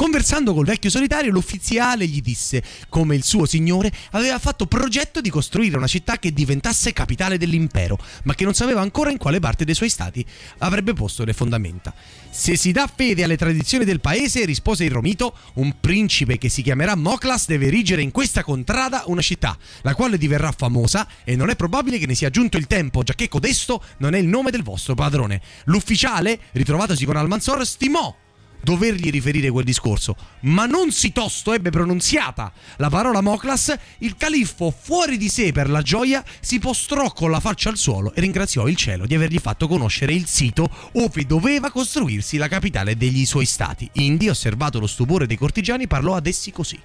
Conversando 0.00 0.54
col 0.54 0.64
vecchio 0.64 0.88
solitario, 0.88 1.30
l'ufficiale 1.30 2.06
gli 2.06 2.22
disse 2.22 2.62
come 2.88 3.14
il 3.14 3.22
suo 3.22 3.44
signore 3.44 3.92
aveva 4.12 4.38
fatto 4.38 4.64
progetto 4.64 5.20
di 5.20 5.28
costruire 5.28 5.76
una 5.76 5.86
città 5.86 6.18
che 6.18 6.32
diventasse 6.32 6.94
capitale 6.94 7.36
dell'impero, 7.36 7.98
ma 8.22 8.34
che 8.34 8.44
non 8.44 8.54
sapeva 8.54 8.80
ancora 8.80 9.10
in 9.10 9.18
quale 9.18 9.40
parte 9.40 9.66
dei 9.66 9.74
suoi 9.74 9.90
stati 9.90 10.24
avrebbe 10.60 10.94
posto 10.94 11.22
le 11.26 11.34
fondamenta. 11.34 11.92
Se 12.30 12.56
si 12.56 12.72
dà 12.72 12.90
fede 12.90 13.24
alle 13.24 13.36
tradizioni 13.36 13.84
del 13.84 14.00
paese, 14.00 14.46
rispose 14.46 14.84
il 14.84 14.90
Romito, 14.90 15.36
un 15.56 15.74
principe 15.80 16.38
che 16.38 16.48
si 16.48 16.62
chiamerà 16.62 16.96
Moklas 16.96 17.44
deve 17.46 17.66
erigere 17.66 18.00
in 18.00 18.10
questa 18.10 18.42
contrada 18.42 19.02
una 19.04 19.20
città, 19.20 19.54
la 19.82 19.94
quale 19.94 20.16
diverrà 20.16 20.50
famosa 20.50 21.06
e 21.24 21.36
non 21.36 21.50
è 21.50 21.56
probabile 21.56 21.98
che 21.98 22.06
ne 22.06 22.14
sia 22.14 22.30
giunto 22.30 22.56
il 22.56 22.66
tempo, 22.66 23.02
giacché 23.02 23.28
codesto 23.28 23.84
non 23.98 24.14
è 24.14 24.18
il 24.18 24.28
nome 24.28 24.50
del 24.50 24.62
vostro 24.62 24.94
padrone. 24.94 25.42
L'ufficiale, 25.64 26.40
ritrovatosi 26.52 27.04
con 27.04 27.16
Almansor, 27.16 27.66
stimò 27.66 28.16
dovergli 28.62 29.10
riferire 29.10 29.50
quel 29.50 29.64
discorso, 29.64 30.16
ma 30.40 30.66
non 30.66 30.90
si 30.92 31.12
tosto 31.12 31.52
ebbe 31.52 31.70
pronunziata 31.70 32.52
la 32.76 32.88
parola 32.88 33.20
Moklas, 33.20 33.74
il 33.98 34.16
califfo, 34.16 34.74
fuori 34.76 35.16
di 35.16 35.28
sé 35.28 35.52
per 35.52 35.68
la 35.68 35.82
gioia, 35.82 36.24
si 36.40 36.58
postrò 36.58 37.12
con 37.12 37.30
la 37.30 37.40
faccia 37.40 37.68
al 37.70 37.76
suolo 37.76 38.12
e 38.14 38.20
ringraziò 38.20 38.68
il 38.68 38.76
cielo 38.76 39.06
di 39.06 39.14
avergli 39.14 39.38
fatto 39.38 39.68
conoscere 39.68 40.12
il 40.12 40.26
sito 40.26 40.68
ove 40.94 41.26
doveva 41.26 41.70
costruirsi 41.70 42.36
la 42.36 42.48
capitale 42.48 42.96
degli 42.96 43.24
suoi 43.24 43.46
stati. 43.46 43.88
Indi, 43.94 44.28
osservato 44.28 44.78
lo 44.78 44.86
stupore 44.86 45.26
dei 45.26 45.36
cortigiani, 45.36 45.86
parlò 45.86 46.14
ad 46.14 46.26
essi 46.26 46.50
così. 46.50 46.78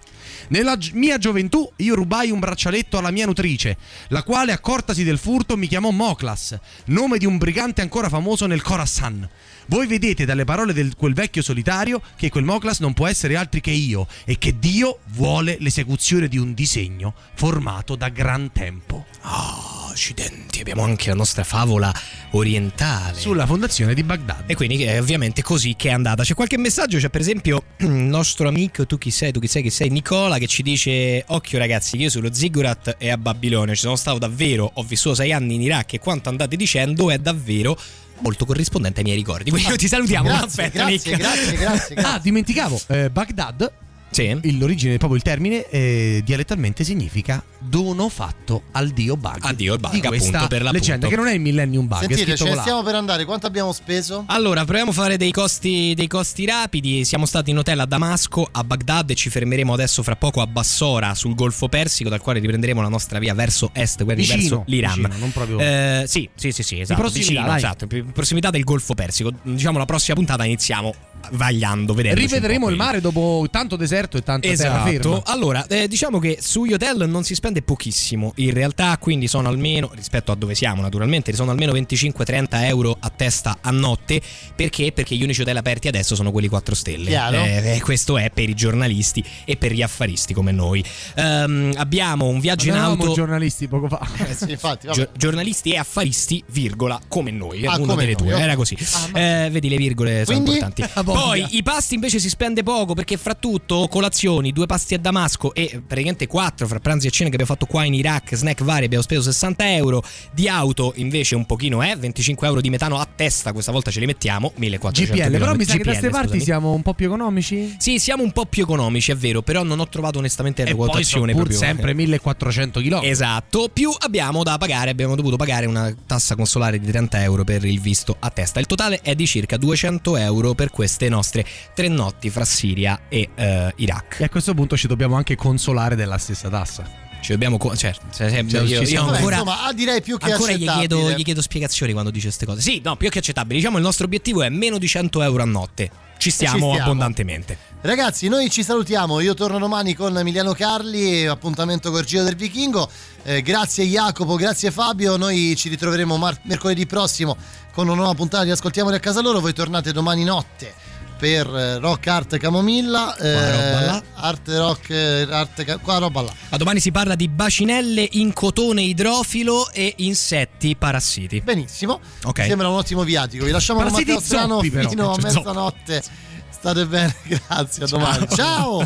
Nella 0.49 0.77
mia 0.93 1.17
gioventù 1.17 1.71
io 1.77 1.95
rubai 1.95 2.31
un 2.31 2.39
braccialetto 2.39 2.97
alla 2.97 3.11
mia 3.11 3.25
nutrice, 3.25 3.77
la 4.09 4.23
quale, 4.23 4.51
accortasi 4.51 5.03
del 5.03 5.17
furto, 5.17 5.57
mi 5.57 5.67
chiamò 5.67 5.91
Moklas, 5.91 6.57
nome 6.85 7.17
di 7.17 7.25
un 7.25 7.37
brigante 7.37 7.81
ancora 7.81 8.09
famoso 8.09 8.45
nel 8.45 8.61
Khorasan. 8.61 9.29
Voi 9.67 9.87
vedete 9.87 10.25
dalle 10.25 10.43
parole 10.43 10.73
di 10.73 10.91
quel 10.95 11.13
vecchio 11.13 11.41
solitario 11.41 12.01
che 12.15 12.29
quel 12.29 12.43
Moklas 12.43 12.79
non 12.79 12.93
può 12.93 13.07
essere 13.07 13.35
altri 13.35 13.61
che 13.61 13.71
io 13.71 14.07
e 14.23 14.37
che 14.37 14.59
Dio 14.59 14.99
vuole 15.13 15.57
l'esecuzione 15.59 16.27
di 16.27 16.37
un 16.37 16.53
disegno 16.53 17.13
formato 17.33 17.95
da 17.95 18.09
gran 18.09 18.51
tempo. 18.51 19.05
Oh, 19.23 19.89
accidenti, 19.89 20.59
abbiamo 20.59 20.83
anche 20.83 21.09
la 21.09 21.15
nostra 21.15 21.43
favola 21.43 21.91
orientale. 22.31 23.17
Sulla 23.17 23.45
fondazione 23.47 23.93
di 23.93 24.03
Baghdad. 24.03 24.43
E 24.45 24.55
quindi 24.55 24.83
è 24.83 24.99
ovviamente 24.99 25.41
così 25.41 25.75
che 25.75 25.89
è 25.89 25.93
andata. 25.93 26.23
C'è 26.23 26.35
qualche 26.35 26.57
messaggio, 26.57 26.99
c'è 26.99 27.09
per 27.09 27.21
esempio 27.21 27.63
il 27.77 27.87
nostro 27.89 28.47
amico, 28.47 28.85
tu 28.85 28.97
chi 28.99 29.09
sei, 29.09 29.31
tu 29.31 29.39
chi 29.39 29.47
sei, 29.47 29.63
chi 29.63 29.71
sei, 29.71 29.89
Nicola, 29.89 30.37
che 30.37 30.47
ci 30.47 30.61
dice, 30.61 31.23
occhio 31.27 31.57
ragazzi, 31.57 31.97
io 31.97 32.09
sullo 32.09 32.31
Ziggurat 32.31 32.97
e 32.99 33.09
a 33.09 33.17
Babilonia 33.17 33.73
ci 33.73 33.81
sono 33.81 33.95
stato 33.95 34.19
davvero, 34.19 34.69
ho 34.75 34.83
vissuto 34.83 35.15
sei 35.15 35.31
anni 35.31 35.55
in 35.55 35.61
Iraq 35.61 35.93
e 35.93 35.99
quanto 35.99 36.29
andate 36.29 36.55
dicendo 36.55 37.09
è 37.09 37.17
davvero 37.17 37.77
molto 38.19 38.45
corrispondente 38.45 38.99
ai 38.99 39.05
miei 39.05 39.17
ricordi. 39.17 39.49
Quindi 39.49 39.69
noi 39.69 39.77
ti 39.77 39.87
salutiamo, 39.87 40.27
Grazie, 40.27 40.45
aspetta 40.45 40.85
grazie, 40.85 41.11
Nick. 41.11 41.17
grazie, 41.17 41.57
grazie, 41.57 41.95
grazie. 41.95 42.15
Ah, 42.15 42.19
dimenticavo, 42.19 42.81
eh, 42.87 43.09
Baghdad 43.09 43.71
Sì. 44.15 44.37
il- 44.43 44.57
l'origine, 44.57 44.97
proprio 44.97 45.17
il 45.17 45.23
termine, 45.23 45.67
eh, 45.69 46.21
dialettalmente 46.23 46.83
significa 46.83 47.43
dono 47.59 48.07
fatto 48.09 48.63
al 48.71 48.89
dio 48.89 49.17
Bug. 49.17 49.37
A 49.41 49.51
dio 49.53 49.75
Bug, 49.77 49.91
Di 49.91 49.99
appunto, 49.99 50.47
per 50.47 50.61
l'appunto. 50.61 50.71
leggenda, 50.71 51.07
che 51.07 51.15
non 51.15 51.27
è 51.27 51.33
il 51.33 51.41
Millennium 51.41 51.87
Bug, 51.87 51.99
Sentite, 51.99 52.21
scritto 52.21 52.37
ce 52.37 52.43
ne 52.49 52.55
la- 52.55 52.61
stiamo 52.61 52.83
per 52.83 52.95
andare. 52.95 53.25
Quanto 53.25 53.47
abbiamo 53.47 53.71
speso? 53.73 54.23
Allora, 54.27 54.63
proviamo 54.63 54.91
a 54.91 54.93
fare 54.93 55.17
dei 55.17 55.31
costi, 55.31 55.93
dei 55.95 56.07
costi 56.07 56.45
rapidi. 56.45 57.03
Siamo 57.05 57.25
stati 57.25 57.49
in 57.49 57.57
hotel 57.57 57.79
a 57.79 57.85
Damasco, 57.85 58.47
a 58.51 58.63
Baghdad 58.63 59.09
e 59.09 59.15
ci 59.15 59.29
fermeremo 59.29 59.73
adesso 59.73 60.01
fra 60.03 60.15
poco 60.15 60.41
a 60.41 60.47
Bassora, 60.47 61.13
sul 61.15 61.35
Golfo 61.35 61.67
Persico, 61.67 62.07
dal 62.09 62.21
quale 62.21 62.39
riprenderemo 62.39 62.81
la 62.81 62.87
nostra 62.89 63.19
via 63.19 63.33
verso 63.33 63.69
est, 63.73 64.03
quindi 64.03 64.21
Vicino, 64.21 64.37
verso 64.39 64.63
l'Iran. 64.67 64.95
vicino, 64.95 65.15
non 65.17 65.31
proprio- 65.31 65.59
Eh, 65.59 66.03
sì, 66.07 66.29
sì, 66.35 66.51
sì, 66.51 66.63
sì, 66.63 66.79
esatto. 66.79 67.01
prossimità, 67.01 67.29
vicino, 67.41 67.55
esatto, 67.55 67.87
in 67.91 68.11
prossimità 68.13 68.49
del 68.49 68.63
Golfo 68.63 68.93
Persico. 68.93 69.31
Diciamo 69.41 69.77
la 69.77 69.85
prossima 69.85 70.15
puntata 70.15 70.45
iniziamo 70.45 70.93
vagliando, 71.31 71.93
vedendo. 71.93 72.19
Rivedremo 72.19 72.69
il 72.69 72.75
mare 72.75 73.01
dopo 73.01 73.45
tanto 73.51 73.75
deserto 73.75 74.17
e 74.17 74.23
tanta 74.23 74.47
terra 74.47 74.83
ferma. 74.83 74.89
Esatto. 74.89 75.23
Allora, 75.25 75.65
eh, 75.67 75.87
diciamo 75.87 76.19
che 76.19 76.37
sugli 76.41 76.73
hotel 76.73 77.07
non 77.07 77.23
si 77.23 77.35
spende 77.35 77.61
pochissimo. 77.61 78.33
In 78.37 78.51
realtà, 78.51 78.97
quindi 78.97 79.27
sono 79.27 79.47
almeno, 79.47 79.91
rispetto 79.95 80.31
a 80.31 80.35
dove 80.35 80.55
siamo, 80.55 80.81
naturalmente, 80.81 81.33
sono 81.33 81.51
almeno 81.51 81.73
25-30 81.73 82.65
euro 82.65 82.95
a 82.99 83.09
testa 83.09 83.57
a 83.61 83.71
notte. 83.71 84.21
Perché? 84.55 84.91
Perché 84.91 85.15
gli 85.15 85.23
unici 85.23 85.41
hotel 85.41 85.57
aperti 85.57 85.87
adesso 85.87 86.15
sono 86.15 86.31
quelli 86.31 86.47
4 86.47 86.75
stelle. 86.75 87.09
Chiaro. 87.09 87.43
Eh, 87.43 87.79
questo 87.83 88.17
è 88.17 88.29
per 88.29 88.49
i 88.49 88.53
giornalisti 88.53 89.23
e 89.45 89.57
per 89.57 89.71
gli 89.73 89.81
affaristi 89.81 90.33
come 90.33 90.51
noi. 90.51 90.83
Ehm, 91.15 91.73
abbiamo 91.75 92.25
un 92.27 92.39
viaggio 92.39 92.69
in 92.69 92.75
Ma 92.75 92.83
auto. 92.83 93.13
giornalisti 93.13 93.67
poco 93.67 93.87
fa. 93.87 94.07
Eh 94.27 94.33
sì, 94.33 94.51
infatti. 94.51 94.87
Gio- 94.91 95.09
giornalisti 95.15 95.71
e 95.71 95.77
affaristi, 95.77 96.43
virgola, 96.51 96.99
come 97.07 97.31
noi. 97.31 97.65
Ah, 97.65 97.77
una 97.77 97.93
come 97.93 98.05
delle 98.05 98.15
noi, 98.17 98.23
due, 98.23 98.33
ok. 98.33 98.39
era 98.39 98.55
così. 98.55 98.77
Eh, 99.13 99.49
vedi, 99.51 99.69
le 99.69 99.77
virgole 99.77 100.25
sono 100.25 100.41
Quindi? 100.41 100.59
importanti. 100.59 100.83
Poi 101.15 101.45
i 101.51 101.63
pasti 101.63 101.93
invece 101.93 102.19
si 102.19 102.27
spende 102.27 102.61
poco 102.61 102.93
perché, 102.93 103.15
fra 103.15 103.35
tutto, 103.35 103.87
colazioni, 103.87 104.51
due 104.51 104.65
pasti 104.65 104.95
a 104.95 104.99
Damasco 104.99 105.53
e 105.53 105.81
praticamente 105.85 106.27
quattro 106.27 106.67
fra 106.67 106.79
pranzi 106.79 107.07
e 107.07 107.09
cene 107.09 107.29
che 107.29 107.35
abbiamo 107.35 107.53
fatto 107.53 107.65
qua 107.65 107.85
in 107.85 107.93
Iraq, 107.93 108.35
snack 108.35 108.63
vari, 108.63 108.83
abbiamo 108.83 109.01
speso 109.01 109.21
60 109.21 109.75
euro. 109.75 110.03
Di 110.33 110.49
auto 110.49 110.91
invece 110.97 111.35
un 111.35 111.45
pochino 111.45 111.81
è 111.81 111.95
25 111.97 112.45
euro 112.47 112.59
di 112.59 112.69
metano 112.69 112.99
a 112.99 113.07
testa, 113.15 113.53
questa 113.53 113.71
volta 113.71 113.91
ce 113.91 114.01
li 114.01 114.05
mettiamo 114.05 114.51
1400 114.55 115.13
GPL, 115.13 115.39
però 115.39 115.55
mi 115.55 115.63
sa 115.63 115.71
che 115.71 115.77
da 115.77 115.83
queste 115.83 116.07
GPL, 116.07 116.15
parti 116.15 116.39
siamo 116.41 116.73
un 116.73 116.81
po' 116.81 116.93
più 116.93 117.05
economici. 117.05 117.75
Sì, 117.79 117.97
siamo 117.97 118.21
un 118.21 118.33
po' 118.33 118.45
più 118.45 118.63
economici, 118.63 119.11
è 119.11 119.15
vero, 119.15 119.41
però 119.41 119.63
non 119.63 119.79
ho 119.79 119.87
trovato 119.87 120.19
onestamente 120.19 120.65
la 120.65 120.75
quotazione 120.75 121.31
pur 121.31 121.43
proprio. 121.43 121.57
sempre 121.57 121.93
1400 121.93 122.81
km. 122.81 122.99
Esatto, 123.03 123.69
più 123.71 123.89
abbiamo 123.97 124.43
da 124.43 124.57
pagare, 124.57 124.89
abbiamo 124.89 125.15
dovuto 125.15 125.37
pagare 125.37 125.65
una 125.65 125.95
tassa 126.05 126.35
consolare 126.35 126.77
di 126.77 126.85
30 126.85 127.23
euro 127.23 127.45
per 127.45 127.63
il 127.63 127.79
visto 127.79 128.17
a 128.19 128.29
testa. 128.29 128.59
Il 128.59 128.65
totale 128.65 128.99
è 129.01 129.15
di 129.15 129.25
circa 129.25 129.55
200 129.55 130.17
euro 130.17 130.53
per 130.53 130.71
queste 130.95 131.09
nostre 131.09 131.45
tre 131.73 131.89
notti 131.89 132.29
fra 132.29 132.45
Siria 132.45 133.01
e 133.09 133.29
eh, 133.35 133.73
Iraq. 133.75 134.19
E 134.21 134.23
a 134.23 134.29
questo 134.29 134.53
punto 134.53 134.77
ci 134.77 134.87
dobbiamo 134.87 135.15
anche 135.17 135.35
consolare 135.35 135.95
della 135.95 136.17
stessa 136.17 136.47
tassa. 136.49 137.03
Ci 137.21 137.31
dobbiamo. 137.31 137.57
co- 137.57 137.75
Cioè, 137.75 137.93
se- 138.11 138.29
se- 138.29 138.47
Cioè, 138.47 138.61
io, 138.61 138.85
ci 138.85 138.93
io 138.93 139.01
ancora. 139.05 139.35
insomma, 139.35 139.65
ah, 139.65 139.73
direi 139.73 140.01
più 140.01 140.17
che 140.17 140.31
Ancora 140.31 140.51
gli 140.53 140.63
accettabile. 140.67 140.87
chiedo, 140.87 141.11
gli 141.17 141.23
chiedo 141.23 141.41
spiegazioni 141.41 141.91
quando 141.91 142.11
dice 142.11 142.27
queste 142.27 142.45
cose. 142.45 142.61
Sì, 142.61 142.79
no, 142.83 142.95
più 142.95 143.09
che 143.09 143.19
accettabile. 143.19 143.55
Diciamo 143.57 143.77
il 143.77 143.83
nostro 143.83 144.05
obiettivo 144.05 144.41
è 144.43 144.49
meno 144.49 144.77
di 144.77 144.87
100 144.87 145.21
euro 145.21 145.41
a 145.43 145.45
notte. 145.45 145.89
Ci 146.17 146.29
stiamo, 146.29 146.69
stiamo. 146.69 146.81
abbondantemente. 146.83 147.57
Ragazzi, 147.81 148.29
noi 148.29 148.49
ci 148.49 148.63
salutiamo. 148.63 149.19
Io 149.19 149.33
torno 149.33 149.59
domani 149.59 149.93
con 149.95 150.17
Emiliano 150.17 150.53
Carli. 150.53 151.25
Appuntamento 151.25 151.91
col 151.91 152.05
Giro 152.05 152.23
del 152.23 152.35
Vichingo. 152.35 152.89
Eh, 153.23 153.41
grazie 153.41 153.83
Jacopo, 153.85 154.35
grazie 154.35 154.71
Fabio. 154.71 155.17
Noi 155.17 155.55
ci 155.57 155.67
ritroveremo 155.67 156.15
mar- 156.17 156.39
mercoledì 156.43 156.85
prossimo 156.85 157.35
con 157.73 157.87
una 157.87 157.95
nuova 157.97 158.13
puntata 158.13 158.43
di 158.45 158.51
Ascoltiamoli 158.51 158.95
a 158.95 158.99
casa 158.99 159.19
loro. 159.21 159.41
Voi 159.41 159.53
tornate 159.53 159.91
domani 159.91 160.23
notte 160.23 160.73
per 161.17 161.47
eh, 161.47 161.77
Rock 161.79 162.07
Art 162.07 162.37
Camomilla. 162.37 163.13
Qua 163.17 163.51
roba 163.51 163.85
là. 163.85 164.03
Art 164.15 164.47
Rock 164.49 164.89
eh, 164.89 165.27
Art 165.29 165.63
Ca- 165.63 165.77
qua 165.77 165.97
roba 165.97 166.21
là. 166.21 166.33
A 166.49 166.57
domani 166.57 166.79
si 166.79 166.91
parla 166.91 167.15
di 167.15 167.27
bacinelle 167.27 168.07
in 168.13 168.33
cotone 168.33 168.81
idrofilo 168.81 169.69
e 169.71 169.93
insetti 169.97 170.75
parassiti. 170.75 171.41
Benissimo. 171.41 171.99
Ok. 172.23 172.39
Mi 172.39 172.47
sembra 172.47 172.69
un 172.69 172.75
ottimo 172.75 173.03
viatico. 173.03 173.45
Vi 173.45 173.51
lasciamo 173.51 173.79
con 173.81 173.89
Parassiti 173.91 174.11
Matteo 174.13 174.25
Strano 174.27 174.53
zoppi, 174.55 174.69
però. 174.71 174.89
fino 174.89 175.11
a 175.11 175.13
Cioè, 175.15 175.23
mezzanotte. 175.23 176.03
State 176.49 176.85
bene, 176.87 177.15
grazie. 177.47 177.83
A 177.83 177.87
domani. 177.87 178.27
Ciao. 178.33 178.85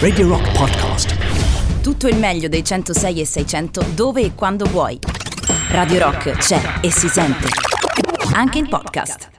Radio 0.00 0.28
Rock 0.28 0.50
Podcast. 0.56 1.16
Tutto 1.82 2.08
il 2.08 2.16
meglio 2.16 2.48
dei 2.48 2.64
106 2.64 3.20
e 3.20 3.24
600 3.26 3.86
dove 3.94 4.22
e 4.22 4.34
quando 4.34 4.64
vuoi. 4.66 4.98
Radio 5.68 5.98
Rock 6.00 6.30
c'è 6.38 6.78
e 6.80 6.90
si 6.90 7.08
sente. 7.08 7.48
Anche 8.32 8.58
in 8.58 8.68
podcast. 8.68 9.34